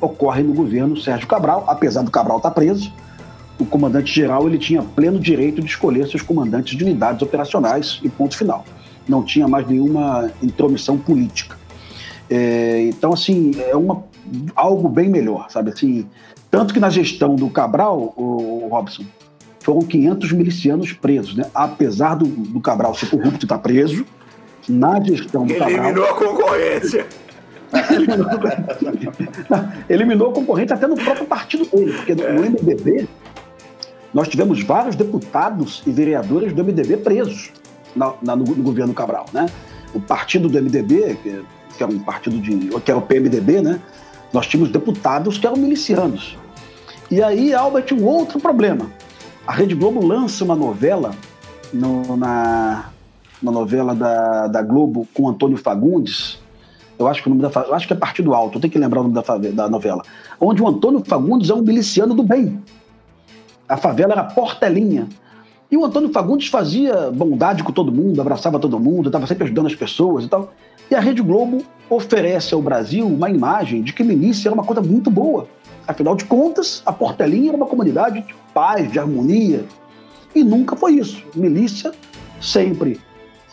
ocorre 0.00 0.42
no 0.42 0.52
governo 0.52 0.96
Sérgio 0.96 1.26
Cabral, 1.26 1.64
apesar 1.66 2.02
do 2.02 2.10
Cabral 2.10 2.36
estar 2.36 2.50
tá 2.50 2.54
preso. 2.54 2.92
O 3.58 3.64
comandante-geral 3.64 4.46
ele 4.46 4.58
tinha 4.58 4.82
pleno 4.82 5.18
direito 5.18 5.60
de 5.60 5.68
escolher 5.68 6.06
seus 6.08 6.22
comandantes 6.22 6.76
de 6.76 6.84
unidades 6.84 7.22
operacionais 7.22 8.00
e 8.02 8.08
ponto 8.08 8.36
final. 8.36 8.64
Não 9.08 9.22
tinha 9.22 9.46
mais 9.46 9.66
nenhuma 9.66 10.30
intromissão 10.42 10.98
política. 10.98 11.56
É, 12.28 12.82
então, 12.88 13.12
assim, 13.12 13.52
é 13.58 13.76
uma 13.76 14.02
algo 14.54 14.88
bem 14.88 15.08
melhor, 15.08 15.50
sabe? 15.50 15.70
Assim, 15.70 16.06
tanto 16.50 16.72
que 16.72 16.80
na 16.80 16.88
gestão 16.90 17.34
do 17.34 17.50
Cabral, 17.50 18.14
o, 18.16 18.68
Robson, 18.70 19.04
foram 19.64 19.80
500 19.80 20.32
milicianos 20.32 20.92
presos, 20.92 21.34
né? 21.34 21.46
Apesar 21.54 22.16
do, 22.16 22.26
do 22.26 22.60
Cabral 22.60 22.94
ser 22.94 23.08
corrupto 23.08 23.44
e 23.44 23.46
estar 23.46 23.56
tá 23.56 23.62
preso, 23.62 24.04
na 24.68 25.02
gestão 25.02 25.46
do 25.46 25.54
Cabral... 25.54 25.70
Eliminou 25.70 26.04
a 26.04 26.14
concorrência. 26.14 27.06
eliminou 29.88 30.30
a 30.30 30.34
concorrência 30.34 30.76
até 30.76 30.86
no 30.86 30.96
próprio 30.96 31.24
partido 31.24 31.64
dele, 31.64 31.94
porque 31.94 32.14
no 32.14 32.42
MDB 32.42 33.08
nós 34.12 34.28
tivemos 34.28 34.62
vários 34.62 34.94
deputados 34.94 35.82
e 35.86 35.90
vereadores 35.90 36.52
do 36.52 36.62
MDB 36.62 36.98
presos 36.98 37.50
na, 37.96 38.12
na, 38.22 38.36
no, 38.36 38.44
no, 38.44 38.62
governo 38.62 38.92
Cabral, 38.92 39.24
né? 39.32 39.46
O 39.94 40.00
partido 40.00 40.46
do 40.46 40.62
MDB, 40.62 41.16
que, 41.22 41.42
que 41.78 41.82
era 41.82 41.90
um 41.90 42.00
partido 42.00 42.38
de... 42.38 42.68
que 42.80 42.90
era 42.90 42.98
o 42.98 43.02
PMDB, 43.02 43.62
né? 43.62 43.80
Nós 44.30 44.46
tínhamos 44.46 44.70
deputados 44.70 45.38
que 45.38 45.46
eram 45.46 45.56
milicianos. 45.56 46.36
E 47.10 47.22
aí, 47.22 47.54
Albert, 47.54 47.94
um 47.94 48.04
outro 48.04 48.38
problema. 48.38 48.90
A 49.46 49.52
Rede 49.52 49.74
Globo 49.74 50.04
lança 50.04 50.42
uma 50.42 50.56
novela 50.56 51.14
no, 51.70 52.16
na, 52.16 52.86
novela 53.42 53.94
da, 53.94 54.46
da 54.46 54.62
Globo 54.62 55.06
com 55.12 55.28
Antônio 55.28 55.58
Fagundes. 55.58 56.38
Eu 56.98 57.06
acho 57.06 57.22
que 57.22 57.28
o 57.28 57.34
nome 57.34 57.42
da 57.42 57.60
acho 57.74 57.86
que 57.86 57.92
é 57.92 57.96
Partido 57.96 58.32
Alto, 58.32 58.56
eu 58.56 58.60
tenho 58.62 58.72
que 58.72 58.78
lembrar 58.78 59.00
o 59.00 59.08
nome 59.08 59.14
da, 59.14 59.52
da 59.52 59.68
novela. 59.68 60.02
Onde 60.40 60.62
o 60.62 60.68
Antônio 60.68 61.04
Fagundes 61.04 61.50
é 61.50 61.54
um 61.54 61.60
miliciano 61.60 62.14
do 62.14 62.22
bem. 62.22 62.62
A 63.68 63.76
favela 63.76 64.12
era 64.12 64.24
portelinha. 64.24 65.08
E 65.70 65.76
o 65.76 65.84
Antônio 65.84 66.10
Fagundes 66.10 66.48
fazia 66.48 67.10
bondade 67.10 67.62
com 67.62 67.72
todo 67.72 67.92
mundo, 67.92 68.20
abraçava 68.20 68.58
todo 68.58 68.80
mundo, 68.80 69.08
estava 69.08 69.26
sempre 69.26 69.44
ajudando 69.44 69.66
as 69.66 69.74
pessoas 69.74 70.24
e 70.24 70.28
tal. 70.28 70.54
E 70.90 70.94
a 70.94 71.00
Rede 71.00 71.20
Globo 71.20 71.62
oferece 71.90 72.54
ao 72.54 72.62
Brasil 72.62 73.06
uma 73.06 73.28
imagem 73.28 73.82
de 73.82 73.92
que 73.92 74.02
milícia 74.02 74.48
era 74.48 74.54
uma 74.54 74.64
coisa 74.64 74.80
muito 74.80 75.10
boa. 75.10 75.46
Afinal 75.86 76.14
de 76.14 76.24
contas, 76.24 76.82
a 76.86 76.92
Portelinha 76.92 77.50
era 77.50 77.56
uma 77.56 77.66
comunidade 77.66 78.22
de 78.22 78.34
paz, 78.52 78.90
de 78.90 78.98
harmonia. 78.98 79.64
E 80.34 80.42
nunca 80.42 80.74
foi 80.74 80.94
isso. 80.94 81.22
Milícia 81.34 81.92
sempre 82.40 83.00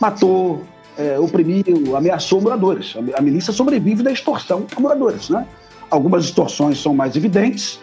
matou, 0.00 0.62
é, 0.96 1.18
oprimiu, 1.18 1.96
ameaçou 1.96 2.40
moradores. 2.40 2.94
A 3.16 3.20
milícia 3.20 3.52
sobrevive 3.52 4.02
da 4.02 4.10
extorsão 4.10 4.66
a 4.74 4.80
moradores. 4.80 5.28
Né? 5.28 5.46
Algumas 5.90 6.24
extorsões 6.24 6.80
são 6.80 6.94
mais 6.94 7.16
evidentes, 7.16 7.80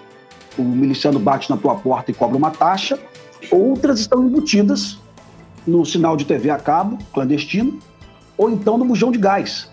o 0.58 0.64
miliciano 0.64 1.20
bate 1.20 1.50
na 1.50 1.58
tua 1.58 1.76
porta 1.76 2.12
e 2.12 2.14
cobra 2.14 2.36
uma 2.36 2.52
taxa, 2.52 3.00
outras 3.52 4.00
estão 4.00 4.24
embutidas 4.24 4.98
no 5.66 5.86
sinal 5.86 6.18
de 6.18 6.26
TV 6.26 6.50
a 6.50 6.58
cabo, 6.58 6.98
clandestino, 7.14 7.80
ou 8.38 8.50
então 8.50 8.78
no 8.78 8.86
bujão 8.86 9.12
de 9.12 9.20
gás. 9.20 9.70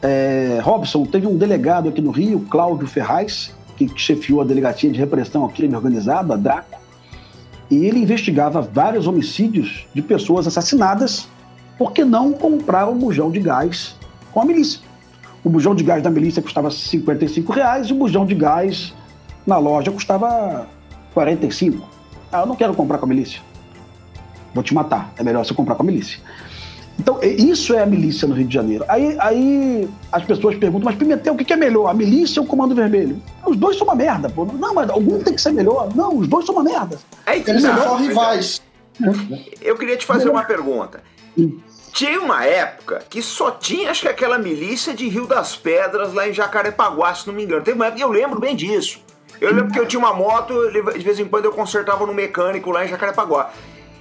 É, 0.00 0.60
Robson, 0.62 1.04
teve 1.06 1.26
um 1.26 1.36
delegado 1.36 1.88
aqui 1.88 2.00
no 2.00 2.10
Rio, 2.10 2.40
Cláudio 2.48 2.86
Ferraz, 2.86 3.52
que 3.86 4.00
chefiou 4.00 4.40
a 4.40 4.44
Delegacia 4.44 4.90
de 4.90 4.98
Repressão 4.98 5.42
ao 5.42 5.48
Crime 5.48 5.74
Organizado, 5.74 6.32
a 6.32 6.36
DRACO, 6.36 6.80
e 7.70 7.84
ele 7.84 8.00
investigava 8.00 8.60
vários 8.62 9.06
homicídios 9.06 9.86
de 9.94 10.02
pessoas 10.02 10.46
assassinadas 10.46 11.28
porque 11.76 12.04
não 12.04 12.32
compraram 12.32 12.98
bujão 12.98 13.30
de 13.30 13.40
gás 13.40 13.94
com 14.32 14.40
a 14.40 14.44
milícia. 14.44 14.80
O 15.44 15.50
bujão 15.50 15.74
de 15.74 15.84
gás 15.84 16.02
da 16.02 16.10
milícia 16.10 16.42
custava 16.42 16.70
55 16.70 17.52
reais 17.52 17.86
e 17.88 17.92
o 17.92 17.96
bujão 17.96 18.26
de 18.26 18.34
gás 18.34 18.94
na 19.46 19.58
loja 19.58 19.90
custava 19.92 20.66
45. 21.14 21.88
Ah, 22.32 22.40
eu 22.40 22.46
não 22.46 22.56
quero 22.56 22.74
comprar 22.74 22.98
com 22.98 23.04
a 23.04 23.08
milícia. 23.08 23.40
Vou 24.52 24.64
te 24.64 24.74
matar. 24.74 25.12
É 25.16 25.22
melhor 25.22 25.44
você 25.44 25.54
comprar 25.54 25.74
com 25.74 25.82
a 25.82 25.86
milícia. 25.86 26.20
Então, 26.98 27.20
isso 27.22 27.74
é 27.74 27.82
a 27.82 27.86
milícia 27.86 28.26
no 28.26 28.34
Rio 28.34 28.46
de 28.46 28.54
Janeiro. 28.54 28.84
Aí, 28.88 29.16
aí 29.20 29.88
as 30.10 30.24
pessoas 30.24 30.56
perguntam, 30.56 30.86
mas 30.86 30.96
Pimentel, 30.96 31.34
o 31.34 31.36
que 31.36 31.52
é 31.52 31.56
melhor, 31.56 31.88
a 31.88 31.94
milícia 31.94 32.40
ou 32.40 32.46
o 32.46 32.48
Comando 32.48 32.74
Vermelho? 32.74 33.22
Os 33.46 33.56
dois 33.56 33.78
são 33.78 33.86
uma 33.86 33.94
merda, 33.94 34.28
pô. 34.28 34.44
Não, 34.44 34.74
mas 34.74 34.90
algum 34.90 35.22
tem 35.22 35.34
que 35.34 35.40
ser 35.40 35.52
melhor. 35.52 35.94
Não, 35.94 36.16
os 36.18 36.26
dois 36.26 36.44
são 36.44 36.56
uma 36.56 36.64
merda. 36.64 36.98
É, 37.24 37.36
Eles 37.36 37.62
são 37.62 37.76
só 37.76 37.96
rivais. 37.96 38.60
Eu 39.62 39.76
queria 39.76 39.96
te 39.96 40.04
fazer 40.04 40.28
uma 40.28 40.42
pergunta. 40.42 41.02
Tinha 41.92 42.20
uma 42.20 42.44
época 42.44 43.02
que 43.08 43.22
só 43.22 43.52
tinha, 43.52 43.90
acho 43.90 44.02
que 44.02 44.08
aquela 44.08 44.38
milícia 44.38 44.92
de 44.92 45.08
Rio 45.08 45.26
das 45.26 45.56
Pedras 45.56 46.12
lá 46.12 46.28
em 46.28 46.32
Jacarepaguá, 46.32 47.14
se 47.14 47.26
não 47.26 47.34
me 47.34 47.44
engano. 47.44 47.62
Teve 47.62 47.76
uma 47.76 47.86
época, 47.86 48.02
eu 48.02 48.10
lembro 48.10 48.40
bem 48.40 48.56
disso. 48.56 49.00
Eu 49.40 49.54
lembro 49.54 49.72
que 49.72 49.78
eu 49.78 49.86
tinha 49.86 50.00
uma 50.00 50.12
moto, 50.12 50.52
de 50.70 51.04
vez 51.04 51.20
em 51.20 51.24
quando 51.24 51.44
eu 51.44 51.52
consertava 51.52 52.04
no 52.04 52.12
mecânico 52.12 52.70
lá 52.70 52.84
em 52.84 52.88
Jacarepaguá. 52.88 53.52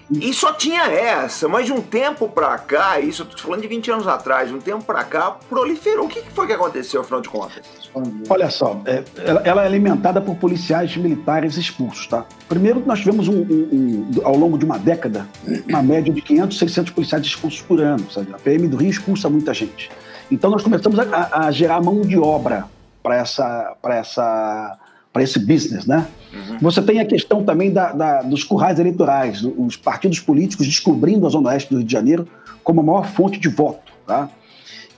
E 0.09 0.33
só 0.33 0.53
tinha 0.53 0.83
essa, 0.83 1.49
mas 1.49 1.65
de 1.65 1.73
um 1.73 1.81
tempo 1.81 2.29
pra 2.29 2.57
cá, 2.57 2.99
isso 2.99 3.23
eu 3.23 3.25
tô 3.25 3.37
falando 3.37 3.61
de 3.61 3.67
20 3.67 3.91
anos 3.91 4.07
atrás, 4.07 4.47
de 4.47 4.55
um 4.55 4.59
tempo 4.59 4.83
pra 4.83 5.03
cá, 5.03 5.35
proliferou. 5.49 6.05
O 6.05 6.09
que 6.09 6.21
foi 6.31 6.47
que 6.47 6.53
aconteceu, 6.53 7.01
afinal 7.01 7.19
de 7.19 7.27
contas? 7.27 7.65
Olha 8.29 8.49
só, 8.49 8.81
é, 8.85 9.03
ela, 9.43 9.63
é 9.63 9.65
alimentada 9.65 10.21
por 10.21 10.35
policiais 10.35 10.95
militares 10.95 11.57
expulsos, 11.57 12.07
tá? 12.07 12.25
Primeiro, 12.47 12.81
nós 12.85 12.99
tivemos, 12.99 13.27
um, 13.27 13.41
um, 13.41 13.69
um, 13.71 14.21
ao 14.23 14.35
longo 14.37 14.57
de 14.57 14.63
uma 14.63 14.79
década, 14.79 15.27
uma 15.67 15.83
média 15.83 16.13
de 16.13 16.21
500, 16.21 16.57
600 16.57 16.91
policiais 16.93 17.25
expulsos 17.25 17.61
por 17.61 17.81
ano. 17.81 18.09
Sabe? 18.09 18.33
A 18.33 18.37
PM 18.37 18.67
do 18.67 18.77
Rio 18.77 18.89
expulsa 18.89 19.29
muita 19.29 19.53
gente. 19.53 19.89
Então, 20.31 20.49
nós 20.49 20.63
começamos 20.63 20.97
a, 20.99 21.47
a 21.47 21.51
gerar 21.51 21.81
mão 21.81 22.01
de 22.01 22.17
obra 22.17 22.65
para 23.03 23.17
essa, 23.17 23.75
essa 23.83 24.77
para 25.17 25.23
esse 25.23 25.39
business, 25.39 25.87
né? 25.87 26.05
Uhum. 26.31 26.57
Você 26.61 26.79
tem 26.79 26.99
a 26.99 27.05
questão 27.05 27.43
também 27.43 27.73
da, 27.73 27.91
da, 27.91 28.21
dos 28.21 28.43
currais 28.43 28.79
eleitorais, 28.79 29.43
os 29.43 29.75
partidos 29.75 30.19
políticos 30.19 30.67
descobrindo 30.67 31.25
a 31.25 31.29
Zona 31.29 31.49
Oeste 31.49 31.71
do 31.71 31.77
Rio 31.77 31.87
de 31.87 31.91
Janeiro 31.91 32.27
como 32.63 32.81
a 32.81 32.83
maior 32.83 33.07
fonte 33.07 33.39
de 33.39 33.49
voto, 33.49 33.91
tá? 34.05 34.29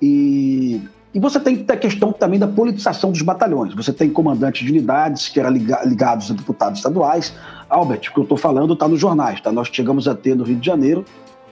E, 0.01 0.81
e 1.13 1.19
você 1.21 1.39
tem 1.39 1.65
a 1.69 1.77
questão 1.77 2.11
também 2.11 2.37
da 2.37 2.47
politização 2.47 3.11
dos 3.11 3.21
batalhões. 3.21 3.73
Você 3.75 3.93
tem 3.93 4.09
comandantes 4.09 4.65
de 4.65 4.71
unidades 4.71 5.29
que 5.29 5.39
eram 5.39 5.51
ligados 5.51 6.29
a 6.29 6.33
deputados 6.33 6.79
estaduais. 6.79 7.33
Albert, 7.69 8.09
o 8.09 8.13
que 8.13 8.19
eu 8.19 8.23
estou 8.23 8.37
falando 8.37 8.73
está 8.73 8.89
nos 8.89 8.99
jornais, 8.99 9.39
tá? 9.39 9.53
Nós 9.53 9.69
chegamos 9.71 10.05
a 10.05 10.15
ter 10.15 10.35
no 10.35 10.43
Rio 10.43 10.57
de 10.57 10.65
Janeiro 10.65 11.05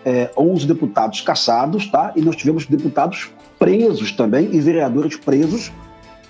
é, 0.03 0.29
11 0.37 0.67
deputados 0.67 1.21
caçados, 1.21 1.87
tá? 1.89 2.11
E 2.17 2.21
nós 2.21 2.35
tivemos 2.35 2.65
deputados 2.65 3.29
presos 3.57 4.11
também 4.11 4.49
e 4.51 4.59
vereadores 4.59 5.15
presos 5.15 5.71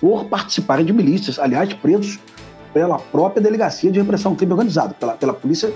por 0.00 0.26
participarem 0.26 0.84
de 0.84 0.92
milícias, 0.92 1.38
aliás, 1.38 1.72
presos 1.74 2.18
pela 2.72 2.98
própria 2.98 3.42
Delegacia 3.42 3.90
de 3.90 3.98
Repressão 3.98 4.32
ao 4.32 4.36
Crime 4.36 4.52
Organizado, 4.52 4.94
pela, 4.94 5.14
pela 5.14 5.32
polícia. 5.32 5.72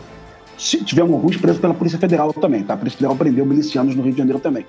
Se 0.58 0.84
tivemos 0.84 1.12
alguns 1.12 1.36
presos 1.36 1.60
pela 1.60 1.74
Polícia 1.74 1.98
Federal 1.98 2.32
também, 2.32 2.62
tá? 2.62 2.74
A 2.74 2.76
Polícia 2.76 2.98
Federal 2.98 3.16
prendeu 3.16 3.44
milicianos 3.44 3.96
no 3.96 4.02
Rio 4.02 4.12
de 4.12 4.18
Janeiro 4.18 4.38
também. 4.38 4.66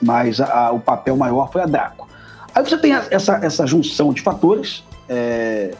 Mas 0.00 0.40
a, 0.40 0.66
a, 0.66 0.72
o 0.72 0.78
papel 0.78 1.16
maior 1.16 1.50
foi 1.50 1.62
a 1.62 1.66
Draco. 1.66 2.08
Aí 2.54 2.62
você 2.62 2.78
tem 2.78 2.92
essa, 2.92 3.40
essa 3.42 3.66
junção 3.66 4.12
de 4.12 4.22
fatores, 4.22 4.84
é, 5.08 5.74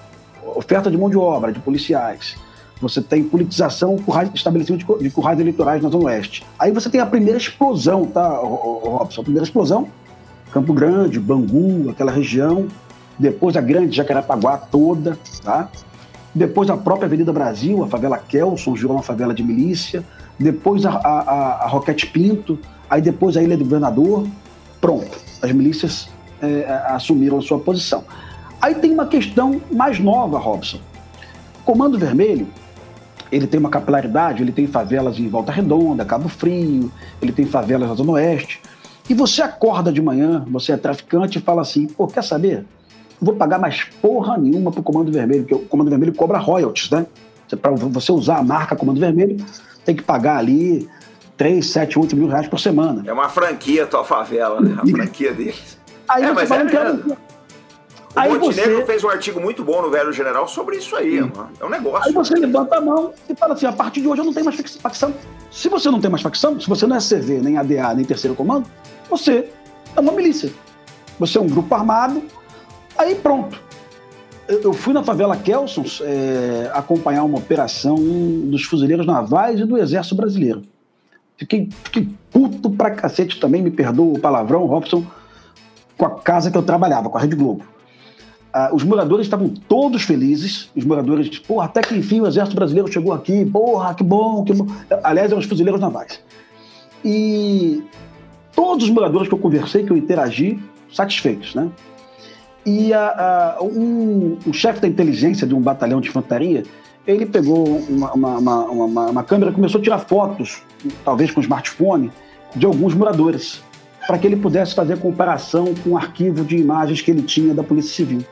oferta 0.56 0.90
de 0.90 0.96
mão 0.96 1.08
de 1.08 1.16
obra, 1.16 1.52
de 1.52 1.60
policiais, 1.60 2.36
você 2.80 3.00
tem 3.00 3.22
politização, 3.22 3.96
estabelecimento 4.34 4.84
de, 4.84 5.04
de 5.04 5.10
currais 5.10 5.38
eleitorais 5.38 5.82
na 5.82 5.88
Zona 5.88 6.06
Oeste. 6.06 6.44
Aí 6.58 6.72
você 6.72 6.90
tem 6.90 7.00
a 7.00 7.06
primeira 7.06 7.38
explosão, 7.38 8.04
tá, 8.06 8.28
Robson? 8.28 9.20
A 9.20 9.24
primeira 9.24 9.44
explosão, 9.44 9.88
Campo 10.52 10.72
Grande, 10.72 11.20
Bangu, 11.20 11.90
aquela 11.90 12.10
região, 12.10 12.66
depois 13.18 13.56
a 13.56 13.60
grande 13.60 13.96
Jacarepaguá 13.96 14.56
toda, 14.56 15.18
tá? 15.42 15.68
depois 16.34 16.68
a 16.68 16.76
própria 16.76 17.06
Avenida 17.06 17.32
Brasil, 17.32 17.84
a 17.84 17.86
favela 17.86 18.18
Kelson, 18.18 18.74
virou 18.74 18.92
uma 18.92 19.02
favela 19.02 19.32
de 19.32 19.42
milícia, 19.42 20.02
depois 20.38 20.84
a, 20.84 20.90
a, 20.90 21.64
a 21.64 21.68
Roquete 21.68 22.08
Pinto, 22.08 22.58
aí 22.90 23.00
depois 23.00 23.36
a 23.36 23.42
Ilha 23.42 23.56
do 23.56 23.64
Governador, 23.64 24.26
pronto, 24.80 25.16
as 25.40 25.52
milícias 25.52 26.08
é, 26.42 26.82
assumiram 26.88 27.38
a 27.38 27.42
sua 27.42 27.58
posição. 27.58 28.04
Aí 28.60 28.74
tem 28.74 28.92
uma 28.92 29.06
questão 29.06 29.60
mais 29.70 30.00
nova, 30.00 30.38
Robson. 30.38 30.78
Comando 31.64 31.98
Vermelho, 31.98 32.48
ele 33.30 33.46
tem 33.46 33.60
uma 33.60 33.70
capilaridade, 33.70 34.42
ele 34.42 34.52
tem 34.52 34.66
favelas 34.66 35.18
em 35.18 35.28
Volta 35.28 35.52
Redonda, 35.52 36.04
Cabo 36.04 36.28
Frio, 36.28 36.90
ele 37.22 37.32
tem 37.32 37.46
favelas 37.46 37.88
na 37.88 37.94
Zona 37.94 38.12
Oeste, 38.12 38.60
e 39.08 39.14
você 39.14 39.42
acorda 39.42 39.92
de 39.92 40.00
manhã, 40.02 40.44
você 40.48 40.72
é 40.72 40.76
traficante 40.76 41.38
e 41.38 41.42
fala 41.42 41.62
assim, 41.62 41.86
pô, 41.86 42.06
quer 42.06 42.24
saber? 42.24 42.64
Vou 43.24 43.34
pagar 43.34 43.58
mais 43.58 43.84
porra 44.02 44.36
nenhuma 44.36 44.70
pro 44.70 44.82
Comando 44.82 45.10
Vermelho, 45.10 45.42
porque 45.42 45.54
o 45.54 45.66
Comando 45.66 45.90
Vermelho 45.90 46.14
cobra 46.14 46.38
royalties, 46.38 46.90
né? 46.90 47.06
Para 47.60 47.72
você 47.72 48.12
usar 48.12 48.38
a 48.38 48.42
marca 48.42 48.76
Comando 48.76 49.00
Vermelho, 49.00 49.36
tem 49.84 49.94
que 49.94 50.02
pagar 50.02 50.38
ali 50.38 50.88
3, 51.36 51.64
7, 51.64 51.98
8 51.98 52.16
mil 52.16 52.28
reais 52.28 52.48
por 52.48 52.58
semana. 52.58 53.02
É 53.06 53.12
uma 53.12 53.28
franquia 53.28 53.86
tua 53.86 54.04
favela, 54.04 54.60
né? 54.60 54.76
A 54.78 54.86
franquia 54.86 55.32
deles. 55.32 55.78
Aí 56.08 56.24
é, 56.24 56.32
mas 56.32 56.50
é, 56.50 56.62
O 56.62 57.16
aí 58.14 58.30
Montenegro 58.32 58.76
você... 58.76 58.86
fez 58.86 59.04
um 59.04 59.08
artigo 59.08 59.40
muito 59.40 59.64
bom 59.64 59.82
no 59.82 59.90
Velho 59.90 60.12
General 60.12 60.46
sobre 60.46 60.76
isso 60.76 60.94
aí, 60.96 61.20
mano. 61.20 61.50
É 61.58 61.64
um 61.64 61.70
negócio. 61.70 62.06
Aí 62.06 62.12
você 62.12 62.34
levanta 62.34 62.76
a 62.76 62.80
mão 62.80 63.12
e 63.28 63.34
fala 63.34 63.54
assim: 63.54 63.66
a 63.66 63.72
partir 63.72 64.00
de 64.00 64.08
hoje 64.08 64.20
eu 64.20 64.24
não 64.24 64.32
tenho 64.32 64.44
mais 64.44 64.76
facção. 64.76 65.14
Se 65.50 65.68
você 65.68 65.90
não 65.90 66.00
tem 66.00 66.10
mais 66.10 66.22
facção, 66.22 66.60
se 66.60 66.68
você 66.68 66.86
não 66.86 66.96
é 66.96 67.00
CV, 67.00 67.40
nem 67.40 67.56
ADA, 67.56 67.94
nem 67.94 68.04
terceiro 68.04 68.36
comando, 68.36 68.66
você 69.08 69.48
é 69.96 70.00
uma 70.00 70.12
milícia. 70.12 70.52
Você 71.18 71.38
é 71.38 71.40
um 71.40 71.46
grupo 71.46 71.74
armado 71.74 72.22
Aí 72.96 73.14
pronto. 73.16 73.60
Eu 74.46 74.72
fui 74.74 74.92
na 74.92 75.02
favela 75.02 75.36
Kelsons 75.36 76.02
é, 76.04 76.70
acompanhar 76.74 77.24
uma 77.24 77.38
operação 77.38 77.96
dos 77.96 78.64
fuzileiros 78.64 79.06
navais 79.06 79.58
e 79.58 79.64
do 79.64 79.78
Exército 79.78 80.14
Brasileiro. 80.14 80.62
Fiquei, 81.36 81.68
fiquei 81.84 82.08
puto 82.30 82.70
pra 82.70 82.90
cacete 82.90 83.40
também, 83.40 83.62
me 83.62 83.70
perdoa 83.70 84.14
o 84.14 84.20
palavrão, 84.20 84.66
Robson, 84.66 85.04
com 85.96 86.04
a 86.04 86.10
casa 86.10 86.50
que 86.50 86.58
eu 86.58 86.62
trabalhava, 86.62 87.08
com 87.08 87.16
a 87.16 87.20
Rede 87.20 87.34
Globo. 87.34 87.64
Ah, 88.52 88.70
os 88.72 88.84
moradores 88.84 89.26
estavam 89.26 89.48
todos 89.48 90.02
felizes, 90.02 90.70
os 90.76 90.84
moradores, 90.84 91.38
porra, 91.40 91.64
até 91.64 91.80
que 91.80 91.96
enfim 91.96 92.20
o 92.20 92.26
Exército 92.26 92.54
Brasileiro 92.54 92.92
chegou 92.92 93.12
aqui, 93.12 93.44
porra, 93.46 93.94
que 93.94 94.04
bom, 94.04 94.44
que 94.44 94.52
bom. 94.52 94.66
Aliás, 95.02 95.30
eram 95.30 95.40
os 95.40 95.46
fuzileiros 95.46 95.80
navais. 95.80 96.20
E 97.04 97.82
todos 98.54 98.84
os 98.84 98.90
moradores 98.90 99.26
que 99.26 99.34
eu 99.34 99.38
conversei, 99.38 99.84
que 99.84 99.90
eu 99.90 99.96
interagi, 99.96 100.62
satisfeitos, 100.92 101.54
né? 101.54 101.68
E 102.66 102.92
a, 102.92 103.56
a, 103.58 103.62
um, 103.62 104.38
o 104.46 104.52
chefe 104.52 104.80
da 104.80 104.88
inteligência 104.88 105.46
de 105.46 105.54
um 105.54 105.60
batalhão 105.60 106.00
de 106.00 106.08
infantaria, 106.08 106.62
ele 107.06 107.26
pegou 107.26 107.78
uma, 107.88 108.12
uma, 108.12 108.38
uma, 108.38 109.06
uma 109.10 109.22
câmera 109.22 109.50
e 109.50 109.54
começou 109.54 109.80
a 109.80 109.84
tirar 109.84 109.98
fotos, 109.98 110.62
talvez 111.04 111.30
com 111.30 111.40
smartphone, 111.40 112.10
de 112.56 112.64
alguns 112.64 112.94
moradores, 112.94 113.62
para 114.06 114.18
que 114.18 114.26
ele 114.26 114.36
pudesse 114.36 114.74
fazer 114.74 114.98
comparação 114.98 115.74
com 115.82 115.90
o 115.90 115.96
arquivo 115.96 116.44
de 116.44 116.56
imagens 116.56 117.00
que 117.02 117.10
ele 117.10 117.22
tinha 117.22 117.52
da 117.52 117.62
Polícia 117.62 117.92
Civil. 117.92 118.24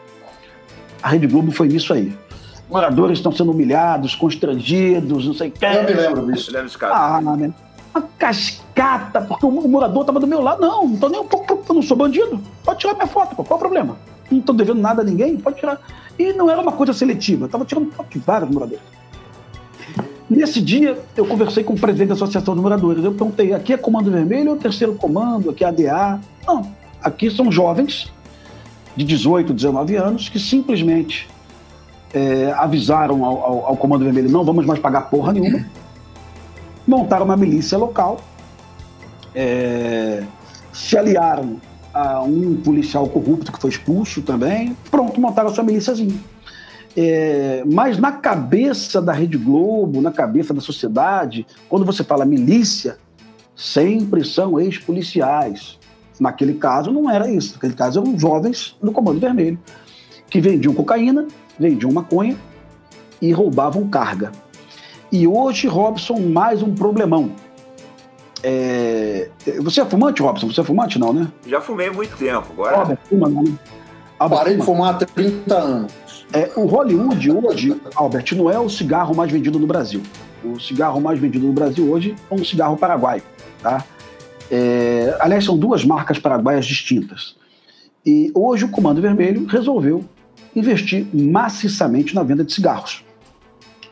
A 1.02 1.10
Rede 1.10 1.26
Globo 1.26 1.50
foi 1.50 1.68
nisso 1.68 1.92
aí. 1.92 2.16
Moradores 2.70 3.18
estão 3.18 3.32
sendo 3.32 3.50
humilhados, 3.50 4.14
constrangidos, 4.14 5.26
não 5.26 5.34
sei 5.34 5.48
o 5.48 5.50
que. 5.50 5.64
Eu 5.64 5.84
me 5.84 5.92
lembro 5.92 6.32
disso. 6.32 6.50
Ah, 6.82 7.20
né? 7.36 7.52
Uma 7.94 8.02
cascata, 8.74 9.20
porque 9.20 9.46
o 9.46 9.50
morador 9.50 10.02
estava 10.02 10.20
do 10.20 10.26
meu 10.26 10.40
lado. 10.40 10.60
Não, 10.60 10.88
não 10.88 10.96
tô 10.96 11.08
nem 11.08 11.20
um 11.20 11.26
pouco, 11.26 11.58
eu 11.68 11.74
não 11.74 11.82
sou 11.82 11.96
bandido. 11.96 12.40
Pode 12.64 12.80
tirar 12.80 12.94
minha 12.94 13.06
foto, 13.06 13.34
qual 13.34 13.46
é 13.50 13.54
o 13.54 13.58
problema? 13.58 13.96
não 14.32 14.40
estão 14.40 14.54
devendo 14.54 14.80
nada 14.80 15.02
a 15.02 15.04
ninguém, 15.04 15.36
pode 15.36 15.58
tirar. 15.58 15.80
E 16.18 16.32
não 16.32 16.50
era 16.50 16.60
uma 16.60 16.72
coisa 16.72 16.92
seletiva, 16.92 17.46
estava 17.46 17.64
tirando 17.64 17.92
foto 17.92 18.10
de 18.10 18.18
vários 18.18 18.50
moradores. 18.50 18.82
Nesse 20.28 20.60
dia, 20.60 20.98
eu 21.16 21.26
conversei 21.26 21.62
com 21.62 21.74
o 21.74 21.78
presidente 21.78 22.08
da 22.08 22.14
Associação 22.14 22.54
de 22.54 22.60
Moradores. 22.60 23.04
Eu 23.04 23.12
perguntei: 23.12 23.52
aqui 23.52 23.72
é 23.72 23.76
Comando 23.76 24.10
Vermelho 24.10 24.52
ou 24.52 24.56
Terceiro 24.56 24.94
Comando? 24.94 25.50
Aqui 25.50 25.64
é 25.64 25.68
ADA? 25.68 26.20
Não, 26.46 26.72
aqui 27.02 27.30
são 27.30 27.52
jovens 27.52 28.10
de 28.96 29.04
18, 29.04 29.52
19 29.52 29.96
anos 29.96 30.28
que 30.28 30.38
simplesmente 30.38 31.28
é, 32.14 32.52
avisaram 32.56 33.24
ao, 33.24 33.38
ao, 33.44 33.66
ao, 33.66 33.76
Comando 33.76 34.04
Vermelho: 34.04 34.30
não 34.30 34.44
vamos 34.44 34.64
mais 34.64 34.80
pagar 34.80 35.02
porra 35.02 35.32
nenhuma. 35.32 35.66
Montaram 36.86 37.26
uma 37.26 37.36
milícia 37.36 37.76
local, 37.76 38.18
é, 39.34 40.22
se 40.72 40.96
aliaram 40.96 41.60
a 41.92 42.22
um 42.22 42.56
policial 42.56 43.08
corrupto 43.08 43.52
que 43.52 43.60
foi 43.60 43.70
expulso 43.70 44.22
também. 44.22 44.76
Pronto, 44.90 45.20
montaram 45.20 45.50
a 45.50 45.54
sua 45.54 45.64
milíciazinha. 45.64 46.18
É, 46.96 47.62
mas 47.70 47.98
na 47.98 48.12
cabeça 48.12 49.00
da 49.00 49.12
Rede 49.12 49.38
Globo, 49.38 50.00
na 50.00 50.12
cabeça 50.12 50.52
da 50.52 50.60
sociedade, 50.60 51.46
quando 51.68 51.84
você 51.84 52.04
fala 52.04 52.24
milícia, 52.24 52.98
sempre 53.56 54.24
são 54.24 54.60
ex-policiais. 54.60 55.78
Naquele 56.20 56.54
caso 56.54 56.90
não 56.90 57.10
era 57.10 57.30
isso. 57.30 57.54
Naquele 57.54 57.74
caso 57.74 58.00
eram 58.00 58.18
jovens 58.18 58.76
do 58.82 58.92
Comando 58.92 59.20
Vermelho, 59.20 59.58
que 60.28 60.40
vendiam 60.40 60.74
cocaína, 60.74 61.26
vendiam 61.58 61.90
maconha 61.92 62.36
e 63.20 63.32
roubavam 63.32 63.88
carga. 63.88 64.32
E 65.10 65.26
hoje, 65.26 65.66
Robson, 65.66 66.20
mais 66.20 66.62
um 66.62 66.74
problemão. 66.74 67.32
É... 68.42 69.28
Você 69.60 69.80
é 69.80 69.84
fumante, 69.84 70.22
Robson? 70.22 70.48
Você 70.48 70.60
é 70.60 70.64
fumante, 70.64 70.98
não, 70.98 71.12
né? 71.12 71.28
Já 71.46 71.60
fumei 71.60 71.88
há 71.88 71.92
muito 71.92 72.16
tempo. 72.16 72.46
Agora. 72.52 72.78
Robert, 72.78 72.98
fuma, 73.08 73.28
não. 73.28 73.42
Né? 73.42 73.54
Albert, 74.18 74.38
Parei 74.38 74.56
de 74.56 74.64
fumar 74.64 74.94
há 74.94 74.98
30 74.98 75.54
anos. 75.54 75.92
É, 76.32 76.50
o 76.56 76.66
Hollywood 76.66 77.30
hoje, 77.30 77.80
Albert, 77.94 78.34
não 78.34 78.50
é 78.50 78.58
o 78.58 78.68
cigarro 78.68 79.14
mais 79.14 79.30
vendido 79.30 79.58
no 79.58 79.66
Brasil. 79.66 80.02
O 80.44 80.58
cigarro 80.58 81.00
mais 81.00 81.18
vendido 81.18 81.46
no 81.46 81.52
Brasil 81.52 81.90
hoje 81.90 82.14
é 82.30 82.34
um 82.34 82.44
cigarro 82.44 82.76
paraguaio. 82.76 83.22
Tá? 83.62 83.84
É, 84.50 85.16
aliás, 85.20 85.44
são 85.44 85.56
duas 85.56 85.84
marcas 85.84 86.18
paraguaias 86.18 86.64
distintas. 86.64 87.36
E 88.04 88.32
hoje 88.34 88.64
o 88.64 88.68
Comando 88.68 89.00
Vermelho 89.00 89.46
resolveu 89.46 90.04
investir 90.54 91.06
maciçamente 91.12 92.14
na 92.14 92.22
venda 92.22 92.44
de 92.44 92.52
cigarros. 92.52 93.04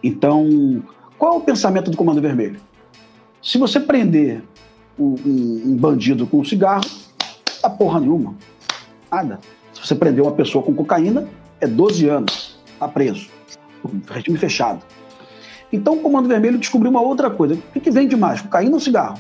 Então, 0.03 0.83
qual 1.19 1.35
é 1.35 1.37
o 1.37 1.41
pensamento 1.41 1.91
do 1.91 1.97
Comando 1.97 2.21
Vermelho? 2.21 2.61
Se 3.43 3.59
você 3.59 3.81
prender 3.81 4.43
um, 4.99 5.15
um, 5.25 5.63
um 5.67 5.77
bandido 5.77 6.27
com 6.27 6.39
um 6.41 6.45
cigarro, 6.45 6.85
a 7.63 7.71
porra 7.71 8.01
nenhuma. 8.01 8.35
Nada. 9.11 9.41
Se 9.73 9.81
você 9.87 9.95
prender 9.95 10.23
uma 10.23 10.33
pessoa 10.33 10.63
com 10.63 10.75
cocaína, 10.75 11.27
é 11.61 11.67
12 11.67 12.09
anos. 12.09 12.59
Está 12.67 12.87
preso. 12.87 13.29
Regime 14.11 14.39
fechado. 14.39 14.83
Então 15.73 15.95
o 15.95 16.01
Comando 16.01 16.29
Vermelho 16.29 16.59
descobriu 16.59 16.91
uma 16.91 17.01
outra 17.01 17.31
coisa. 17.31 17.59
O 17.75 17.81
que 17.81 17.91
vende 17.91 18.17
mais, 18.17 18.41
cocaína 18.41 18.75
ou 18.75 18.81
cigarro? 18.81 19.19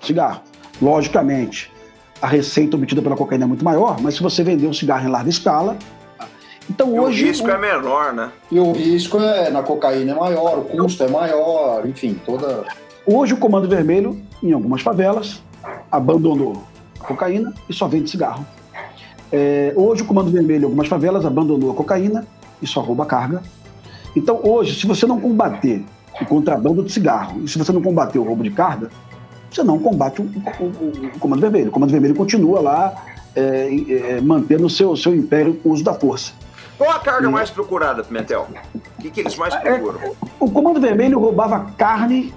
Cigarro. 0.00 0.40
Logicamente, 0.80 1.72
a 2.20 2.26
receita 2.26 2.76
obtida 2.76 3.02
pela 3.02 3.16
cocaína 3.16 3.44
é 3.44 3.48
muito 3.48 3.64
maior, 3.64 4.00
mas 4.00 4.14
se 4.14 4.22
você 4.22 4.42
vender 4.42 4.66
um 4.66 4.72
cigarro 4.72 5.06
em 5.06 5.10
larga 5.10 5.28
escala. 5.28 5.76
Então 6.70 6.94
e 6.94 6.98
hoje. 6.98 7.24
O 7.24 7.26
risco 7.26 7.48
o... 7.48 7.50
é 7.50 7.58
menor, 7.58 8.12
né? 8.12 8.30
E 8.50 8.58
o 8.58 8.72
risco 8.72 9.18
é, 9.18 9.50
na 9.50 9.62
cocaína 9.62 10.12
é 10.12 10.14
maior, 10.14 10.58
o 10.58 10.64
custo 10.64 11.02
é 11.02 11.08
maior, 11.08 11.86
enfim, 11.86 12.20
toda. 12.24 12.64
Hoje 13.08 13.34
o 13.34 13.36
Comando 13.36 13.68
Vermelho, 13.68 14.20
em 14.42 14.52
algumas 14.52 14.82
favelas, 14.82 15.40
abandonou 15.92 16.64
a 17.00 17.04
cocaína 17.04 17.54
e 17.68 17.72
só 17.72 17.86
vende 17.86 18.10
cigarro. 18.10 18.44
É, 19.30 19.72
hoje 19.76 20.02
o 20.02 20.04
Comando 20.04 20.28
Vermelho, 20.28 20.62
em 20.62 20.64
algumas 20.64 20.88
favelas, 20.88 21.24
abandonou 21.24 21.70
a 21.70 21.74
cocaína 21.74 22.26
e 22.60 22.66
só 22.66 22.80
rouba 22.80 23.06
carga. 23.06 23.44
Então 24.16 24.40
hoje, 24.42 24.80
se 24.80 24.88
você 24.88 25.06
não 25.06 25.20
combater 25.20 25.84
o 26.20 26.26
contrabando 26.26 26.82
de 26.82 26.90
cigarro 26.90 27.44
e 27.44 27.48
se 27.48 27.56
você 27.56 27.70
não 27.70 27.80
combater 27.80 28.18
o 28.18 28.24
roubo 28.24 28.42
de 28.42 28.50
carga, 28.50 28.90
você 29.48 29.62
não 29.62 29.78
combate 29.78 30.20
o, 30.20 30.24
o, 30.24 30.64
o, 30.64 31.06
o 31.14 31.18
Comando 31.20 31.40
Vermelho. 31.40 31.68
O 31.68 31.70
Comando 31.72 31.92
Vermelho 31.92 32.14
continua 32.16 32.60
lá 32.60 33.04
é, 33.36 33.68
é, 33.88 34.20
mantendo 34.20 34.66
o 34.66 34.70
seu, 34.70 34.96
seu 34.96 35.14
império 35.14 35.54
com 35.54 35.68
o 35.68 35.72
uso 35.72 35.84
da 35.84 35.94
força. 35.94 36.32
Qual 36.76 36.90
a 36.90 36.98
carga 36.98 37.30
mais 37.30 37.50
procurada, 37.50 38.02
Pimentel? 38.02 38.48
O 38.74 39.02
que, 39.02 39.10
que 39.10 39.20
eles 39.20 39.36
mais 39.36 39.54
é, 39.54 39.60
procuram? 39.60 40.00
É, 40.00 40.12
o 40.40 40.50
Comando 40.50 40.80
Vermelho 40.80 41.20
roubava 41.20 41.70
carne, 41.78 42.34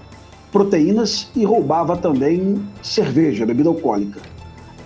proteínas 0.52 1.30
e 1.36 1.44
roubava 1.44 1.96
também 1.96 2.62
cerveja, 2.82 3.46
bebida 3.46 3.70
alcoólica. 3.70 4.20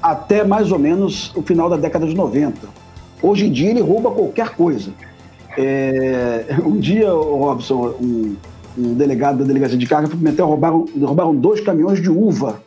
Até 0.02 0.44
mais 0.44 0.72
ou 0.72 0.80
menos 0.80 1.34
o 1.36 1.42
final 1.42 1.70
da 1.70 1.78
década 1.78 2.06
de 2.06 2.16
90. 2.16 2.68
Hoje 3.22 3.48
em 3.48 3.52
dia 3.52 3.70
ele 3.70 3.82
rouba 3.82 4.12
qualquer 4.12 4.50
coisa. 4.50 4.92
É, 5.58 6.58
um 6.66 6.78
dia, 6.78 7.10
Robson, 7.12 7.96
um, 8.02 8.36
um 8.78 8.94
delegado 8.94 9.40
da 9.40 9.46
delegacia 9.46 9.78
de 9.78 9.86
carga 9.86 10.10
Pimentel 10.10 10.48
roubaram, 10.48 10.86
roubaram 11.00 11.36
dois 11.36 11.62
caminhões 11.62 12.02
de 12.02 12.10
uva. 12.10 12.62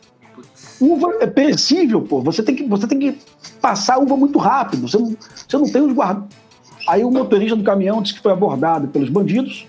Uva 0.81 1.17
é 1.21 1.27
perecível, 1.27 2.03
pô. 2.03 2.21
Você 2.23 2.43
tem 2.43 2.55
que, 2.55 2.65
você 2.65 2.87
tem 2.87 2.99
que 2.99 3.19
passar 3.61 3.95
a 3.95 3.99
uva 3.99 4.17
muito 4.17 4.39
rápido. 4.39 4.89
Você 4.89 4.99
não, 4.99 5.17
você 5.49 5.59
não 5.59 5.69
tem 5.69 5.83
os 5.83 5.93
guardas. 5.93 6.25
Aí 6.89 7.03
o 7.03 7.11
motorista 7.11 7.57
do 7.57 7.65
caminhão 7.65 8.01
disse 8.01 8.15
que 8.15 8.23
foi 8.23 8.33
abordado 8.33 8.89
pelos 8.89 9.09
bandidos. 9.09 9.67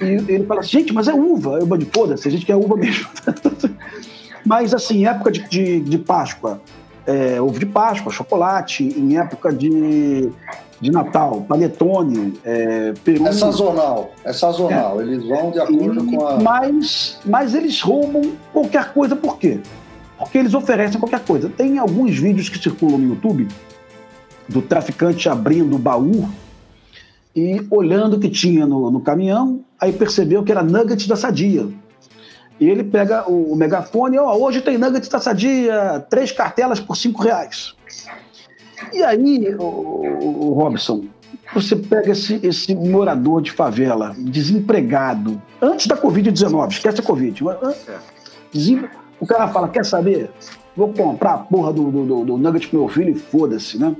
E 0.00 0.32
ele 0.32 0.46
fala 0.46 0.60
assim, 0.60 0.78
gente, 0.78 0.92
mas 0.92 1.08
é 1.08 1.14
uva. 1.14 1.56
Aí 1.56 1.62
o 1.62 1.66
bandido, 1.66 1.90
foda-se, 1.92 2.28
a 2.28 2.30
gente 2.30 2.46
quer 2.46 2.56
uva 2.56 2.76
mesmo. 2.76 3.08
mas 4.44 4.72
assim, 4.74 5.06
época 5.06 5.30
de, 5.30 5.48
de, 5.48 5.80
de 5.80 5.98
Páscoa, 5.98 6.60
é, 7.06 7.40
ovo 7.40 7.58
de 7.58 7.66
Páscoa, 7.66 8.12
chocolate, 8.12 8.84
em 8.84 9.18
época 9.18 9.52
de 9.52 10.30
de 10.80 10.90
Natal, 10.90 11.44
panetone, 11.48 12.38
é, 12.44 12.92
peru. 13.04 13.26
É 13.26 13.32
sazonal, 13.32 14.12
é 14.24 14.32
sazonal. 14.32 15.00
É. 15.00 15.04
Eles 15.04 15.26
vão 15.26 15.50
de 15.50 15.60
acordo 15.60 16.04
e, 16.04 16.16
com 16.16 16.26
a. 16.26 16.38
Mas, 16.38 17.18
mas 17.24 17.54
eles 17.54 17.80
roubam 17.80 18.32
qualquer 18.52 18.92
coisa, 18.92 19.16
por 19.16 19.38
quê? 19.38 19.60
Porque 20.16 20.38
eles 20.38 20.54
oferecem 20.54 21.00
qualquer 21.00 21.20
coisa. 21.20 21.48
Tem 21.48 21.78
alguns 21.78 22.16
vídeos 22.16 22.48
que 22.48 22.58
circulam 22.58 22.98
no 22.98 23.08
YouTube 23.08 23.48
do 24.48 24.62
traficante 24.62 25.28
abrindo 25.28 25.76
o 25.76 25.78
baú 25.78 26.28
e 27.38 27.66
olhando 27.70 28.14
o 28.14 28.20
que 28.20 28.28
tinha 28.28 28.66
no, 28.66 28.90
no 28.90 29.00
caminhão, 29.00 29.64
aí 29.80 29.92
percebeu 29.92 30.42
que 30.42 30.50
era 30.50 30.62
nugget 30.62 31.08
da 31.08 31.14
Sadia. 31.14 31.68
E 32.58 32.68
ele 32.68 32.82
pega 32.82 33.30
o, 33.30 33.52
o 33.52 33.56
megafone, 33.56 34.18
ó, 34.18 34.34
oh, 34.34 34.44
hoje 34.44 34.60
tem 34.60 34.76
nugget 34.76 35.08
da 35.08 35.20
Sadia, 35.20 36.04
três 36.10 36.32
cartelas 36.32 36.80
por 36.80 36.96
cinco 36.96 37.22
reais. 37.22 37.74
E 38.92 39.02
aí, 39.04 39.54
o, 39.56 39.62
o 39.62 40.52
Robson, 40.52 41.04
você 41.54 41.76
pega 41.76 42.10
esse, 42.10 42.40
esse 42.42 42.74
morador 42.74 43.40
de 43.40 43.52
favela, 43.52 44.14
desempregado, 44.18 45.40
antes 45.62 45.86
da 45.86 45.96
Covid-19, 45.96 46.72
esquece 46.72 47.00
a 47.00 47.04
Covid. 47.04 47.44
O 49.20 49.26
cara 49.26 49.46
fala: 49.48 49.68
quer 49.68 49.84
saber? 49.84 50.30
Vou 50.76 50.92
comprar 50.92 51.34
a 51.34 51.38
porra 51.38 51.72
do, 51.72 51.90
do, 51.90 52.24
do 52.24 52.36
nugget 52.36 52.68
pro 52.68 52.80
meu 52.80 52.88
filho 52.88 53.10
e 53.10 53.14
foda-se, 53.14 53.78
né? 53.78 53.94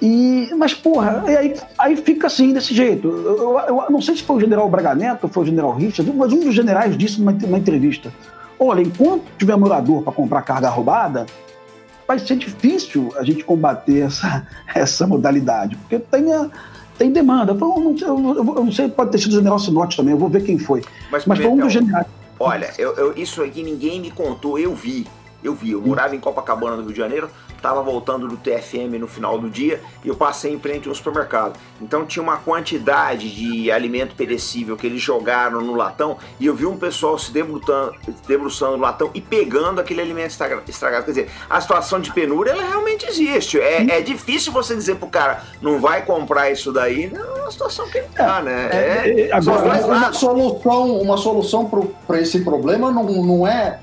E, 0.00 0.48
mas, 0.56 0.72
porra, 0.72 1.22
aí, 1.26 1.54
aí 1.78 1.96
fica 1.96 2.26
assim, 2.26 2.52
desse 2.52 2.74
jeito. 2.74 3.08
Eu, 3.08 3.58
eu, 3.58 3.82
eu, 3.82 3.90
não 3.90 4.00
sei 4.00 4.16
se 4.16 4.22
foi 4.22 4.36
o 4.36 4.40
general 4.40 4.68
Braga 4.68 4.94
Neto 4.94 5.24
ou 5.24 5.28
foi 5.30 5.42
o 5.42 5.46
general 5.46 5.74
Richard, 5.74 6.10
mas 6.12 6.32
um 6.32 6.40
dos 6.40 6.54
generais 6.54 6.96
disse 6.96 7.20
numa, 7.20 7.32
numa 7.32 7.58
entrevista: 7.58 8.12
olha, 8.58 8.80
enquanto 8.80 9.24
tiver 9.38 9.56
morador 9.56 10.02
para 10.02 10.12
comprar 10.12 10.42
carga 10.42 10.70
roubada, 10.70 11.26
vai 12.08 12.18
ser 12.18 12.36
difícil 12.36 13.12
a 13.16 13.22
gente 13.22 13.44
combater 13.44 14.06
essa, 14.06 14.46
essa 14.74 15.06
modalidade, 15.06 15.76
porque 15.76 15.98
tem, 15.98 16.32
a, 16.32 16.48
tem 16.96 17.12
demanda. 17.12 17.52
Eu 17.52 17.58
não, 17.58 17.96
sei, 17.98 18.08
eu 18.08 18.16
não 18.16 18.72
sei, 18.72 18.88
pode 18.88 19.10
ter 19.10 19.18
sido 19.18 19.32
o 19.32 19.36
general 19.36 19.58
Sinote 19.58 19.98
também, 19.98 20.12
eu 20.12 20.18
vou 20.18 20.30
ver 20.30 20.42
quem 20.42 20.58
foi. 20.58 20.82
Mas, 21.12 21.26
Mas 21.26 21.38
foi 21.38 21.48
um 21.48 21.58
dos 21.58 21.72
generais. 21.72 22.06
Olha, 22.38 22.70
eu, 22.78 22.96
eu, 22.96 23.12
isso 23.18 23.42
aqui 23.42 23.62
ninguém 23.62 24.00
me 24.00 24.10
contou, 24.10 24.58
eu 24.58 24.74
vi. 24.74 25.06
Eu 25.44 25.54
vi, 25.54 25.70
eu 25.72 25.80
morava 25.80 26.14
em 26.16 26.20
Copacabana, 26.20 26.76
no 26.76 26.82
Rio 26.82 26.92
de 26.92 26.98
Janeiro, 26.98 27.30
estava 27.60 27.82
voltando 27.82 28.26
do 28.26 28.36
TFM 28.36 28.98
no 28.98 29.06
final 29.06 29.38
do 29.38 29.48
dia 29.48 29.80
e 30.02 30.08
eu 30.08 30.16
passei 30.16 30.52
em 30.52 30.58
frente 30.58 30.88
a 30.88 30.90
um 30.90 30.94
supermercado. 30.94 31.58
Então 31.80 32.04
tinha 32.04 32.22
uma 32.22 32.38
quantidade 32.38 33.30
de 33.30 33.70
alimento 33.70 34.14
perecível 34.16 34.76
que 34.76 34.86
eles 34.86 35.00
jogaram 35.00 35.60
no 35.60 35.74
latão 35.74 36.16
e 36.38 36.46
eu 36.46 36.54
vi 36.54 36.66
um 36.66 36.76
pessoal 36.76 37.18
se 37.18 37.30
debruçando 37.32 38.76
no 38.76 38.82
latão 38.82 39.10
e 39.14 39.20
pegando 39.20 39.80
aquele 39.80 40.00
alimento 40.00 40.30
estragado. 40.30 40.62
Quer 41.04 41.10
dizer, 41.10 41.30
a 41.48 41.60
situação 41.60 42.00
de 42.00 42.12
penúria 42.12 42.50
ela 42.50 42.64
realmente 42.64 43.06
existe. 43.06 43.60
É, 43.60 43.98
é 43.98 44.00
difícil 44.00 44.52
você 44.52 44.74
dizer 44.74 44.96
pro 44.96 45.08
cara 45.08 45.42
não 45.60 45.78
vai 45.78 46.04
comprar 46.04 46.50
isso 46.50 46.72
daí, 46.72 47.10
não 47.12 47.36
é 47.36 47.40
uma 47.42 47.50
situação 47.50 47.88
que 47.88 47.98
ele 47.98 48.08
tá, 48.08 48.40
né? 48.40 48.70
É, 48.72 48.76
é, 48.76 49.28
é 49.28 49.32
agora, 49.32 49.86
uma 49.86 50.12
solução, 50.12 51.00
uma 51.00 51.16
solução 51.16 51.70
para 52.06 52.20
esse 52.20 52.40
problema 52.40 52.90
não, 52.90 53.04
não 53.04 53.46
é 53.46 53.78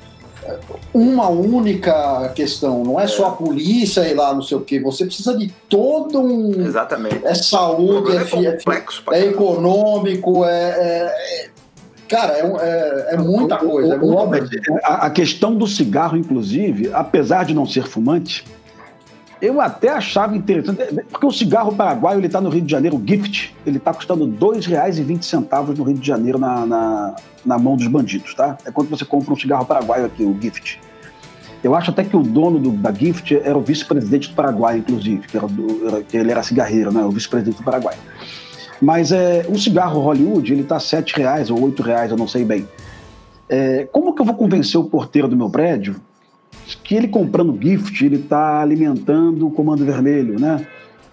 uma 0.93 1.29
única 1.29 2.29
questão, 2.29 2.83
não 2.83 2.99
é 2.99 3.07
só 3.07 3.27
a 3.27 3.31
polícia 3.31 4.07
ir 4.07 4.13
lá, 4.13 4.33
não 4.33 4.41
sei 4.41 4.57
o 4.57 4.61
que, 4.61 4.79
você 4.79 5.05
precisa 5.05 5.37
de 5.37 5.53
todo 5.69 6.19
um. 6.19 6.65
Exatamente. 6.65 7.25
É 7.25 7.33
saúde, 7.33 8.15
é, 8.15 8.21
é, 8.21 8.51
complexo 8.51 9.03
é, 9.11 9.19
é 9.19 9.25
econômico, 9.27 10.45
é, 10.45 10.51
é. 10.51 11.49
Cara, 12.07 12.33
é, 12.33 13.11
é, 13.11 13.15
é, 13.15 13.17
muita 13.17 13.57
coisa. 13.57 13.93
É 13.93 13.97
muita 13.97 14.21
Robert, 14.21 14.49
coisa. 14.49 14.81
A, 14.83 15.07
a 15.07 15.09
questão 15.09 15.55
do 15.55 15.67
cigarro, 15.67 16.17
inclusive, 16.17 16.89
apesar 16.93 17.43
de 17.43 17.53
não 17.53 17.65
ser 17.65 17.85
fumante, 17.85 18.45
eu 19.41 19.61
até 19.61 19.89
achava 19.89 20.35
interessante, 20.35 20.79
porque 21.11 21.25
o 21.25 21.31
cigarro 21.31 21.75
paraguaio 21.75 22.19
ele 22.19 22.27
está 22.27 22.41
no 22.41 22.49
Rio 22.49 22.61
de 22.61 22.71
Janeiro, 22.71 22.97
o 22.97 23.03
gift, 23.05 23.55
ele 23.65 23.77
está 23.77 23.93
custando 23.93 24.25
R$ 24.25 24.31
2,20 24.31 25.77
no 25.77 25.83
Rio 25.83 25.97
de 25.97 26.07
Janeiro 26.07 26.37
na, 26.37 26.65
na, 26.65 27.15
na, 27.45 27.57
mão 27.57 27.75
dos 27.75 27.87
bandidos, 27.87 28.33
tá? 28.33 28.57
É 28.65 28.71
quando 28.71 28.89
você 28.89 29.05
compra 29.05 29.33
um 29.33 29.37
cigarro 29.37 29.65
paraguaio 29.65 30.05
aqui, 30.05 30.23
o 30.23 30.35
gift. 30.39 30.79
Eu 31.63 31.75
acho 31.75 31.91
até 31.91 32.03
que 32.03 32.15
o 32.15 32.21
dono 32.21 32.59
do, 32.59 32.71
da 32.71 32.91
gift 32.91 33.35
era 33.35 33.57
o 33.57 33.61
vice-presidente 33.61 34.29
do 34.29 34.35
Paraguai, 34.35 34.77
inclusive, 34.77 35.27
que, 35.27 35.35
era 35.35 35.47
do, 35.47 35.87
era, 35.87 36.03
que 36.03 36.15
ele 36.15 36.31
era 36.31 36.43
cigarreiro, 36.43 36.91
né? 36.91 37.03
O 37.03 37.09
vice-presidente 37.09 37.57
do 37.57 37.63
Paraguai. 37.63 37.95
Mas 38.81 39.11
é, 39.11 39.45
um 39.49 39.57
cigarro 39.57 39.99
Hollywood, 39.99 40.53
ele 40.53 40.61
está 40.61 40.77
R$ 40.77 41.03
reais 41.15 41.49
ou 41.49 41.57
R$ 41.57 41.73
reais, 41.83 42.11
eu 42.11 42.17
não 42.17 42.27
sei 42.27 42.45
bem. 42.45 42.67
É, 43.49 43.87
como 43.91 44.13
que 44.13 44.21
eu 44.21 44.25
vou 44.25 44.35
convencer 44.35 44.79
o 44.79 44.83
porteiro 44.83 45.27
do 45.27 45.35
meu 45.35 45.49
prédio 45.49 45.99
que 46.75 46.95
ele 46.95 47.07
comprando 47.07 47.57
gift, 47.61 48.05
ele 48.05 48.17
está 48.17 48.61
alimentando 48.61 49.47
o 49.47 49.51
Comando 49.51 49.85
Vermelho, 49.85 50.39
né? 50.39 50.65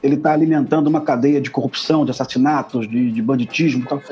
Ele 0.03 0.17
está 0.17 0.33
alimentando 0.33 0.89
uma 0.89 1.01
cadeia 1.01 1.41
de 1.41 1.51
corrupção, 1.51 2.05
de 2.05 2.11
assassinatos, 2.11 2.89
de, 2.89 3.11
de 3.11 3.23
banditismo. 3.23 3.87
Tal. 3.87 4.03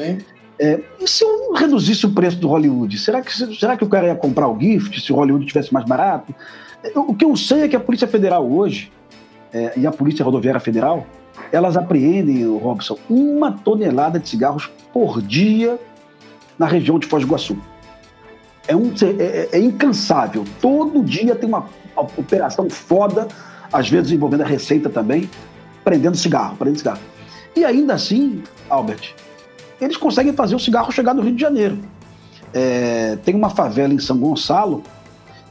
É, 0.59 0.81
e 1.01 1.09
se 1.09 1.25
eu 1.25 1.53
reduzisse 1.53 2.07
o 2.07 2.11
preço 2.11 2.39
do 2.39 2.49
Hollywood? 2.49 2.99
Será 2.99 3.21
que, 3.21 3.33
será 3.33 3.77
que 3.77 3.85
o 3.85 3.89
cara 3.89 4.07
ia 4.07 4.15
comprar 4.15 4.49
o 4.49 4.59
gift 4.59 5.01
se 5.01 5.13
o 5.13 5.17
Hollywood 5.17 5.45
tivesse 5.45 5.73
mais 5.73 5.85
barato? 5.85 6.35
O 6.95 7.15
que 7.15 7.25
eu 7.25 7.37
sei 7.37 7.63
é 7.63 7.69
que 7.69 7.77
a 7.77 7.81
Polícia 7.81 8.09
Federal 8.09 8.49
hoje, 8.51 8.91
é, 9.53 9.73
e 9.77 9.87
a 9.87 9.91
Polícia 9.91 10.25
Rodoviária 10.25 10.61
Federal, 10.61 11.07
elas 11.51 11.77
apreendem, 11.77 12.47
Robson, 12.59 12.97
uma 13.09 13.53
tonelada 13.53 14.19
de 14.19 14.29
cigarros 14.29 14.71
por 14.93 15.21
dia 15.21 15.79
na 16.59 16.67
região 16.67 16.99
de 16.99 17.07
Foz 17.07 17.23
do 17.23 17.29
Iguaçu. 17.29 17.57
É, 18.67 18.77
um, 18.77 18.93
é, 19.03 19.23
é, 19.23 19.49
é 19.53 19.59
incansável. 19.59 20.45
Todo 20.61 21.03
dia 21.03 21.35
tem 21.35 21.49
uma 21.49 21.67
operação 21.97 22.69
foda, 22.71 23.29
às 23.73 23.89
vezes 23.89 24.13
envolvendo 24.13 24.43
a 24.43 24.47
receita 24.47 24.89
também, 24.89 25.29
prendendo 25.85 26.17
cigarro, 26.17 26.57
prendendo 26.57 26.79
cigarro. 26.79 27.01
E 27.55 27.65
ainda 27.65 27.95
assim, 27.95 28.43
Albert, 28.69 29.15
eles 29.81 29.97
conseguem 29.97 30.33
fazer 30.33 30.55
o 30.55 30.59
cigarro 30.59 30.91
chegar 30.93 31.15
no 31.15 31.23
Rio 31.23 31.35
de 31.35 31.41
Janeiro. 31.41 31.79
É, 32.55 33.17
tem 33.25 33.35
uma 33.35 33.51
favela 33.51 33.93
em 33.93 33.99
São 33.99 34.19
Gonçalo 34.19 34.83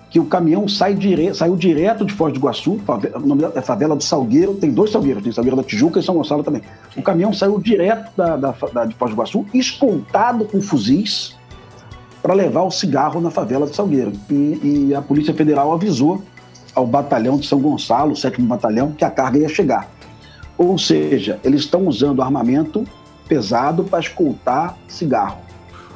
que 0.09 0.20
o 0.20 0.26
caminhão 0.26 0.68
sai 0.68 0.93
dire... 0.93 1.34
saiu 1.34 1.55
direto 1.55 2.03
de 2.05 2.14
Foz 2.14 2.34
do 2.34 2.39
Iguaçu, 2.39 2.80
favela, 2.86 3.53
é 3.55 3.62
favela 3.62 3.95
do 3.95 4.03
Salgueiro, 4.03 4.55
tem 4.55 4.70
dois 4.70 4.91
Salgueiros, 4.91 5.24
tem 5.24 5.32
Salgueiro 5.32 5.55
da 5.55 5.64
Tijuca 5.64 5.99
e 5.99 6.03
São 6.03 6.16
Gonçalo 6.16 6.43
também. 6.43 6.62
O 6.97 7.01
caminhão 7.01 7.32
saiu 7.32 7.57
direto 7.57 8.12
da, 8.16 8.36
da, 8.36 8.51
da 8.74 8.86
de 8.86 8.93
Foz 8.95 9.12
do 9.12 9.16
Iguaçu, 9.16 9.45
escoltado 9.53 10.43
com 10.43 10.62
fuzis, 10.62 11.38
para 12.22 12.34
levar 12.34 12.63
o 12.63 12.72
cigarro 12.72 13.19
na 13.19 13.32
favela 13.32 13.65
do 13.65 13.76
Salgueiro. 13.76 14.13
E, 14.30 14.89
e, 14.89 14.95
a 14.95 15.01
Polícia 15.01 15.34
Federal 15.34 15.74
avisou 15.74 16.24
ao 16.74 16.86
batalhão 16.86 17.38
de 17.38 17.47
São 17.47 17.59
Gonçalo, 17.59 18.13
o 18.13 18.15
sétimo 18.15 18.47
batalhão, 18.47 18.91
que 18.91 19.03
a 19.03 19.09
carga 19.09 19.39
ia 19.39 19.49
chegar. 19.49 19.89
Ou 20.57 20.78
seja, 20.78 21.39
eles 21.43 21.61
estão 21.61 21.88
usando 21.88 22.22
armamento 22.22 22.86
pesado 23.28 23.84
para 23.84 23.99
escoltar 23.99 24.78
cigarro. 24.88 25.39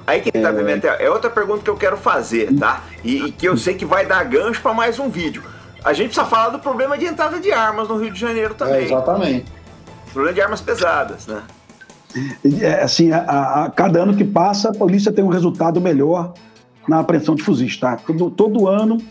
Aí 0.08 0.22
que 0.22 0.32
tá, 0.32 0.54
Pimentel, 0.54 0.94
é 1.00 1.10
outra 1.10 1.30
pergunta 1.30 1.64
que 1.64 1.70
eu 1.70 1.76
quero 1.76 1.98
fazer, 1.98 2.54
tá? 2.56 2.84
E, 3.04 3.26
e 3.26 3.32
que 3.32 3.48
eu 3.48 3.58
sei 3.58 3.74
que 3.74 3.86
vai 3.86 4.06
dar 4.06 4.24
gancho 4.24 4.62
para 4.62 4.74
mais 4.74 5.00
um 5.00 5.10
vídeo. 5.10 5.44
A 5.84 5.94
gente 5.94 6.08
precisa 6.08 6.26
falar 6.26 6.50
do 6.50 6.60
problema 6.60 6.98
de 6.98 7.06
entrada 7.06 7.40
de 7.40 7.52
armas 7.52 7.88
no 7.88 7.98
Rio 7.98 8.12
de 8.12 8.20
Janeiro 8.20 8.54
também. 8.54 8.76
É, 8.76 8.84
exatamente. 8.84 9.52
Problema 10.12 10.34
de 10.34 10.42
armas 10.42 10.62
pesadas, 10.62 11.28
né? 11.28 11.44
É, 12.62 12.84
assim, 12.84 13.12
a, 13.12 13.66
a, 13.66 13.70
cada 13.70 14.02
ano 14.02 14.16
que 14.16 14.24
passa, 14.24 14.70
a 14.70 14.74
polícia 14.74 15.12
tem 15.12 15.24
um 15.24 15.30
resultado 15.30 15.82
melhor 15.82 16.34
na 16.88 17.00
apreensão 17.00 17.36
de 17.36 17.44
fuzis, 17.44 17.78
tá? 17.78 17.98
Todo, 17.98 18.30
todo 18.30 18.68
ano 18.68 19.02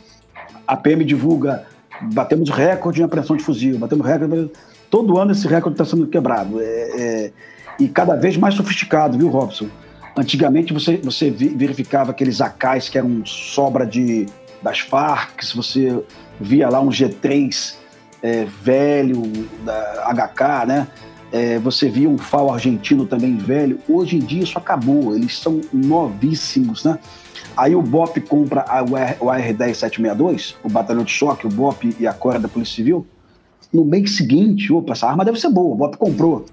a 0.67 0.77
PM 0.77 1.05
divulga, 1.05 1.67
batemos 2.13 2.49
recorde 2.51 3.01
em 3.01 3.05
apreensão 3.05 3.37
de 3.37 3.43
fuzil, 3.43 3.79
batemos 3.79 4.07
recorde. 4.07 4.51
Todo 4.91 5.19
ano 5.19 5.33
esse 5.33 5.47
recorde 5.47 5.75
está 5.75 5.85
sendo 5.85 6.07
quebrado. 6.07 6.61
É, 6.61 6.65
é, 6.65 7.33
e 7.79 7.89
cada 7.89 8.15
vez 8.15 8.37
mais 8.37 8.55
sofisticado, 8.55 9.19
viu, 9.19 9.29
Robson? 9.29 9.67
Antigamente 10.17 10.73
você, 10.73 10.97
você 10.99 11.31
verificava 11.31 12.13
aqueles 12.13 12.41
AKs 12.41 12.89
que 12.89 12.97
eram 12.97 13.27
sobra 13.27 13.85
de, 13.85 14.27
das 14.63 14.79
Farc, 14.79 15.43
você 15.55 16.01
via 16.41 16.69
lá 16.69 16.81
um 16.81 16.89
G3 16.89 17.75
é, 18.23 18.47
velho, 18.63 19.23
da 19.65 20.09
HK, 20.15 20.67
né? 20.67 20.89
É, 21.37 21.59
você 21.59 21.89
via 21.89 22.09
um 22.09 22.17
FAO 22.17 22.53
argentino 22.53 23.07
também 23.07 23.37
velho. 23.37 23.81
Hoje 23.89 24.17
em 24.17 24.21
dia 24.21 24.45
isso 24.45 24.57
acabou, 24.57 25.17
eles 25.17 25.37
são 25.37 25.61
novíssimos, 25.73 26.85
né? 26.85 26.97
Aí 27.57 27.75
o 27.75 27.83
BOP 27.83 28.21
compra 28.21 28.65
a, 28.69 28.85
o 28.85 29.27
AR-10762, 29.29 30.55
o 30.63 30.69
Batalhão 30.69 31.03
de 31.03 31.11
Choque, 31.11 31.45
o 31.47 31.51
BOP 31.51 31.97
e 31.99 32.07
a 32.07 32.13
Cora 32.13 32.39
da 32.39 32.47
Polícia 32.47 32.77
Civil. 32.77 33.05
No 33.73 33.85
mês 33.85 34.17
seguinte, 34.17 34.73
opa, 34.73 34.93
essa 34.93 35.09
arma 35.09 35.25
deve 35.25 35.41
ser 35.41 35.51
boa, 35.51 35.75
o 35.75 35.77
BOP 35.77 35.97
comprou 35.97 36.47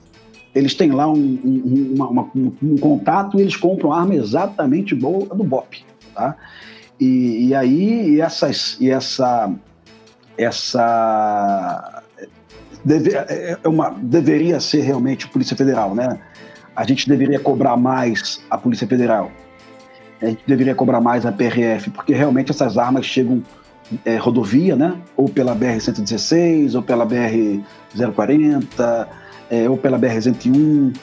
eles 0.53 0.73
têm 0.73 0.91
lá 0.91 1.07
um, 1.07 1.13
um, 1.15 1.93
uma, 1.95 2.07
uma, 2.07 2.31
um, 2.35 2.51
um 2.61 2.77
contato 2.77 3.37
e 3.37 3.41
eles 3.41 3.55
compram 3.55 3.93
arma 3.93 4.15
exatamente 4.15 4.93
igual 4.93 5.27
a 5.31 5.35
do 5.35 5.43
BOP, 5.43 5.83
tá? 6.13 6.35
E, 6.99 7.47
e 7.47 7.55
aí 7.55 8.15
e 8.15 8.21
essas, 8.21 8.77
e 8.79 8.89
essa, 8.89 9.51
essa 10.37 12.00
deve, 12.83 13.15
é, 13.15 13.57
é 13.63 13.67
uma, 13.67 13.89
deveria 13.89 14.59
ser 14.59 14.81
realmente 14.81 15.27
Polícia 15.27 15.55
Federal, 15.55 15.95
né? 15.95 16.19
A 16.75 16.85
gente 16.85 17.07
deveria 17.07 17.39
cobrar 17.39 17.77
mais 17.77 18.41
a 18.49 18.57
Polícia 18.57 18.87
Federal. 18.87 19.31
A 20.21 20.27
gente 20.27 20.43
deveria 20.45 20.75
cobrar 20.75 21.01
mais 21.01 21.25
a 21.25 21.31
PRF, 21.31 21.89
porque 21.89 22.13
realmente 22.13 22.51
essas 22.51 22.77
armas 22.77 23.05
chegam 23.05 23.43
é, 24.05 24.17
rodovia, 24.17 24.75
né? 24.75 24.95
Ou 25.17 25.27
pela 25.27 25.55
BR-116, 25.55 26.75
ou 26.75 26.81
pela 26.81 27.05
BR-040, 27.05 29.07
é, 29.49 29.69
ou 29.69 29.77
pela 29.77 29.99
BR-101. 29.99 30.95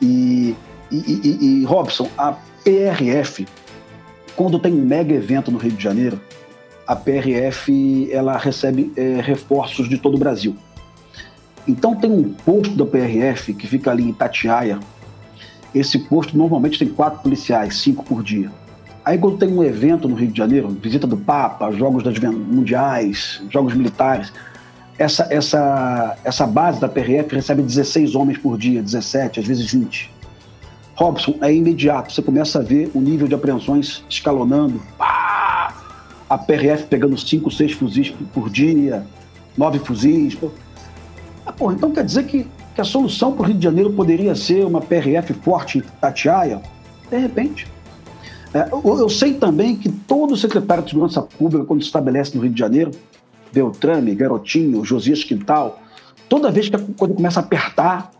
E, 0.00 0.54
e, 0.90 0.96
e, 0.96 1.62
e, 1.62 1.64
Robson, 1.64 2.08
a 2.16 2.36
PRF, 2.62 3.46
quando 4.36 4.58
tem 4.58 4.72
um 4.72 4.84
mega 4.84 5.14
evento 5.14 5.50
no 5.50 5.58
Rio 5.58 5.72
de 5.72 5.82
Janeiro, 5.82 6.20
a 6.86 6.94
PRF 6.94 8.08
ela 8.12 8.38
recebe 8.38 8.92
é, 8.96 9.20
reforços 9.20 9.88
de 9.88 9.98
todo 9.98 10.14
o 10.14 10.18
Brasil. 10.18 10.56
Então 11.68 11.94
tem 11.94 12.10
um 12.10 12.32
posto 12.32 12.74
da 12.74 12.86
PRF 12.86 13.52
que 13.52 13.66
fica 13.66 13.90
ali 13.90 14.04
em 14.04 14.08
Itatiaia. 14.08 14.80
Esse 15.74 15.98
posto 15.98 16.36
normalmente 16.36 16.78
tem 16.78 16.88
quatro 16.88 17.20
policiais, 17.20 17.76
cinco 17.76 18.02
por 18.02 18.22
dia. 18.22 18.50
Aí 19.04 19.18
quando 19.18 19.36
tem 19.36 19.52
um 19.52 19.62
evento 19.62 20.08
no 20.08 20.14
Rio 20.14 20.30
de 20.30 20.38
Janeiro, 20.38 20.68
visita 20.68 21.06
do 21.06 21.16
Papa, 21.16 21.70
jogos 21.72 22.02
das 22.02 22.18
mundiais, 22.18 23.42
jogos 23.50 23.74
militares, 23.74 24.32
essa, 24.98 25.28
essa, 25.30 26.16
essa 26.24 26.46
base 26.46 26.80
da 26.80 26.88
PRF 26.88 27.34
recebe 27.34 27.62
16 27.62 28.14
homens 28.14 28.38
por 28.38 28.58
dia, 28.58 28.82
17, 28.82 29.38
às 29.38 29.46
vezes 29.46 29.70
20. 29.70 30.10
Robson, 30.96 31.36
é 31.40 31.54
imediato. 31.54 32.12
Você 32.12 32.20
começa 32.20 32.58
a 32.58 32.62
ver 32.62 32.90
o 32.92 33.00
nível 33.00 33.28
de 33.28 33.34
apreensões 33.34 34.02
escalonando. 34.08 34.82
Pá! 34.96 35.72
A 36.28 36.36
PRF 36.36 36.84
pegando 36.86 37.16
5, 37.16 37.50
6 37.50 37.72
fuzis 37.72 38.10
por 38.34 38.50
dia, 38.50 39.06
9 39.56 39.78
fuzis. 39.78 40.36
Ah, 41.48 41.72
então 41.72 41.90
quer 41.90 42.04
dizer 42.04 42.24
que, 42.26 42.46
que 42.74 42.80
a 42.80 42.84
solução 42.84 43.32
para 43.32 43.42
o 43.42 43.46
Rio 43.46 43.56
de 43.56 43.64
Janeiro 43.64 43.92
poderia 43.92 44.34
ser 44.34 44.64
uma 44.64 44.80
PRF 44.80 45.32
forte 45.34 45.78
em 45.78 45.82
Tatiaia? 46.00 46.60
De 47.10 47.16
repente. 47.16 47.66
É, 48.52 48.68
eu, 48.70 48.98
eu 48.98 49.08
sei 49.08 49.34
também 49.34 49.76
que 49.76 49.88
todo 49.88 50.36
secretário 50.36 50.82
de 50.82 50.90
Segurança 50.90 51.22
Pública, 51.22 51.64
quando 51.64 51.80
se 51.80 51.86
estabelece 51.86 52.36
no 52.36 52.42
Rio 52.42 52.52
de 52.52 52.58
Janeiro, 52.58 52.90
Beltrame, 53.52 54.14
Garotinho, 54.14 54.84
Josias 54.84 55.24
Quintal, 55.24 55.80
toda 56.28 56.50
vez 56.50 56.68
que 56.68 56.76
a 56.76 56.78
coisa 56.96 57.14
começa 57.14 57.40
a 57.40 57.42
apertar, 57.42 58.10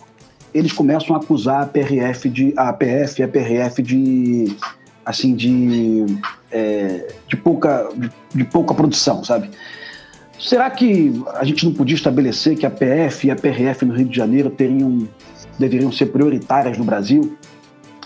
eles 0.52 0.72
começam 0.72 1.14
a 1.14 1.18
acusar 1.18 1.62
a 1.62 1.66
PRF 1.66 2.28
de 2.28 2.54
a 2.56 2.72
PF 2.72 3.22
a 3.22 3.28
PRF 3.28 3.82
de 3.82 4.56
assim 5.04 5.34
de 5.34 6.06
é, 6.50 7.12
de 7.26 7.36
pouca 7.36 7.90
de, 7.94 8.10
de, 8.34 8.44
pouca 8.44 8.74
produção, 8.74 9.22
sabe? 9.22 9.50
Será 10.38 10.70
que 10.70 11.12
a 11.34 11.44
gente 11.44 11.64
não 11.64 11.72
podia 11.72 11.96
estabelecer 11.96 12.56
que 12.56 12.64
a 12.64 12.70
PF 12.70 13.26
e 13.26 13.30
a 13.30 13.36
PRF 13.36 13.84
no 13.84 13.94
Rio 13.94 14.06
de 14.06 14.16
Janeiro 14.16 14.50
teriam 14.50 15.08
deveriam 15.58 15.90
ser 15.90 16.06
prioritárias 16.06 16.78
no 16.78 16.84
Brasil? 16.84 17.36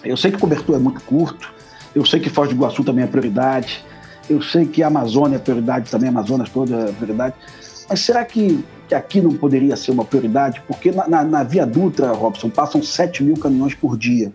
Eu 0.02 0.16
sei 0.16 0.30
que 0.30 0.38
o 0.38 0.40
cobertor 0.40 0.76
é 0.76 0.78
muito 0.78 1.02
curto, 1.02 1.52
eu 1.94 2.04
sei 2.06 2.18
que 2.18 2.30
Foz 2.30 2.48
do 2.48 2.54
Iguaçu 2.54 2.82
também 2.82 3.04
é 3.04 3.06
prioridade, 3.06 3.84
eu 4.30 4.40
sei 4.40 4.64
que 4.64 4.82
a 4.82 4.86
Amazônia 4.86 5.36
é 5.36 5.38
prioridade 5.38 5.90
também, 5.90 6.08
a 6.08 6.10
Amazonas 6.10 6.48
toda 6.48 6.74
é 6.74 6.92
prioridade. 6.92 7.34
Mas 7.88 8.00
será 8.00 8.24
que, 8.24 8.64
que 8.88 8.94
aqui 8.94 9.20
não 9.20 9.34
poderia 9.34 9.76
ser 9.76 9.90
uma 9.90 10.04
prioridade? 10.04 10.62
Porque 10.66 10.90
na, 10.90 11.06
na, 11.06 11.22
na 11.22 11.42
Via 11.42 11.66
Dutra, 11.66 12.12
Robson, 12.12 12.48
passam 12.48 12.82
7 12.82 13.22
mil 13.22 13.36
caminhões 13.36 13.74
por 13.74 13.98
dia. 13.98 14.32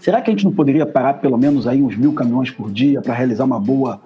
Será 0.00 0.22
que 0.22 0.30
a 0.30 0.32
gente 0.32 0.44
não 0.44 0.52
poderia 0.52 0.86
parar 0.86 1.14
pelo 1.14 1.36
menos 1.36 1.66
aí 1.66 1.82
uns 1.82 1.96
mil 1.96 2.14
caminhões 2.14 2.50
por 2.50 2.72
dia 2.72 3.02
para 3.02 3.14
realizar 3.14 3.44
uma 3.44 3.60
boa, 3.60 4.00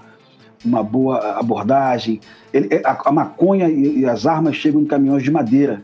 uma 0.64 0.82
boa 0.82 1.38
abordagem? 1.38 2.20
Ele, 2.52 2.68
é, 2.70 2.82
a, 2.84 2.98
a, 3.04 3.12
maconha 3.12 3.68
e, 3.68 4.00
e, 4.00 4.06
as 4.06 4.26
armas 4.26 4.56
chegam 4.56 4.80
em 4.80 4.84
caminhões 4.84 5.22
de 5.22 5.30
madeira, 5.30 5.82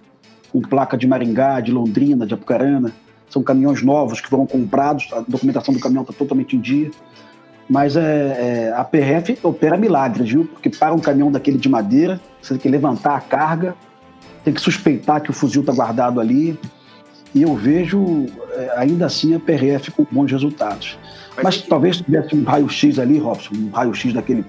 com 0.52 0.60
placa 0.60 0.96
de 0.96 1.06
Maringá, 1.06 1.60
de 1.60 1.72
Londrina, 1.72 2.26
de 2.26 2.34
Apucarana. 2.34 2.92
São 3.28 3.42
caminhões 3.42 3.82
novos 3.82 4.20
que 4.20 4.28
foram 4.28 4.46
comprados, 4.46 5.08
a 5.12 5.20
documentação 5.20 5.74
do 5.74 5.80
caminhão 5.80 6.02
está 6.02 6.12
totalmente 6.12 6.56
em 6.56 6.60
dia. 6.60 6.90
Mas 7.68 7.96
é, 7.96 8.00
é, 8.00 8.74
a 8.76 8.84
PRF 8.84 9.38
opera 9.42 9.76
milagres, 9.76 10.28
viu? 10.28 10.44
Porque 10.44 10.68
para 10.68 10.92
um 10.92 10.98
caminhão 10.98 11.32
daquele 11.32 11.56
de 11.56 11.68
madeira, 11.68 12.20
você 12.40 12.54
tem 12.54 12.60
que 12.60 12.68
levantar 12.68 13.16
a 13.16 13.20
carga, 13.20 13.74
tem 14.44 14.52
que 14.52 14.60
suspeitar 14.60 15.22
que 15.22 15.30
o 15.30 15.32
fuzil 15.32 15.62
está 15.62 15.72
guardado 15.72 16.20
ali. 16.20 16.58
E 17.34 17.42
eu 17.42 17.56
vejo, 17.56 18.26
é, 18.52 18.74
ainda 18.76 19.06
assim, 19.06 19.34
a 19.34 19.40
PRF 19.40 19.90
com 19.90 20.06
bons 20.10 20.30
resultados. 20.30 20.98
Mas, 21.36 21.44
Mas 21.44 21.62
talvez 21.62 21.96
tivesse 21.96 22.36
um 22.36 22.44
raio-x 22.44 22.98
ali, 22.98 23.18
Robson, 23.18 23.54
um 23.54 23.70
raio-x 23.70 24.12
daquele 24.12 24.44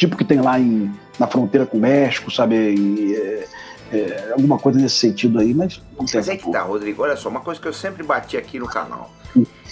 tipo 0.00 0.16
que 0.16 0.24
tem 0.24 0.40
lá 0.40 0.58
em, 0.58 0.90
na 1.18 1.26
fronteira 1.26 1.66
com 1.66 1.76
o 1.76 1.80
México, 1.80 2.30
sabe? 2.30 2.56
E, 2.56 3.14
é, 3.14 3.48
é, 3.92 4.32
alguma 4.32 4.58
coisa 4.58 4.78
nesse 4.78 4.96
sentido 4.96 5.38
aí, 5.38 5.52
mas 5.52 5.80
não 5.98 6.06
tem. 6.06 6.16
Mas 6.16 6.28
é 6.28 6.36
que 6.36 6.50
tá, 6.50 6.62
Rodrigo, 6.62 7.02
olha 7.02 7.16
só, 7.16 7.28
uma 7.28 7.40
coisa 7.40 7.60
que 7.60 7.68
eu 7.68 7.72
sempre 7.72 8.02
bati 8.02 8.36
aqui 8.36 8.58
no 8.58 8.66
canal. 8.66 9.12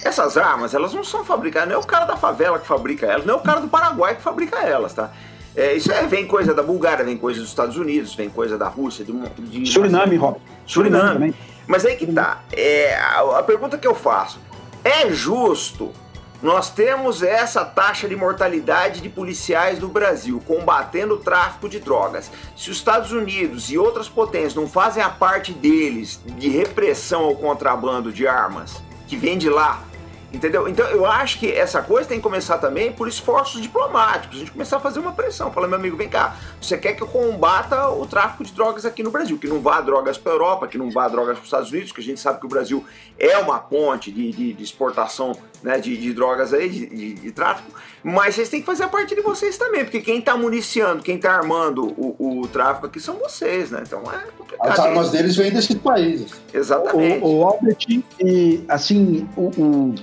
Essas 0.05 0.37
armas, 0.37 0.75
elas 0.75 0.93
não 0.93 1.03
são 1.03 1.25
fabricadas, 1.25 1.69
não 1.69 1.77
é 1.77 1.79
o 1.79 1.87
cara 1.87 2.05
da 2.05 2.17
favela 2.17 2.59
que 2.59 2.67
fabrica 2.67 3.07
elas, 3.07 3.27
não 3.27 3.35
é 3.35 3.37
o 3.39 3.41
cara 3.41 3.61
do 3.61 3.69
Paraguai 3.69 4.15
que 4.15 4.23
fabrica 4.23 4.59
elas, 4.59 4.93
tá? 4.93 5.11
É, 5.57 5.75
isso 5.75 5.91
é, 5.91 6.07
vem 6.07 6.27
coisa 6.27 6.55
da 6.55 6.63
Bulgária, 6.63 7.05
vem 7.05 7.17
coisa 7.17 7.41
dos 7.41 7.49
Estados 7.49 7.77
Unidos, 7.77 8.15
vem 8.15 8.29
coisa 8.29 8.57
da 8.57 8.69
Rússia, 8.69 9.05
de, 9.05 9.13
de 9.13 9.73
Suriname, 9.73 10.17
Rob. 10.17 10.37
Suriname. 10.67 11.01
Suriname 11.01 11.13
também. 11.15 11.35
Mas 11.67 11.85
aí 11.85 11.97
que 11.97 12.07
tá. 12.07 12.43
É, 12.53 12.95
a, 12.95 13.39
a 13.39 13.43
pergunta 13.43 13.77
que 13.77 13.87
eu 13.87 13.95
faço: 13.95 14.39
é 14.85 15.11
justo 15.11 15.93
nós 16.41 16.71
temos 16.71 17.23
essa 17.23 17.65
taxa 17.65 18.09
de 18.09 18.15
mortalidade 18.15 19.01
de 19.01 19.09
policiais 19.09 19.81
no 19.81 19.89
Brasil 19.89 20.41
combatendo 20.47 21.15
o 21.15 21.19
tráfico 21.19 21.69
de 21.69 21.81
drogas. 21.81 22.31
Se 22.57 22.71
os 22.71 22.77
Estados 22.77 23.11
Unidos 23.11 23.71
e 23.71 23.79
outras 23.79 24.09
potências 24.09 24.55
não 24.55 24.69
fazem 24.69 25.03
a 25.03 25.09
parte 25.09 25.53
deles 25.53 26.21
de 26.25 26.49
repressão 26.49 27.25
ao 27.25 27.35
contrabando 27.35 28.13
de 28.13 28.29
armas, 28.29 28.81
que 29.09 29.17
vem 29.17 29.37
de 29.37 29.51
lá, 29.51 29.83
Entendeu? 30.31 30.69
Então 30.69 30.87
eu 30.89 31.07
acho 31.07 31.39
que 31.39 31.51
essa 31.51 31.81
coisa 31.81 32.07
tem 32.07 32.19
que 32.19 32.23
começar 32.23 32.59
também 32.59 32.93
por 32.93 33.09
esforços 33.09 33.63
diplomáticos. 33.63 34.37
A 34.37 34.41
gente 34.41 34.51
começar 34.51 34.77
a 34.77 34.81
fazer 34.81 35.01
uma 35.01 35.13
pressão. 35.13 35.51
Falar, 35.51 35.67
meu 35.69 35.79
amigo, 35.79 35.97
vem 35.97 36.09
cá, 36.09 36.37
você 36.61 36.77
quer 36.77 36.93
que 36.93 37.03
eu 37.03 37.07
combata 37.07 37.89
o 37.89 38.07
tráfico 38.07 38.45
de 38.45 38.53
drogas 38.53 38.85
aqui 38.85 39.03
no 39.03 39.11
Brasil? 39.11 39.39
Que 39.39 39.49
não 39.49 39.61
vá 39.61 39.81
drogas 39.81 40.19
para 40.19 40.33
a 40.33 40.35
Europa, 40.35 40.69
que 40.69 40.77
não 40.77 40.91
vá 40.91 41.09
drogas 41.09 41.37
para 41.37 41.43
os 41.43 41.47
Estados 41.47 41.71
Unidos, 41.71 41.93
que 41.93 42.01
a 42.03 42.05
gente 42.05 42.21
sabe 42.21 42.41
que 42.41 42.47
o 42.47 42.49
Brasil 42.49 42.85
é 43.19 43.39
uma 43.39 43.59
ponte 43.59 44.13
de, 44.13 44.31
de, 44.31 44.53
de 44.53 44.63
exportação 44.63 45.33
né, 45.63 45.79
de, 45.79 45.97
de, 45.97 46.13
drogas 46.13 46.53
aí, 46.53 46.69
de, 46.69 47.15
de, 47.15 47.33
tráfico. 47.33 47.71
Mas 48.05 48.35
vocês 48.35 48.51
têm 48.51 48.61
que 48.61 48.67
fazer 48.67 48.85
a 48.85 48.89
parte 48.89 49.15
de 49.15 49.23
vocês 49.23 49.57
também, 49.57 49.83
porque 49.83 50.01
quem 50.01 50.19
está 50.19 50.37
municiando, 50.37 51.03
quem 51.03 51.17
está 51.17 51.33
armando 51.33 51.87
o, 51.87 52.43
o, 52.43 52.49
tráfico 52.49 52.87
aqui 52.87 53.01
são 53.01 53.17
vocês, 53.17 53.71
né? 53.71 53.83
Então 53.85 54.03
é 54.13 54.31
complicado. 54.37 54.71
As 54.71 54.79
armas 54.79 55.11
deles 55.11 55.37
vêm 55.37 55.51
desses 55.51 55.75
países. 55.77 56.33
Exatamente. 56.53 57.25
O, 57.25 57.39
o 57.39 57.45
Albert, 57.45 57.79
e 58.21 58.65
assim, 58.69 59.29
o, 59.37 59.51
o 59.57 59.95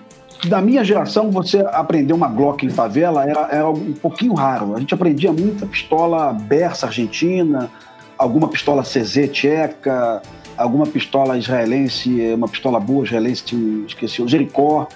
da 0.48 0.62
minha 0.62 0.84
geração, 0.84 1.32
você 1.32 1.60
aprender 1.72 2.14
uma 2.14 2.28
Glock 2.28 2.66
em 2.66 2.70
favela 2.70 3.28
era, 3.28 3.48
era 3.52 3.70
um 3.70 3.94
pouquinho 3.94 4.34
raro. 4.34 4.76
A 4.76 4.80
gente 4.80 4.94
aprendia 4.94 5.32
muita 5.32 5.66
pistola 5.66 6.34
Bersa 6.34 6.88
argentina, 6.88 7.70
alguma 8.18 8.48
pistola 8.48 8.84
CZ 8.84 9.30
tcheca, 9.32 10.22
alguma 10.58 10.86
pistola 10.86 11.38
israelense, 11.38 12.34
uma 12.34 12.48
pistola 12.48 12.80
boa 12.80 13.06
israelense, 13.06 13.86
esqueci, 13.88 14.22
o 14.22 14.28
Jericó. 14.28 14.88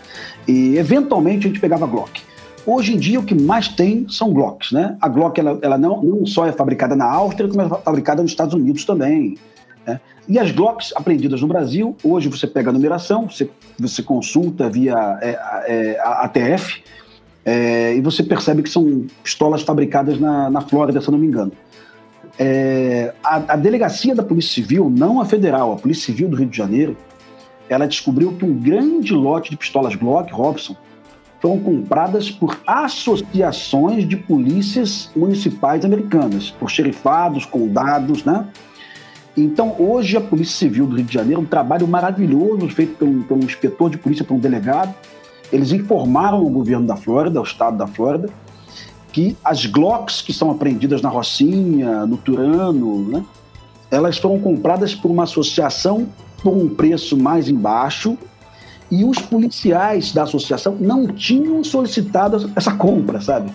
E 0.48 0.78
eventualmente 0.78 1.46
a 1.46 1.50
gente 1.50 1.60
pegava 1.60 1.86
Glock. 1.86 2.22
Hoje 2.66 2.94
em 2.94 2.98
dia 2.98 3.20
o 3.20 3.24
que 3.24 3.34
mais 3.34 3.68
tem 3.68 4.06
são 4.10 4.32
Glocks, 4.32 4.72
né? 4.72 4.96
A 5.02 5.08
Glock 5.08 5.40
ela, 5.40 5.58
ela 5.62 5.78
não, 5.78 6.04
não 6.04 6.26
só 6.26 6.46
é 6.46 6.52
fabricada 6.52 6.96
na 6.96 7.06
Áustria, 7.06 7.50
como 7.50 7.62
é 7.62 7.70
fabricada 7.70 8.22
nos 8.22 8.32
Estados 8.32 8.54
Unidos 8.54 8.86
também. 8.86 9.38
Né? 9.86 10.00
E 10.30 10.38
as 10.38 10.52
Glocks 10.52 10.94
aprendidas 10.96 11.42
no 11.42 11.48
Brasil, 11.48 11.98
hoje 12.04 12.30
você 12.30 12.46
pega 12.46 12.70
a 12.70 12.74
numeração, 12.74 13.28
você, 13.28 13.50
você 13.80 14.04
consulta 14.04 14.70
via 14.70 15.18
é, 15.24 15.40
é, 15.66 16.00
ATF, 16.00 16.84
é, 17.44 17.96
e 17.96 18.02
você 18.02 18.22
percebe 18.22 18.62
que 18.62 18.70
são 18.70 19.08
pistolas 19.24 19.64
fabricadas 19.64 20.20
na, 20.20 20.52
na 20.52 20.62
Flórida, 20.62 21.02
se 21.02 21.08
eu 21.08 21.14
não 21.14 21.18
me 21.18 21.26
engano. 21.26 21.52
É, 22.38 23.12
a, 23.24 23.54
a, 23.54 23.56
delegacia 23.56 24.14
da 24.14 24.22
Polícia 24.22 24.54
Civil, 24.54 24.88
não 24.88 25.20
a 25.20 25.26
federal, 25.26 25.74
a 25.74 25.78
Polícia 25.78 26.06
Civil 26.06 26.30
do 26.30 26.38
Rio 26.38 26.48
de 26.48 26.56
Janeiro, 26.56 26.96
ela 27.68 27.88
descobriu 27.88 28.32
que 28.34 28.46
um 28.46 28.54
grande 28.54 29.14
lote 29.14 29.50
de 29.50 29.58
pistolas 29.58 29.96
Glock, 29.96 30.32
Robson, 30.32 30.76
foram 31.42 31.60
compradas 31.60 32.30
por 32.30 32.56
associações 32.68 34.08
de 34.08 34.16
polícias 34.16 35.10
municipais 35.16 35.84
americanas, 35.84 36.52
por 36.52 36.70
xerifados, 36.70 37.46
condados, 37.46 38.24
né? 38.24 38.48
Então, 39.38 39.76
hoje, 39.80 40.18
a 40.18 40.22
Polícia 40.22 40.58
Civil 40.58 40.86
do 40.86 40.96
Rio 40.96 41.06
de 41.06 41.14
Janeiro, 41.14 41.42
um 41.42 41.46
trabalho 41.46 41.88
maravilhoso 41.88 42.68
feito 42.70 42.98
por 42.98 43.08
um, 43.08 43.22
por 43.22 43.38
um 43.38 43.42
inspetor 43.42 43.90
de 43.90 43.98
polícia, 43.98 44.26
por 44.26 44.34
um 44.34 44.40
delegado. 44.40 44.94
Eles 45.52 45.72
informaram 45.72 46.46
o 46.46 46.50
governo 46.50 46.86
da 46.86 46.96
Flórida, 46.96 47.40
o 47.40 47.44
estado 47.44 47.78
da 47.78 47.88
Flórida, 47.88 48.30
que 49.12 49.36
as 49.44 49.66
Glocks 49.66 50.22
que 50.22 50.34
são 50.34 50.52
apreendidas 50.52 51.02
na 51.02 51.10
Rocinha, 51.10 52.06
no 52.06 52.18
Turano, 52.18 53.08
né, 53.08 53.26
elas 53.90 54.18
foram 54.18 54.40
compradas 54.40 54.94
por 54.94 55.10
uma 55.10 55.24
associação 55.24 56.08
por 56.44 56.54
um 56.54 56.70
preço 56.70 57.18
mais 57.18 57.50
embaixo 57.50 58.18
e 58.92 59.04
os 59.04 59.20
policiais 59.20 60.14
da 60.14 60.24
associação 60.24 60.76
não 60.80 61.08
tinham 61.08 61.64
solicitado 61.64 62.52
essa 62.56 62.74
compra, 62.74 63.22
sabe? 63.22 63.52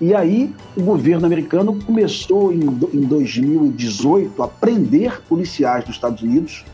E 0.00 0.14
aí 0.14 0.54
o 0.76 0.82
governo 0.82 1.26
americano 1.26 1.76
começou 1.84 2.52
em, 2.52 2.60
em 2.60 3.00
2018 3.00 4.42
a 4.42 4.48
prender 4.48 5.20
policiais 5.22 5.84
dos 5.84 5.96
Estados 5.96 6.22
Unidos 6.22 6.64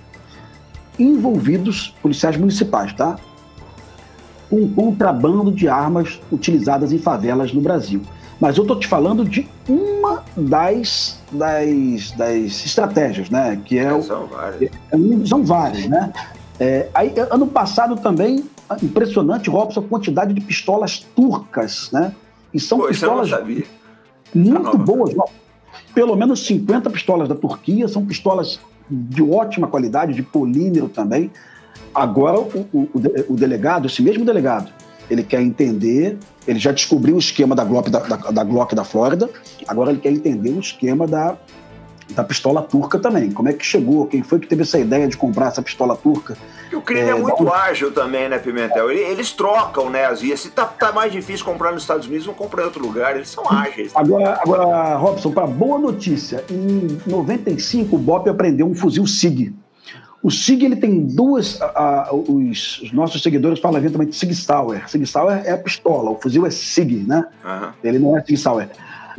envolvidos, 0.99 1.95
policiais 2.03 2.37
municipais, 2.37 2.93
tá? 2.93 3.17
Com 4.49 4.69
contrabando 4.75 5.51
de 5.51 5.69
armas 5.69 6.21
utilizadas 6.31 6.93
em 6.93 6.99
favelas 6.99 7.53
no 7.53 7.61
Brasil. 7.61 8.03
Mas 8.39 8.57
eu 8.57 8.63
estou 8.63 8.79
te 8.79 8.87
falando 8.87 9.25
de 9.25 9.49
uma 9.69 10.23
das, 10.37 11.21
das, 11.33 12.11
das 12.13 12.67
estratégias, 12.67 13.31
né? 13.31 13.61
Que 13.65 13.79
é, 13.79 14.03
são 14.03 14.27
várias. 14.27 14.63
É, 14.63 15.27
são 15.27 15.45
várias, 15.45 15.87
né? 15.87 16.13
É, 16.61 16.89
aí, 16.95 17.13
ano 17.31 17.47
passado 17.47 17.97
também, 17.97 18.45
impressionante, 18.83 19.51
Robson, 19.51 19.81
a 19.81 19.83
quantidade 19.83 20.33
de 20.33 20.41
pistolas 20.41 21.07
turcas, 21.17 21.91
né? 21.93 22.13
E 22.55 22.61
são 22.61 22.79
Pô, 22.79 22.87
pistolas 22.87 23.29
muito 24.33 24.79
boas. 24.79 25.15
Pelo 25.93 26.15
menos 26.15 26.47
50 26.47 26.89
pistolas 26.91 27.29
da 27.29 27.35
Turquia 27.35 27.89
são 27.89 28.07
pistolas 28.07 28.61
de 28.89 29.23
ótima 29.23 29.67
qualidade, 29.67 30.15
de 30.15 30.23
polímero 30.23 30.89
também. 30.89 31.31
Agora, 31.95 32.39
o, 32.39 32.69
o, 32.73 32.91
o, 33.29 33.35
delegado, 33.35 33.87
esse 33.87 34.03
mesmo 34.03 34.25
delegado, 34.25 34.73
ele 35.11 35.23
quer 35.23 35.41
entender, 35.41 36.19
ele 36.47 36.59
já 36.59 36.71
descobriu 36.73 37.17
o 37.17 37.19
esquema 37.19 37.55
da 37.55 37.65
Glock 37.65 37.91
da, 37.91 38.01
da, 38.01 38.17
da 38.17 38.45
Glock 38.45 38.75
da 38.75 38.85
Flórida, 38.85 39.29
agora 39.67 39.91
ele 39.91 40.01
quer 40.01 40.13
entender 40.13 40.51
o 40.51 40.61
esquema 40.61 41.07
da 41.07 41.37
da 42.11 42.23
pistola 42.23 42.63
turca 42.63 42.99
também. 42.99 43.31
Como 43.31 43.49
é 43.49 43.53
que 43.53 43.65
chegou? 43.65 44.07
Quem 44.07 44.23
foi 44.23 44.39
que 44.39 44.47
teve 44.47 44.63
essa 44.63 44.79
ideia 44.79 45.09
de 45.09 45.17
comprar 45.17 45.49
essa 45.49 45.63
pistola 45.63 45.97
turca? 45.97 46.37
E 46.71 46.77
o 46.77 46.81
crime 46.81 47.09
é, 47.09 47.11
é 47.11 47.15
muito 47.15 47.53
ágil 47.53 47.93
também, 47.93 48.29
né, 48.29 48.39
Pimentel? 48.39 48.91
Eles 48.91 49.33
trocam, 49.33 49.91
né, 49.91 50.07
as. 50.07 50.21
Se 50.21 50.51
tá, 50.51 50.65
tá, 50.67 50.93
mais 50.93 51.13
difícil 51.13 51.45
comprar 51.45 51.73
nos 51.73 51.83
Estados 51.83 52.07
Unidos, 52.07 52.27
vão 52.27 52.35
comprar 52.35 52.63
em 52.63 52.67
outro 52.67 52.83
lugar. 52.83 53.17
Eles 53.17 53.29
são 53.29 53.45
ágeis. 53.51 53.93
Agora, 53.95 54.39
agora 54.41 54.97
Robson, 54.97 55.31
para 55.31 55.47
boa 55.47 55.79
notícia, 55.79 56.45
em 56.51 56.99
95 57.07 57.97
o 57.97 57.99
BOP 57.99 58.29
aprendeu 58.29 58.67
um 58.67 58.75
fuzil 58.75 59.07
SIG. 59.07 59.55
O 60.23 60.31
SIG 60.31 60.65
ele 60.65 60.77
tem 60.77 61.01
duas. 61.01 61.61
os, 62.11 62.81
os, 62.81 62.93
nossos 62.93 63.23
seguidores 63.23 63.61
falam 63.61 63.79
eventualmente 63.79 64.17
SIG 64.17 64.35
Sauer. 64.35 64.89
SIG 64.89 65.07
Sauer 65.07 65.43
é 65.45 65.53
a 65.53 65.59
pistola, 65.59 66.11
o 66.11 66.19
fuzil 66.19 66.47
é 66.47 66.51
SIG, 66.51 67.05
né? 67.07 67.27
Uhum. 67.45 67.69
Ele 67.85 67.99
não 67.99 68.17
é 68.17 68.23
SIG 68.23 68.39
Sauer. 68.39 68.71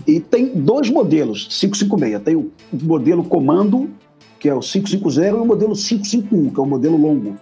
E 0.05 0.19
tem 0.19 0.47
dois 0.47 0.89
modelos 0.89 1.45
556. 1.59 2.23
Tem 2.23 2.35
o 2.35 2.51
modelo 2.73 3.23
comando, 3.23 3.89
que 4.39 4.49
é 4.49 4.53
o 4.53 4.59
550, 4.59 5.21
e 5.21 5.31
o 5.33 5.45
modelo 5.45 5.73
551, 5.73 6.49
que 6.49 6.59
é 6.59 6.63
o 6.63 6.65
modelo 6.65 6.97
longo. 6.97 7.37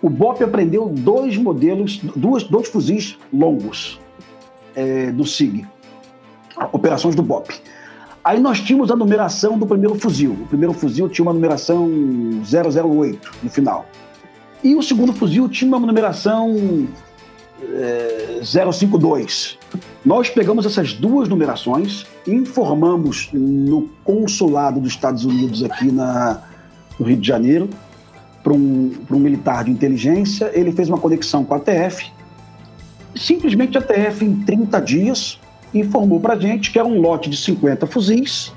O 0.00 0.10
BOP 0.10 0.42
aprendeu 0.42 0.88
dois 0.88 1.36
modelos, 1.36 1.98
duas, 2.14 2.44
dois 2.44 2.68
fuzis 2.68 3.18
longos 3.32 3.98
é, 4.74 5.10
do 5.10 5.24
SIG, 5.24 5.66
operações 6.72 7.14
do 7.14 7.22
BOP. 7.22 7.50
Aí 8.22 8.40
nós 8.40 8.60
tínhamos 8.60 8.90
a 8.90 8.96
numeração 8.96 9.58
do 9.58 9.66
primeiro 9.66 9.94
fuzil. 9.96 10.32
O 10.32 10.46
primeiro 10.46 10.72
fuzil 10.72 11.08
tinha 11.08 11.24
uma 11.24 11.32
numeração 11.32 11.90
008 12.42 13.32
no 13.42 13.50
final. 13.50 13.86
E 14.62 14.74
o 14.74 14.82
segundo 14.82 15.12
fuzil 15.12 15.46
tinha 15.46 15.68
uma 15.68 15.78
numeração 15.78 16.88
é, 17.62 18.40
052. 18.42 19.58
Nós 20.04 20.28
pegamos 20.28 20.66
essas 20.66 20.92
duas 20.92 21.28
numerações, 21.28 22.06
informamos 22.26 23.28
no 23.32 23.88
consulado 24.04 24.80
dos 24.80 24.90
Estados 24.90 25.24
Unidos 25.24 25.62
aqui 25.62 25.90
na, 25.90 26.42
no 26.98 27.06
Rio 27.06 27.16
de 27.16 27.26
Janeiro 27.26 27.68
para 28.42 28.52
um, 28.52 28.92
um 29.10 29.18
militar 29.18 29.64
de 29.64 29.70
inteligência. 29.70 30.50
Ele 30.52 30.72
fez 30.72 30.88
uma 30.88 30.98
conexão 30.98 31.44
com 31.44 31.54
a 31.54 31.60
TF. 31.60 32.12
Simplesmente 33.16 33.78
a 33.78 33.82
TF, 33.82 34.24
em 34.24 34.36
30 34.42 34.80
dias, 34.80 35.40
informou 35.72 36.20
para 36.20 36.34
a 36.34 36.38
gente 36.38 36.70
que 36.70 36.78
era 36.78 36.86
um 36.86 37.00
lote 37.00 37.30
de 37.30 37.36
50 37.36 37.86
fuzis 37.86 38.52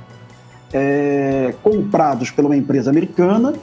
é, 0.74 1.54
comprados 1.64 2.30
por 2.32 2.46
uma 2.46 2.56
empresa 2.56 2.90
americana 2.90 3.54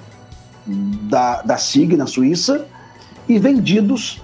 da, 0.67 1.43
da 1.43 1.57
SIG, 1.57 1.97
na 1.97 2.07
Suíça, 2.07 2.67
e 3.29 3.39
vendidos 3.39 4.23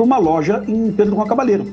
para 0.00 0.04
uma 0.04 0.18
loja 0.18 0.64
em 0.66 0.90
Pedro 0.90 1.14
Juan 1.14 1.26
Cabaleiro. 1.26 1.70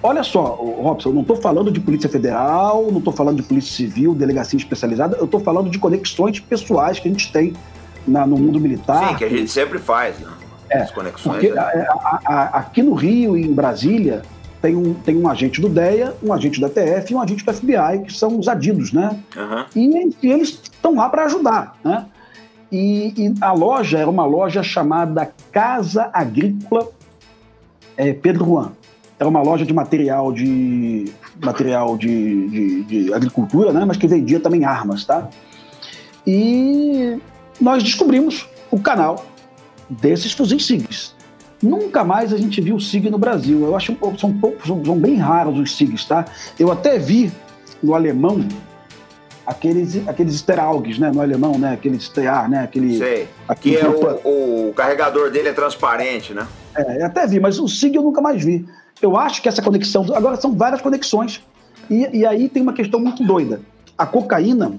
Olha 0.00 0.22
só, 0.22 0.44
Robson, 0.54 1.08
eu 1.08 1.14
não 1.14 1.22
estou 1.22 1.36
falando 1.36 1.72
de 1.72 1.80
Polícia 1.80 2.08
Federal, 2.08 2.86
não 2.88 2.98
estou 2.98 3.12
falando 3.12 3.38
de 3.38 3.42
Polícia 3.42 3.74
Civil, 3.74 4.14
delegacia 4.14 4.56
especializada, 4.56 5.16
eu 5.16 5.24
estou 5.24 5.40
falando 5.40 5.68
de 5.68 5.78
conexões 5.78 6.38
pessoais 6.38 7.00
que 7.00 7.08
a 7.08 7.10
gente 7.10 7.32
tem 7.32 7.52
na, 8.06 8.24
no 8.24 8.38
mundo 8.38 8.60
militar. 8.60 9.08
Sim, 9.08 9.16
que 9.16 9.24
a 9.24 9.28
gente 9.28 9.50
sempre 9.50 9.80
faz, 9.80 10.20
né? 10.20 10.30
É, 10.70 10.82
As 10.82 10.92
conexões. 10.92 11.32
Porque, 11.32 11.50
né? 11.50 11.60
a, 11.60 12.20
a, 12.24 12.42
aqui 12.58 12.80
no 12.80 12.94
Rio 12.94 13.36
e 13.36 13.44
em 13.44 13.52
Brasília 13.52 14.22
tem 14.62 14.76
um, 14.76 14.94
tem 14.94 15.16
um 15.16 15.28
agente 15.28 15.60
do 15.60 15.68
DEA, 15.68 16.14
um 16.22 16.32
agente 16.32 16.60
da 16.60 16.68
TF 16.68 17.12
e 17.12 17.16
um 17.16 17.20
agente 17.20 17.44
do 17.44 17.52
FBI, 17.52 18.04
que 18.06 18.12
são 18.12 18.38
os 18.38 18.46
adidos, 18.46 18.92
né? 18.92 19.18
Uhum. 19.36 19.64
E, 19.74 20.16
e 20.22 20.30
eles 20.30 20.60
estão 20.62 20.94
lá 20.94 21.08
para 21.08 21.24
ajudar, 21.24 21.76
né? 21.82 22.06
E, 22.70 23.14
e, 23.16 23.34
a 23.40 23.52
loja 23.52 23.98
era 23.98 24.10
uma 24.10 24.26
loja 24.26 24.62
chamada 24.62 25.32
Casa 25.50 26.10
Agrícola 26.12 26.90
é, 27.98 28.14
Pedro 28.14 28.46
Juan. 28.46 28.72
Era 29.18 29.28
uma 29.28 29.42
loja 29.42 29.66
de 29.66 29.74
material 29.74 30.32
de 30.32 31.12
material 31.42 31.98
de, 31.98 32.48
de, 32.48 32.84
de, 32.84 33.14
agricultura, 33.14 33.72
né? 33.72 33.84
mas 33.84 33.96
que 33.96 34.06
vendia 34.06 34.38
também 34.38 34.64
armas, 34.64 35.04
tá? 35.04 35.28
E 36.24 37.18
nós 37.60 37.82
descobrimos 37.82 38.48
o 38.70 38.78
canal 38.78 39.26
desses 39.90 40.32
fuzis 40.32 40.64
SIGs. 40.64 41.16
Nunca 41.60 42.04
mais 42.04 42.32
a 42.32 42.36
gente 42.36 42.60
viu 42.60 42.78
SIG 42.78 43.10
no 43.10 43.18
Brasil. 43.18 43.64
Eu 43.64 43.74
acho 43.74 43.92
que 43.92 44.18
são, 44.18 44.38
são, 44.64 44.84
são 44.84 44.98
bem 44.98 45.16
raros 45.16 45.58
os 45.58 45.76
SIGs, 45.76 46.04
tá? 46.04 46.24
Eu 46.56 46.70
até 46.70 46.96
vi 46.98 47.32
no 47.82 47.94
alemão 47.94 48.46
aqueles, 49.48 50.06
aqueles 50.06 50.34
Steraugs, 50.34 50.98
né? 50.98 51.10
No 51.12 51.22
alemão, 51.22 51.58
né? 51.58 51.72
Aquele 51.72 51.98
Stear, 51.98 52.48
né? 52.50 52.62
Aquele, 52.62 52.98
Sei. 52.98 53.28
Aqui 53.48 53.76
é 53.76 53.88
o, 53.88 54.68
o, 54.68 54.74
carregador 54.74 55.30
dele 55.30 55.48
é 55.48 55.52
transparente, 55.52 56.34
né? 56.34 56.46
É, 56.78 57.02
até 57.02 57.26
vi, 57.26 57.40
mas 57.40 57.58
o 57.58 57.66
SIG 57.66 57.96
eu 57.96 58.02
nunca 58.02 58.20
mais 58.20 58.42
vi. 58.42 58.64
Eu 59.02 59.16
acho 59.16 59.42
que 59.42 59.48
essa 59.48 59.60
conexão. 59.60 60.06
Agora 60.14 60.36
são 60.36 60.54
várias 60.54 60.80
conexões. 60.80 61.42
E, 61.90 62.18
e 62.18 62.26
aí 62.26 62.48
tem 62.48 62.62
uma 62.62 62.72
questão 62.72 63.00
muito 63.00 63.24
doida. 63.24 63.60
A 63.96 64.06
cocaína, 64.06 64.78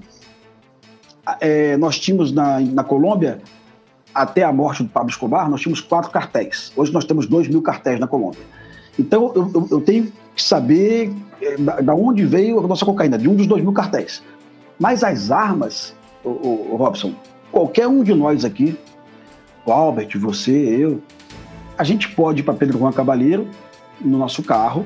é, 1.42 1.76
nós 1.78 2.00
tínhamos 2.00 2.32
na, 2.32 2.60
na 2.60 2.84
Colômbia, 2.84 3.42
até 4.14 4.44
a 4.44 4.54
morte 4.54 4.84
do 4.84 4.90
Pablo 4.90 5.10
Escobar, 5.10 5.50
nós 5.50 5.62
tínhamos 5.62 5.82
quatro 5.82 6.10
cartéis. 6.10 6.72
Hoje 6.76 6.94
nós 6.94 7.06
temos 7.06 7.26
dois 7.26 7.48
mil 7.48 7.62
cartéis 7.62 8.00
na 8.00 8.08
Colômbia. 8.08 8.42
Então 8.98 9.32
eu, 9.36 9.52
eu, 9.54 9.68
eu 9.72 9.82
tenho 9.82 10.12
que 10.36 10.42
saber 10.42 11.12
é, 11.42 11.58
da, 11.58 11.82
da, 11.82 11.96
onde 11.96 12.26
veio 12.26 12.60
a 12.60 12.68
nossa 12.68 12.86
cocaína, 12.86 13.18
de 13.18 13.28
um 13.28 13.36
dos 13.36 13.48
dois 13.48 13.62
mil 13.62 13.74
cartéis. 13.74 14.24
Mas 14.80 15.04
as 15.04 15.32
armas, 15.32 15.94
o, 16.24 16.30
o, 16.30 16.68
o 16.72 16.76
Robson, 16.78 17.14
qualquer 17.52 17.88
um 17.88 18.04
de 18.04 18.14
nós 18.14 18.46
aqui, 18.46 18.78
o 19.66 19.72
Albert, 19.72 20.18
você, 20.18 20.52
eu, 20.52 21.02
a 21.80 21.84
gente 21.86 22.10
pode 22.10 22.42
ir 22.42 22.44
para 22.44 22.54
Pedro 22.54 22.78
Juan 22.78 22.92
Cabalheiro 22.92 23.48
no 24.02 24.18
nosso 24.18 24.44
carro, 24.44 24.86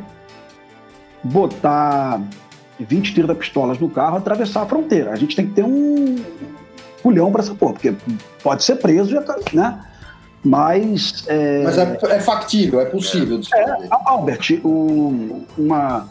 botar 1.24 2.22
20, 2.80 3.16
30 3.16 3.34
pistolas 3.34 3.80
no 3.80 3.90
carro, 3.90 4.18
atravessar 4.18 4.62
a 4.62 4.66
fronteira. 4.68 5.12
A 5.12 5.16
gente 5.16 5.36
tem 5.36 5.48
que 5.48 5.54
ter 5.54 5.64
um 5.64 6.16
culhão 7.02 7.32
para 7.32 7.42
essa 7.42 7.56
porra, 7.56 7.74
porque 7.74 7.96
pode 8.44 8.64
ser 8.64 8.76
preso, 8.76 9.12
né? 9.54 9.80
Mas. 10.44 11.24
É, 11.28 11.64
Mas 11.64 11.78
é, 11.80 11.98
é 12.10 12.20
factível, 12.20 12.80
é 12.80 12.86
possível. 12.86 13.42
É, 13.56 13.88
Albert, 13.90 14.62
o, 14.64 15.44
uma. 15.58 16.08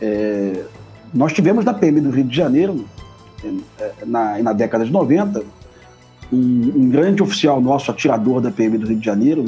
É, 0.00 0.64
nós 1.12 1.34
tivemos 1.34 1.62
na 1.62 1.74
PM 1.74 2.00
do 2.00 2.10
Rio 2.10 2.24
de 2.24 2.34
Janeiro, 2.34 2.86
é, 3.44 3.92
na, 4.06 4.38
na 4.38 4.52
década 4.54 4.82
de 4.82 4.90
90, 4.90 5.42
um, 6.32 6.36
um, 6.36 6.88
grande 6.88 7.22
oficial 7.22 7.60
nosso, 7.60 7.90
atirador 7.90 8.40
da 8.40 8.50
PM 8.50 8.78
do 8.78 8.86
Rio 8.86 8.96
de 8.96 9.04
Janeiro, 9.04 9.44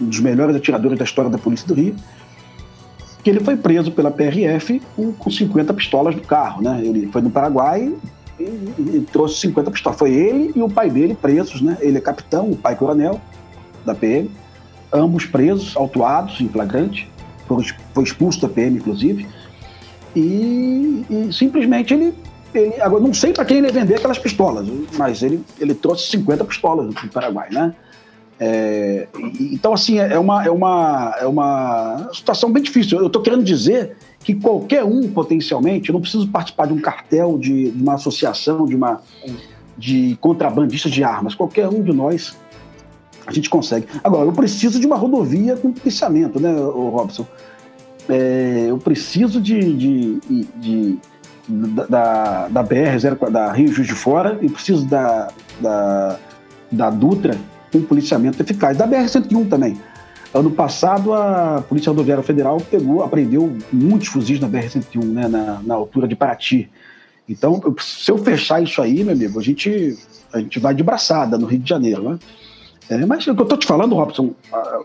um 0.00 0.06
dos 0.06 0.20
melhores 0.20 0.56
atiradores 0.56 0.98
da 0.98 1.04
história 1.04 1.30
da 1.30 1.38
Polícia 1.38 1.66
do 1.66 1.74
Rio, 1.74 1.94
que 3.22 3.30
ele 3.30 3.40
foi 3.40 3.56
preso 3.56 3.90
pela 3.90 4.10
PRF 4.10 4.82
com, 4.94 5.12
com 5.12 5.30
50 5.30 5.72
pistolas 5.72 6.14
no 6.14 6.20
carro. 6.22 6.62
Né? 6.62 6.82
Ele 6.84 7.08
foi 7.10 7.22
no 7.22 7.30
Paraguai 7.30 7.92
e, 8.38 8.42
e, 8.42 9.06
trouxe 9.10 9.40
50 9.40 9.70
pistolas. 9.70 9.98
Foi 9.98 10.12
ele 10.12 10.52
e 10.54 10.60
o 10.60 10.68
pai 10.68 10.90
dele 10.90 11.14
presos. 11.14 11.62
Né? 11.62 11.78
Ele 11.80 11.96
é 11.96 12.00
capitão, 12.00 12.50
o 12.50 12.56
pai 12.56 12.76
coronel 12.76 13.18
da 13.84 13.94
PM, 13.94 14.30
ambos 14.92 15.24
presos, 15.24 15.74
autuados 15.76 16.40
em 16.40 16.48
flagrante, 16.48 17.08
foi 17.94 18.04
expulso 18.04 18.40
da 18.40 18.48
PM, 18.48 18.76
inclusive. 18.76 19.26
E, 20.14 21.04
e 21.10 21.32
simplesmente 21.32 21.92
ele, 21.94 22.14
ele, 22.54 22.80
Agora, 22.80 23.02
não 23.02 23.12
sei 23.12 23.32
para 23.32 23.44
quem 23.44 23.58
ele 23.58 23.66
ia 23.66 23.72
vender 23.72 23.96
aquelas 23.96 24.18
pistolas, 24.18 24.66
mas 24.96 25.22
ele, 25.22 25.42
ele 25.58 25.74
trouxe 25.74 26.10
50 26.10 26.44
pistolas 26.44 26.94
do 26.94 27.08
Paraguai, 27.08 27.48
né? 27.50 27.74
É, 28.38 29.06
então, 29.40 29.72
assim, 29.72 29.98
é 29.98 30.18
uma, 30.18 30.44
é, 30.44 30.50
uma, 30.50 31.16
é 31.20 31.26
uma 31.26 32.10
situação 32.12 32.52
bem 32.52 32.62
difícil. 32.62 32.98
Eu 32.98 33.06
estou 33.06 33.22
querendo 33.22 33.44
dizer 33.44 33.96
que 34.20 34.34
qualquer 34.34 34.84
um, 34.84 35.08
potencialmente, 35.08 35.88
eu 35.88 35.92
não 35.92 36.00
preciso 36.00 36.28
participar 36.28 36.66
de 36.66 36.72
um 36.72 36.80
cartel, 36.80 37.38
de, 37.38 37.70
de 37.70 37.82
uma 37.82 37.94
associação, 37.94 38.66
de, 38.66 38.74
uma, 38.74 39.00
de 39.78 40.16
contrabandistas 40.20 40.90
de 40.90 41.04
armas. 41.04 41.34
Qualquer 41.34 41.68
um 41.68 41.82
de 41.82 41.92
nós, 41.92 42.36
a 43.26 43.32
gente 43.32 43.48
consegue. 43.48 43.86
Agora, 44.02 44.26
eu 44.26 44.32
preciso 44.32 44.80
de 44.80 44.86
uma 44.86 44.96
rodovia 44.96 45.56
com 45.56 45.72
policiamento, 45.72 46.40
né, 46.40 46.52
Robson? 46.52 47.26
É, 48.08 48.66
eu 48.68 48.78
preciso 48.78 49.40
de, 49.40 49.60
de, 49.74 50.20
de, 50.20 50.48
de 50.56 50.98
da, 51.88 52.48
da 52.48 52.62
BR, 52.62 52.98
da 53.30 53.52
Rio 53.52 53.68
Juiz 53.68 53.86
de 53.86 53.94
Fora, 53.94 54.38
e 54.42 54.48
preciso 54.48 54.86
da, 54.86 55.28
da, 55.60 56.18
da 56.70 56.90
Dutra 56.90 57.38
com 57.74 57.82
policiamento 57.82 58.40
eficaz. 58.40 58.76
Da 58.76 58.86
BR-101 58.86 59.48
também. 59.48 59.76
Ano 60.32 60.50
passado, 60.50 61.12
a 61.12 61.62
Polícia 61.68 61.90
Rodoviária 61.90 62.22
Federal 62.22 62.60
pegou, 62.60 63.02
apreendeu 63.02 63.56
muitos 63.72 64.08
fuzis 64.08 64.38
na 64.40 64.48
BR-101, 64.48 65.04
né, 65.04 65.28
na, 65.28 65.60
na, 65.62 65.74
altura 65.74 66.06
de 66.06 66.14
Paraty. 66.14 66.70
Então, 67.28 67.60
se 67.80 68.10
eu 68.10 68.18
fechar 68.18 68.62
isso 68.62 68.80
aí, 68.80 69.02
meu 69.02 69.14
amigo, 69.14 69.38
a 69.38 69.42
gente, 69.42 69.96
a 70.32 70.38
gente 70.38 70.58
vai 70.58 70.74
de 70.74 70.82
braçada 70.82 71.38
no 71.38 71.46
Rio 71.46 71.60
de 71.60 71.68
Janeiro. 71.68 72.10
Né? 72.10 72.18
É, 72.90 73.06
mas 73.06 73.26
o 73.26 73.34
que 73.34 73.40
eu 73.40 73.44
estou 73.44 73.58
te 73.58 73.66
falando, 73.66 73.94
Robson, 73.94 74.34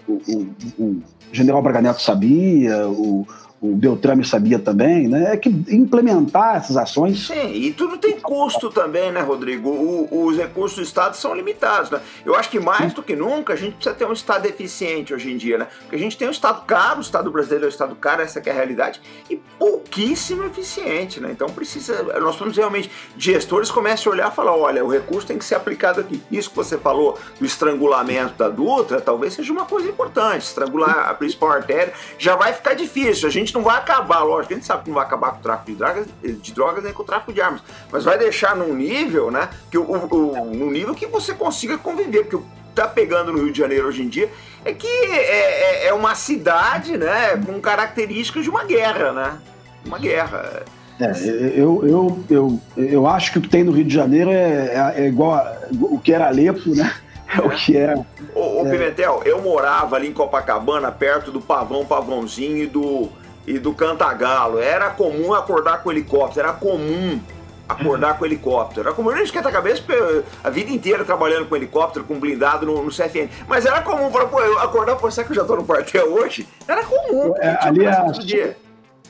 o, 0.08 0.14
o, 0.14 0.84
o 0.84 1.02
general 1.32 1.62
Braga 1.62 1.82
Neto 1.82 2.02
sabia, 2.02 2.88
o, 2.88 3.28
o 3.62 3.76
Beltrame 3.76 4.24
sabia 4.24 4.58
também, 4.58 5.08
né? 5.08 5.34
É 5.34 5.38
que 5.38 5.50
implementar 5.50 6.56
essas 6.56 6.78
ações. 6.78 7.28
Sim, 7.28 7.52
e 7.54 7.74
tudo 7.74 7.98
tem 7.98 8.18
custo 8.20 8.70
também, 8.70 9.12
né, 9.12 9.22
Rodrigo? 9.22 9.70
O, 9.70 10.28
os 10.28 10.38
recursos 10.38 10.78
do 10.78 10.84
Estado 10.84 11.18
são 11.18 11.34
limitados, 11.34 11.92
né? 11.92 12.00
Eu 12.26 12.36
acho 12.36 12.50
que 12.50 12.60
mais 12.60 12.90
Sim. 12.90 12.96
do 12.96 13.04
que 13.04 13.16
nunca 13.16 13.54
a 13.54 13.56
gente 13.58 13.74
precisa 13.74 13.94
ter 13.94 14.06
um 14.06 14.14
Estado 14.14 14.46
eficiente 14.46 15.14
hoje 15.14 15.32
em 15.32 15.38
dia, 15.38 15.58
né? 15.58 15.68
Porque 15.82 15.96
a 15.98 16.00
gente 16.00 16.18
tem 16.18 16.28
um 16.28 16.32
Estado 16.32 16.64
caro, 16.66 17.00
o 17.00 17.02
Estado 17.02 17.30
brasileiro 17.30 17.66
é 17.66 17.68
um 17.68 17.70
Estado 17.70 17.96
caro, 17.96 18.22
essa 18.22 18.40
é 18.40 18.50
a 18.50 18.54
realidade, 18.54 19.02
e 19.30 19.36
pouquíssimo 19.58 20.46
eficiente, 20.46 21.20
né? 21.20 21.30
Então 21.32 21.50
precisa, 21.50 22.02
nós 22.02 22.36
precisamos 22.36 22.56
realmente, 22.56 22.90
gestores 23.18 23.70
comecem 23.70 24.10
a 24.10 24.14
olhar 24.14 24.32
e 24.32 24.36
falar, 24.36 24.56
olha, 24.56 24.86
o 24.86 24.88
recurso 24.88 25.28
tem 25.28 25.38
que 25.38 25.44
ser 25.44 25.56
aplicado 25.56 26.00
aqui. 26.00 26.22
Isso 26.32 26.50
que 26.50 26.56
você 26.56 26.78
falou 26.78 27.20
do 27.38 27.46
estrangulamento 27.46 28.36
da 28.36 28.48
Dutra, 28.48 29.02
talvez 29.02 29.34
seja 29.34 29.52
uma 29.52 29.66
coisa 29.66 29.90
importante. 29.90 30.44
Estrangular 30.44 31.10
a 31.10 31.14
principal 31.14 31.52
artéria 31.52 31.94
já 32.18 32.36
vai 32.38 32.54
ficar 32.54 32.74
difícil. 32.74 33.28
A 33.28 33.32
gente 33.32 33.49
gente 33.50 33.56
não 33.56 33.64
vai 33.64 33.78
acabar, 33.78 34.24
lógico, 34.24 34.54
a 34.54 34.56
gente 34.56 34.66
sabe 34.66 34.84
que 34.84 34.90
não 34.90 34.96
vai 34.96 35.06
acabar 35.06 35.32
com 35.32 35.40
o 35.40 35.42
tráfico 35.42 35.72
de 35.72 35.78
drogas, 35.78 36.08
de 36.22 36.54
drogas 36.54 36.84
nem 36.84 36.94
com 36.94 37.02
o 37.02 37.06
tráfico 37.06 37.34
de 37.34 37.42
armas, 37.42 37.62
mas 37.92 38.04
vai 38.04 38.18
deixar 38.18 38.56
num 38.56 38.74
nível, 38.74 39.32
né, 39.32 39.50
que 39.70 39.78
o, 39.78 39.84
o, 39.84 40.56
num 40.56 40.70
nível 40.70 40.94
que 40.94 41.08
você 41.08 41.34
consiga 41.34 41.78
conviver, 41.78 42.22
porque 42.22 42.36
o 42.36 42.42
que 42.42 42.48
tá 42.76 42.88
pegando 42.88 43.34
no 43.34 43.40
Rio 43.40 43.52
de 43.52 43.58
Janeiro 43.58 43.88
hoje 43.88 44.04
em 44.04 44.08
dia 44.08 44.30
é 44.64 44.72
que 44.74 44.88
é, 44.88 45.86
é, 45.86 45.88
é 45.88 45.94
uma 45.94 46.14
cidade, 46.14 46.98
né, 46.98 47.36
com 47.44 47.60
características 47.60 48.44
de 48.44 48.50
uma 48.50 48.64
guerra, 48.64 49.12
né, 49.12 49.38
uma 49.86 49.98
guerra. 49.98 50.64
É, 51.00 51.12
eu, 51.56 51.82
eu, 51.88 52.24
eu, 52.30 52.60
eu 52.76 53.08
acho 53.08 53.32
que 53.32 53.40
o 53.40 53.42
que 53.42 53.50
tem 53.50 53.64
no 53.64 53.72
Rio 53.72 53.86
de 53.86 53.94
Janeiro 53.94 54.30
é, 54.30 54.94
é, 54.98 55.04
é 55.04 55.08
igual 55.08 55.34
a, 55.34 55.58
o 55.72 55.98
que 56.00 56.14
era 56.14 56.28
Alepo, 56.28 56.76
né? 56.76 56.94
É 57.32 57.42
o 57.42 57.50
que 57.52 57.78
era. 57.78 57.96
Ô, 58.34 58.64
ô 58.64 58.66
é. 58.66 58.72
Pimentel, 58.72 59.22
eu 59.24 59.40
morava 59.40 59.96
ali 59.96 60.08
em 60.08 60.12
Copacabana, 60.12 60.92
perto 60.92 61.32
do 61.32 61.40
Pavão 61.40 61.86
Pavãozinho 61.86 62.64
e 62.64 62.66
do, 62.66 63.08
e 63.50 63.58
do 63.58 63.74
Cantagalo. 63.74 64.60
Era 64.60 64.92
comum 64.92 65.34
acordar 65.34 65.82
com 65.82 65.92
helicóptero, 65.92 66.48
era 66.48 66.56
comum 66.56 67.20
acordar 67.68 68.18
com 68.18 68.26
helicóptero. 68.26 68.88
Era 68.88 68.96
comum, 68.96 69.10
eu 69.10 69.18
não 69.18 69.24
esquenta 69.24 69.50
a 69.50 69.52
cabeça, 69.52 69.82
porque 69.82 70.24
a 70.44 70.50
vida 70.52 70.72
inteira 70.72 71.04
trabalhando 71.04 71.48
com 71.48 71.56
helicóptero, 71.56 72.06
com 72.06 72.20
blindado 72.20 72.68
no, 72.68 72.84
no 72.84 72.90
CFN. 72.92 73.28
Mas 73.48 73.66
era 73.66 73.82
comum, 73.82 74.12
falar, 74.12 74.28
pô, 74.28 74.40
eu 74.40 74.60
acordar, 74.60 74.96
pô, 74.96 75.10
será 75.10 75.26
que 75.26 75.34
eu 75.34 75.36
já 75.36 75.44
tô 75.44 75.56
no 75.56 75.66
quartel 75.66 76.14
hoje? 76.14 76.48
Era 76.68 76.86
comum. 76.86 77.34
É, 77.40 77.58
ali 77.62 77.86
é 77.86 77.90
a 77.90 78.12
dia. 78.12 78.58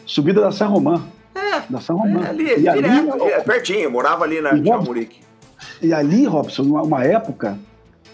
subida 0.05 0.39
da 0.39 0.51
São 0.51 0.71
Romã. 0.71 1.03
É, 1.35 1.61
da 1.69 1.81
São 1.81 1.97
Romã. 1.97 2.25
É, 2.25 2.29
ali, 2.29 2.53
e 2.53 2.59
direto, 2.59 3.13
ali, 3.13 3.31
é, 3.31 3.41
pertinho, 3.41 3.91
morava 3.91 4.23
ali 4.23 4.39
na 4.39 4.51
Chamurique. 4.51 5.21
E 5.81 5.93
ali, 5.93 6.25
Robson, 6.25 6.63
numa 6.63 7.03
época, 7.03 7.57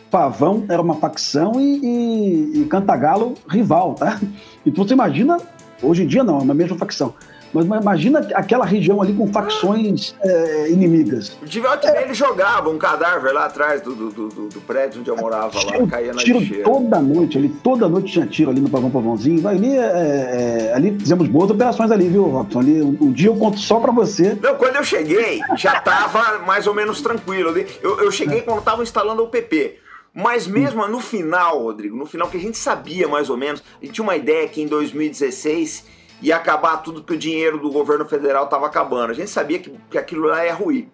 Pavão 0.10 0.66
era 0.70 0.82
uma 0.82 0.96
facção 0.96 1.60
e, 1.60 1.80
e, 1.84 2.62
e 2.62 2.66
Cantagalo 2.66 3.36
rival, 3.48 3.94
tá? 3.94 4.20
Então 4.66 4.84
você 4.84 4.94
imagina 4.94 5.38
Hoje 5.82 6.04
em 6.04 6.08
dia 6.08 6.24
não, 6.24 6.40
é 6.40 6.42
uma 6.42 6.54
mesma 6.54 6.78
facção. 6.78 7.14
Mas 7.56 7.66
imagina 7.66 8.20
aquela 8.34 8.66
região 8.66 9.02
ali 9.02 9.14
com 9.14 9.32
facções 9.32 10.14
é, 10.22 10.70
inimigas. 10.70 11.38
De 11.42 11.62
volta 11.62 11.88
é. 11.90 12.04
ele 12.04 12.14
jogava 12.14 12.70
um 12.70 12.78
cadáver 12.78 13.34
lá 13.34 13.46
atrás 13.46 13.82
do, 13.82 13.96
do, 13.96 14.10
do, 14.10 14.50
do 14.50 14.62
prédio 14.62 15.00
onde 15.00 15.10
eu 15.10 15.16
morava 15.16 15.58
tiro, 15.58 15.82
lá, 15.82 15.88
caía 15.88 16.12
na 16.12 16.22
tiro 16.22 16.40
lixeira. 16.40 16.66
toda 16.66 17.00
noite, 17.00 17.38
ali, 17.38 17.48
toda 17.64 17.88
noite 17.88 18.12
tinha 18.12 18.26
tiro 18.28 18.52
ali 18.52 18.60
no 18.60 18.70
Pavão 18.70 18.92
Pavãozinho. 18.92 19.48
Ali, 19.48 19.74
é, 19.74 19.80
é, 19.80 20.74
ali 20.76 21.00
fizemos 21.00 21.30
boas 21.30 21.50
operações 21.50 21.92
ali, 21.92 22.10
viu, 22.10 22.24
Robson? 22.24 22.60
Ali, 22.60 22.82
um, 22.82 22.98
um 23.00 23.12
dia 23.14 23.30
eu 23.30 23.36
conto 23.38 23.58
só 23.58 23.80
pra 23.80 23.92
você. 23.94 24.38
Não, 24.42 24.56
quando 24.56 24.76
eu 24.76 24.84
cheguei, 24.84 25.40
já 25.56 25.80
tava 25.80 26.40
mais 26.40 26.68
ou 26.68 26.74
menos 26.74 27.00
tranquilo. 27.00 27.54
Eu, 27.82 28.02
eu 28.02 28.12
cheguei 28.12 28.42
quando 28.42 28.62
tava 28.64 28.84
instalando 28.84 29.24
o 29.24 29.28
PP. 29.28 29.85
Mas 30.16 30.48
mesmo 30.48 30.88
no 30.88 31.02
final, 31.02 31.62
Rodrigo, 31.62 31.98
no 31.98 32.06
final 32.06 32.30
que 32.30 32.38
a 32.38 32.40
gente 32.40 32.58
sabia 32.58 33.06
mais 33.06 33.30
ou 33.30 33.36
menos, 33.36 33.62
a 33.82 33.86
gente 33.86 33.96
tinha 33.96 34.04
uma 34.04 34.16
ideia 34.16 34.48
que 34.48 34.62
em 34.62 34.68
2016 34.68 35.86
ia 36.22 36.38
acabar 36.38 36.78
tudo 36.78 37.04
que 37.04 37.14
o 37.14 37.18
dinheiro 37.18 37.60
do 37.60 37.70
governo 37.70 38.06
federal 38.06 38.46
estava 38.46 38.66
acabando. 38.66 39.12
A 39.12 39.14
gente 39.14 39.30
sabia 39.30 39.60
que, 39.60 39.74
que 39.92 39.98
aquilo 39.98 40.28
lá 40.28 40.46
ia 40.46 40.54
ruir. 40.54 40.88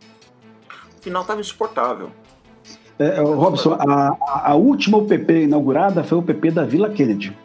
No 0.95 1.01
final 1.01 1.21
estava 1.21 1.39
insuportável. 1.39 2.09
É, 2.97 3.17
é 3.17 3.21
Robson, 3.21 3.77
a, 3.79 4.17
a 4.51 4.55
última 4.55 4.97
UPP 4.97 5.43
inaugurada 5.43 6.03
foi 6.03 6.17
o 6.17 6.21
UPP 6.21 6.49
da 6.49 6.63
Vila 6.63 6.89
Kennedy. 6.89 7.37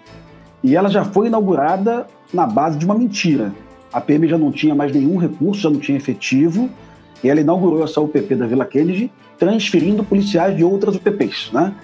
E 0.65 0.75
ela 0.75 0.89
já 0.89 1.05
foi 1.05 1.27
inaugurada 1.27 2.07
na 2.33 2.47
base 2.47 2.79
de 2.79 2.87
uma 2.87 2.95
mentira. 2.95 3.53
A 3.93 4.01
PM 4.01 4.27
já 4.27 4.39
não 4.39 4.51
tinha 4.51 4.75
mais 4.75 4.93
nenhum 4.93 5.19
recurso, 5.19 5.61
já 5.61 5.71
não 5.71 5.79
tinha 5.79 5.97
efetivo, 5.97 6.71
e 7.23 7.29
ela 7.29 7.41
inaugurou 7.41 7.85
essa 7.85 8.01
UPP 8.01 8.35
da 8.35 8.47
Vila 8.47 8.65
Kennedy 8.65 9.11
transferindo 9.39 10.05
policiais 10.05 10.57
de 10.57 10.65
outras 10.65 10.97
UPPs, 10.97 11.51
né? 11.53 11.75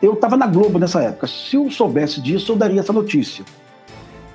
Eu 0.00 0.12
estava 0.12 0.36
na 0.36 0.46
Globo 0.46 0.78
nessa 0.78 1.02
época. 1.02 1.26
Se 1.26 1.56
eu 1.56 1.70
soubesse 1.70 2.20
disso, 2.20 2.52
eu 2.52 2.56
daria 2.56 2.80
essa 2.80 2.92
notícia. 2.92 3.44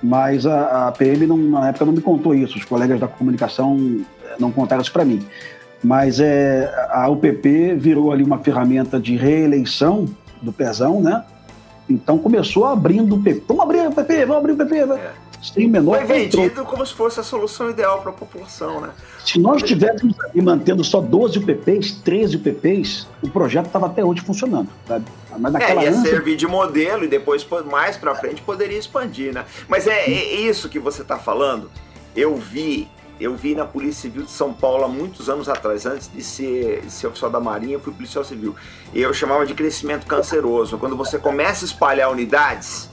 Mas 0.02 0.46
a, 0.46 0.88
a 0.88 0.92
PM, 0.92 1.28
não, 1.28 1.38
na 1.38 1.70
época, 1.70 1.86
não 1.86 1.94
me 1.94 2.02
contou 2.02 2.34
isso. 2.34 2.58
Os 2.58 2.66
colegas 2.66 3.00
da 3.00 3.08
comunicação 3.08 3.78
eh, 4.24 4.36
não 4.40 4.52
contaram 4.52 4.82
isso 4.82 4.92
para 4.92 5.06
mim. 5.06 5.24
Mas 5.84 6.20
é, 6.20 6.72
a 6.90 7.08
UPP 7.10 7.76
virou 7.76 8.12
ali 8.12 8.24
uma 8.24 8.40
ferramenta 8.40 9.00
de 9.00 9.16
reeleição 9.16 10.06
do 10.42 10.52
Pezão, 10.52 11.02
né? 11.02 11.24
Então 11.88 12.18
começou 12.18 12.66
abrindo 12.66 13.16
o 13.16 13.22
PP. 13.22 13.44
Vamos 13.48 13.64
abrir 13.64 13.88
o 13.88 13.92
PP, 13.92 14.26
vamos 14.26 14.38
abrir 14.38 14.54
o 14.54 14.58
PP. 14.58 14.76
É. 14.94 15.12
Sem 15.42 15.68
menor 15.68 15.98
Foi 15.98 16.06
vendido 16.06 16.64
como 16.66 16.86
se 16.86 16.94
fosse 16.94 17.20
a 17.20 17.24
solução 17.24 17.70
ideal 17.70 18.00
para 18.02 18.12
a 18.12 18.14
população, 18.14 18.80
né? 18.80 18.92
Se 19.26 19.40
nós 19.40 19.64
estivéssemos 19.64 20.16
mantendo 20.36 20.84
só 20.84 21.02
12 21.02 21.40
UPPs, 21.40 21.94
13 22.04 22.38
UPPs, 22.38 23.08
o 23.24 23.30
projeto 23.30 23.66
estava 23.66 23.88
até 23.88 24.06
hoje 24.06 24.22
funcionando, 24.22 24.70
sabe? 24.88 25.06
Mas 25.40 25.54
naquela 25.54 25.82
é, 25.82 25.86
ia 25.86 25.92
ânsia... 25.92 26.12
servir 26.12 26.36
de 26.36 26.46
modelo 26.46 27.04
e 27.04 27.08
depois, 27.08 27.46
mais 27.70 27.98
para 27.98 28.14
frente, 28.14 28.42
poderia 28.42 28.78
expandir, 28.78 29.34
né? 29.34 29.46
Mas 29.68 29.88
é, 29.88 30.06
é 30.06 30.42
isso 30.42 30.70
que 30.70 30.78
você 30.78 31.02
está 31.02 31.18
falando. 31.18 31.72
Eu 32.16 32.36
vi 32.36 32.88
eu 33.20 33.36
vi 33.36 33.54
na 33.54 33.66
Polícia 33.66 34.02
Civil 34.02 34.24
de 34.24 34.32
São 34.32 34.52
Paulo 34.52 34.84
há 34.84 34.88
muitos 34.88 35.30
anos 35.30 35.48
atrás, 35.48 35.86
antes 35.86 36.10
de 36.12 36.24
ser, 36.24 36.82
de 36.82 36.92
ser 36.92 37.06
oficial 37.06 37.30
da 37.30 37.40
Marinha, 37.40 37.74
eu 37.74 37.80
fui 37.80 37.94
policial 37.94 38.24
civil. 38.24 38.56
E 38.92 39.00
eu 39.00 39.14
chamava 39.14 39.46
de 39.46 39.54
crescimento 39.54 40.08
canceroso. 40.08 40.80
Quando 40.80 40.98
você 40.98 41.20
começa 41.20 41.64
a 41.64 41.68
espalhar 41.68 42.10
unidades 42.10 42.90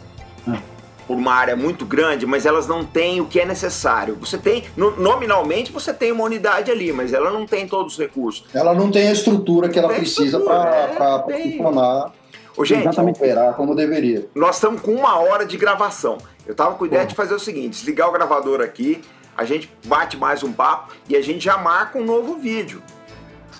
por 1.09 1.17
uma 1.17 1.33
área 1.33 1.57
muito 1.57 1.87
grande, 1.87 2.27
mas 2.27 2.45
elas 2.45 2.69
não 2.69 2.85
têm 2.85 3.19
o 3.19 3.25
que 3.25 3.41
é 3.41 3.47
necessário. 3.47 4.15
Você 4.21 4.37
tem, 4.37 4.65
nominalmente, 4.77 5.73
você 5.73 5.93
tem 5.95 6.13
uma 6.13 6.23
unidade 6.23 6.71
ali, 6.71 6.93
mas 6.93 7.15
ela 7.15 7.31
não 7.31 7.47
tem 7.47 7.67
todos 7.67 7.95
os 7.95 7.99
recursos. 7.99 8.45
Ela 8.53 8.75
não 8.75 8.91
tem 8.91 9.09
a 9.09 9.13
estrutura 9.13 9.71
que 9.71 9.79
ela 9.79 9.89
precisa 9.89 10.39
para 10.39 11.25
é, 11.31 11.57
funcionar. 11.57 12.13
Ô, 12.55 12.65
gente, 12.65 12.83
Exatamente. 12.83 13.17
operar 13.17 13.55
como 13.55 13.75
deveria. 13.75 14.29
Nós 14.35 14.57
estamos 14.57 14.83
com 14.83 14.93
uma 14.93 15.19
hora 15.19 15.47
de 15.47 15.57
gravação. 15.57 16.19
Eu 16.47 16.53
estava 16.53 16.75
com 16.75 16.85
a 16.85 16.87
ideia 16.87 17.07
de 17.07 17.15
fazer 17.15 17.35
o 17.35 17.39
seguinte: 17.39 17.71
desligar 17.71 18.09
o 18.09 18.13
gravador 18.13 18.61
aqui, 18.61 19.01
a 19.35 19.45
gente 19.45 19.73
bate 19.87 20.17
mais 20.17 20.43
um 20.43 20.53
papo 20.53 20.93
e 21.09 21.17
a 21.17 21.23
gente 21.23 21.43
já 21.43 21.57
marca 21.57 21.99
um 21.99 22.05
novo 22.05 22.37
vídeo. 22.37 22.83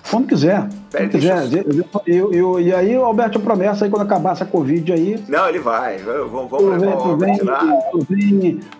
Quando 0.09 0.27
quiser. 0.27 0.67
Quando 0.91 1.09
quiser. 1.09 1.65
Eu... 1.65 1.85
Eu, 2.05 2.33
eu, 2.33 2.59
e 2.59 2.73
aí, 2.73 2.95
Alberto, 2.95 3.37
a 3.37 3.41
promessa 3.41 3.85
aí, 3.85 3.91
quando 3.91 4.03
acabar 4.03 4.33
essa 4.33 4.45
Covid 4.45 4.91
aí. 4.91 5.23
Não, 5.27 5.47
ele 5.47 5.59
vai. 5.59 5.97
Vamos, 5.97 6.49
vamos 6.49 6.79
levar 6.79 6.97
o 6.97 7.11
Alberto 7.11 7.45
lá. 7.45 7.63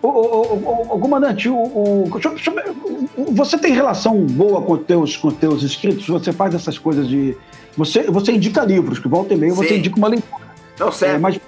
O, 0.02 0.08
o, 0.08 0.96
o, 0.96 0.98
comandante, 0.98 1.48
o, 1.48 1.56
o, 1.56 2.10
você 3.32 3.58
tem 3.58 3.72
relação 3.72 4.16
boa 4.26 4.62
com 4.62 4.76
teus, 4.76 5.16
com 5.16 5.30
teus 5.30 5.62
inscritos? 5.62 6.06
Você 6.06 6.32
faz 6.32 6.54
essas 6.54 6.78
coisas 6.78 7.08
de. 7.08 7.36
Você, 7.76 8.02
você 8.04 8.32
indica 8.32 8.64
livros, 8.64 8.98
que 8.98 9.08
volta 9.08 9.34
e 9.34 9.36
meio 9.36 9.54
você 9.54 9.78
indica 9.78 9.96
uma 9.96 10.08
leitura. 10.08 10.50
Não, 10.78 10.90
certo. 10.90 11.16
É, 11.16 11.18
mas 11.18 11.40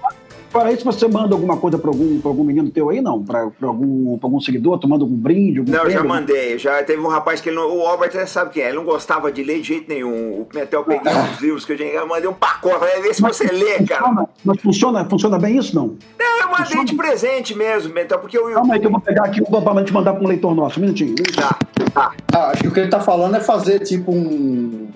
para 0.52 0.70
isso, 0.70 0.84
você 0.84 1.08
manda 1.08 1.34
alguma 1.34 1.56
coisa 1.56 1.78
para 1.78 1.88
algum, 1.88 2.20
algum 2.22 2.44
menino 2.44 2.70
teu 2.70 2.90
aí, 2.90 3.00
não? 3.00 3.22
Para 3.22 3.48
algum, 3.62 4.18
algum 4.20 4.40
seguidor? 4.40 4.78
Tu 4.78 4.88
manda 4.88 5.02
algum 5.02 5.16
brinde? 5.16 5.60
Algum 5.60 5.72
não, 5.72 5.80
prêmio? 5.80 5.98
já 5.98 6.04
mandei. 6.04 6.58
Já 6.58 6.82
teve 6.84 7.00
um 7.00 7.08
rapaz 7.08 7.40
que 7.40 7.48
ele 7.48 7.56
não, 7.56 7.76
o 7.76 7.86
Albert 7.86 8.10
até 8.10 8.26
sabe 8.26 8.50
quem 8.50 8.62
é, 8.62 8.68
ele 8.68 8.76
não 8.76 8.84
gostava 8.84 9.32
de 9.32 9.42
ler 9.42 9.60
de 9.60 9.68
jeito 9.68 9.88
nenhum. 9.88 10.42
O 10.42 10.44
Pimentel 10.44 10.84
peguei 10.84 11.12
ah. 11.12 11.30
uns 11.32 11.40
livros 11.40 11.64
que 11.64 11.72
eu, 11.72 11.76
eu 11.78 12.06
mandei 12.06 12.28
um 12.28 12.34
pacote, 12.34 12.78
vai 12.78 13.00
ver 13.00 13.14
se 13.14 13.22
você 13.22 13.44
lê, 13.44 13.82
cara. 13.84 14.26
Mas 14.44 14.60
funciona, 14.60 15.04
funciona 15.06 15.38
bem 15.38 15.56
isso, 15.56 15.74
não? 15.74 15.96
Não, 16.18 16.40
eu 16.40 16.48
mandei 16.48 16.64
funciona? 16.64 16.84
de 16.84 16.94
presente 16.94 17.54
mesmo, 17.56 17.88
Pimentel, 17.88 18.18
porque 18.18 18.36
eu... 18.36 18.52
Calma 18.52 18.74
aí 18.74 18.80
que 18.80 18.86
eu 18.86 18.90
vou 18.90 19.00
pegar 19.00 19.24
aqui 19.24 19.40
um 19.40 19.62
para 19.62 19.84
te 19.84 19.92
mandar 19.92 20.12
para 20.12 20.22
um 20.22 20.28
leitor 20.28 20.54
nosso. 20.54 20.78
Um 20.78 20.82
minutinho. 20.82 21.14
Tá, 21.34 21.58
tá. 21.94 22.12
Ah, 22.32 22.50
acho 22.50 22.62
que 22.62 22.68
o 22.68 22.72
que 22.72 22.80
ele 22.80 22.90
tá 22.90 23.00
falando 23.00 23.36
é 23.36 23.40
fazer 23.40 23.80
tipo 23.80 24.12
um... 24.12 24.88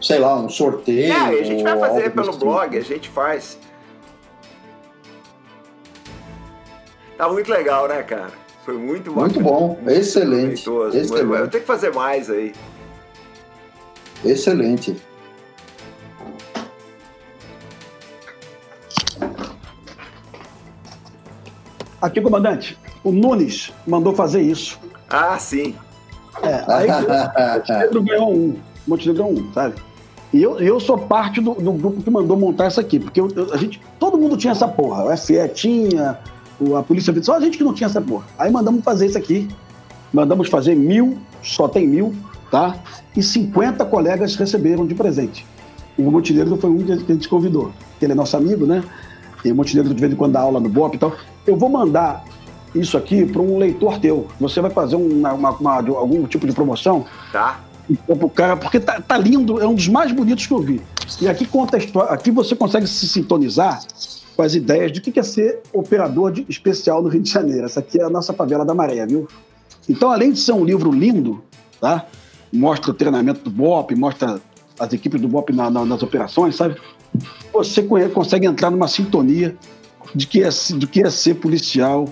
Sei 0.00 0.18
lá, 0.18 0.36
um 0.36 0.48
sorteio. 0.48 1.12
É, 1.12 1.40
a 1.40 1.42
gente 1.42 1.62
vai 1.62 1.78
fazer 1.78 2.10
pelo 2.10 2.30
tipo. 2.30 2.44
blog, 2.44 2.76
a 2.76 2.80
gente 2.80 3.08
faz. 3.08 3.58
Tá 7.16 7.28
muito 7.28 7.50
legal, 7.50 7.88
né, 7.88 8.02
cara? 8.02 8.30
Foi 8.64 8.76
muito 8.76 9.12
bom. 9.12 9.20
Muito 9.20 9.40
bom, 9.40 9.68
muito 9.68 9.90
excelente. 9.90 10.68
excelente. 10.94 11.40
Eu 11.40 11.48
tenho 11.48 11.62
que 11.62 11.66
fazer 11.66 11.94
mais 11.94 12.28
aí. 12.28 12.52
Excelente. 14.24 14.96
Aqui, 22.00 22.20
comandante, 22.20 22.78
o 23.02 23.10
Nunes 23.10 23.72
mandou 23.86 24.14
fazer 24.14 24.42
isso. 24.42 24.78
Ah, 25.08 25.38
sim. 25.38 25.74
É, 26.42 26.64
aí 26.68 26.88
o 26.90 27.56
Montenegro 27.56 28.02
ganhou 28.02 28.34
um. 28.34 28.56
Montenegro 28.86 29.24
ganhou 29.24 29.38
um, 29.40 29.52
sabe? 29.52 29.76
E 30.32 30.42
eu, 30.42 30.58
eu 30.58 30.78
sou 30.78 30.98
parte 30.98 31.40
do, 31.40 31.54
do 31.54 31.72
grupo 31.72 32.02
que 32.02 32.10
mandou 32.10 32.36
montar 32.36 32.68
isso 32.68 32.80
aqui, 32.80 32.98
porque 32.98 33.20
eu, 33.20 33.28
eu, 33.34 33.54
a 33.54 33.56
gente, 33.56 33.80
todo 33.98 34.18
mundo 34.18 34.36
tinha 34.36 34.52
essa 34.52 34.68
porra. 34.68 35.04
O 35.04 35.16
FE 35.16 35.48
tinha, 35.54 36.18
a 36.76 36.82
polícia 36.82 37.14
só 37.22 37.36
a 37.36 37.40
gente 37.40 37.58
que 37.58 37.64
não 37.64 37.74
tinha 37.74 37.86
essa 37.86 38.00
porra. 38.00 38.24
Aí 38.38 38.50
mandamos 38.50 38.82
fazer 38.82 39.06
isso 39.06 39.18
aqui. 39.18 39.48
Mandamos 40.12 40.48
fazer 40.48 40.74
mil, 40.74 41.18
só 41.42 41.68
tem 41.68 41.86
mil, 41.86 42.14
tá? 42.50 42.76
E 43.14 43.22
50 43.22 43.84
colegas 43.84 44.34
receberam 44.36 44.86
de 44.86 44.94
presente. 44.94 45.46
O 45.98 46.10
Montenegro 46.10 46.56
foi 46.56 46.70
um 46.70 46.84
que 46.84 46.92
a 46.92 47.14
gente 47.14 47.28
convidou. 47.28 47.72
Ele 48.00 48.12
é 48.12 48.14
nosso 48.14 48.36
amigo, 48.36 48.66
né? 48.66 48.82
E 49.44 49.52
o 49.52 49.54
Montenegro 49.54 49.92
de 49.92 50.00
vez 50.00 50.12
em 50.12 50.16
quando 50.16 50.32
dá 50.32 50.40
aula 50.40 50.60
no 50.60 50.68
BOP 50.68 50.94
e 50.94 50.98
tal. 50.98 51.14
Eu 51.46 51.56
vou 51.56 51.68
mandar 51.68 52.24
isso 52.74 52.96
aqui 52.96 53.24
para 53.24 53.40
um 53.40 53.58
leitor 53.58 53.98
teu. 53.98 54.26
Você 54.40 54.60
vai 54.60 54.70
fazer 54.70 54.96
uma, 54.96 55.32
uma, 55.32 55.50
uma, 55.50 55.74
algum 55.74 56.26
tipo 56.26 56.46
de 56.46 56.52
promoção? 56.52 57.04
Tá. 57.32 57.60
Pro 58.06 58.28
cara, 58.28 58.56
porque 58.56 58.80
tá, 58.80 59.00
tá 59.00 59.16
lindo, 59.16 59.60
é 59.60 59.66
um 59.66 59.74
dos 59.74 59.88
mais 59.88 60.10
bonitos 60.10 60.46
que 60.46 60.52
eu 60.52 60.60
vi. 60.60 60.80
E 61.20 61.28
aqui 61.28 61.46
conta 61.46 61.76
a 61.76 61.78
história, 61.78 62.10
aqui 62.10 62.32
você 62.32 62.56
consegue 62.56 62.86
se 62.86 63.06
sintonizar 63.06 63.80
com 64.36 64.42
as 64.42 64.54
ideias 64.54 64.92
de 64.92 65.00
o 65.00 65.02
que 65.02 65.18
é 65.18 65.22
ser 65.22 65.60
operador 65.72 66.30
de, 66.30 66.44
especial 66.48 67.02
no 67.02 67.08
Rio 67.08 67.22
de 67.22 67.30
Janeiro. 67.30 67.64
Essa 67.64 67.80
aqui 67.80 67.98
é 67.98 68.04
a 68.04 68.10
nossa 68.10 68.34
favela 68.34 68.64
da 68.64 68.74
Maré, 68.74 69.04
viu? 69.06 69.26
Então, 69.88 70.12
além 70.12 70.30
de 70.30 70.38
ser 70.38 70.52
um 70.52 70.64
livro 70.64 70.92
lindo, 70.92 71.42
tá? 71.80 72.06
Mostra 72.52 72.90
o 72.90 72.94
treinamento 72.94 73.40
do 73.40 73.50
BOP, 73.50 73.94
mostra 73.94 74.38
as 74.78 74.92
equipes 74.92 75.20
do 75.20 75.26
BOP 75.26 75.50
na, 75.52 75.70
na, 75.70 75.84
nas 75.86 76.02
operações, 76.02 76.54
sabe? 76.54 76.76
Você 77.52 77.82
consegue 77.82 78.46
entrar 78.46 78.70
numa 78.70 78.88
sintonia 78.88 79.56
de 80.14 80.26
que 80.26 80.42
é, 80.42 80.48
do 80.74 80.86
que 80.86 81.02
é 81.02 81.10
ser 81.10 81.36
policial 81.36 82.06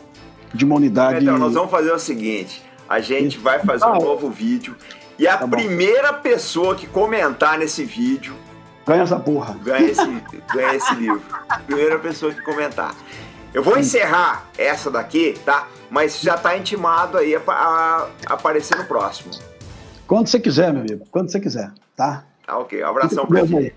de 0.55 0.65
uma 0.65 0.77
unidade. 0.77 1.23
Então, 1.23 1.39
nós 1.39 1.53
vamos 1.53 1.71
fazer 1.71 1.93
o 1.93 1.99
seguinte: 1.99 2.63
a 2.89 3.01
gente 3.01 3.37
vai 3.37 3.59
fazer 3.61 3.85
um 3.85 3.99
novo 3.99 4.31
vídeo 4.31 4.75
e 5.19 5.29
a 5.29 5.37
tá 5.37 5.47
primeira 5.47 6.15
pessoa 6.15 6.75
que 6.75 6.87
comentar 6.87 7.59
nesse 7.59 7.85
vídeo 7.85 8.35
Ganha 8.87 9.03
essa 9.03 9.19
porra. 9.19 9.55
Ganha 9.63 9.91
esse, 9.91 10.23
ganha 10.53 10.75
esse 10.75 10.95
livro. 10.95 11.23
Primeira 11.67 11.99
pessoa 11.99 12.33
que 12.33 12.43
comentar. 12.43 12.95
Eu 13.53 13.63
vou 13.63 13.79
encerrar 13.79 14.47
essa 14.59 14.91
daqui, 14.91 15.39
tá? 15.45 15.69
Mas 15.89 16.21
já 16.21 16.37
tá 16.37 16.57
intimado 16.57 17.19
aí 17.19 17.37
a, 17.37 17.41
a, 17.47 18.09
a 18.27 18.35
aparecer 18.35 18.77
no 18.77 18.85
próximo. 18.85 19.33
Quando 20.07 20.27
você 20.27 20.39
quiser, 20.41 20.73
meu 20.73 20.83
amigo. 20.83 21.07
Quando 21.11 21.31
você 21.31 21.41
quiser, 21.41 21.73
tá? 21.97 22.25
Tá 22.47 22.59
ok. 22.59 22.83
Um 22.83 22.89
abração 22.89 23.27
pra 23.27 23.47
ti. 23.47 23.75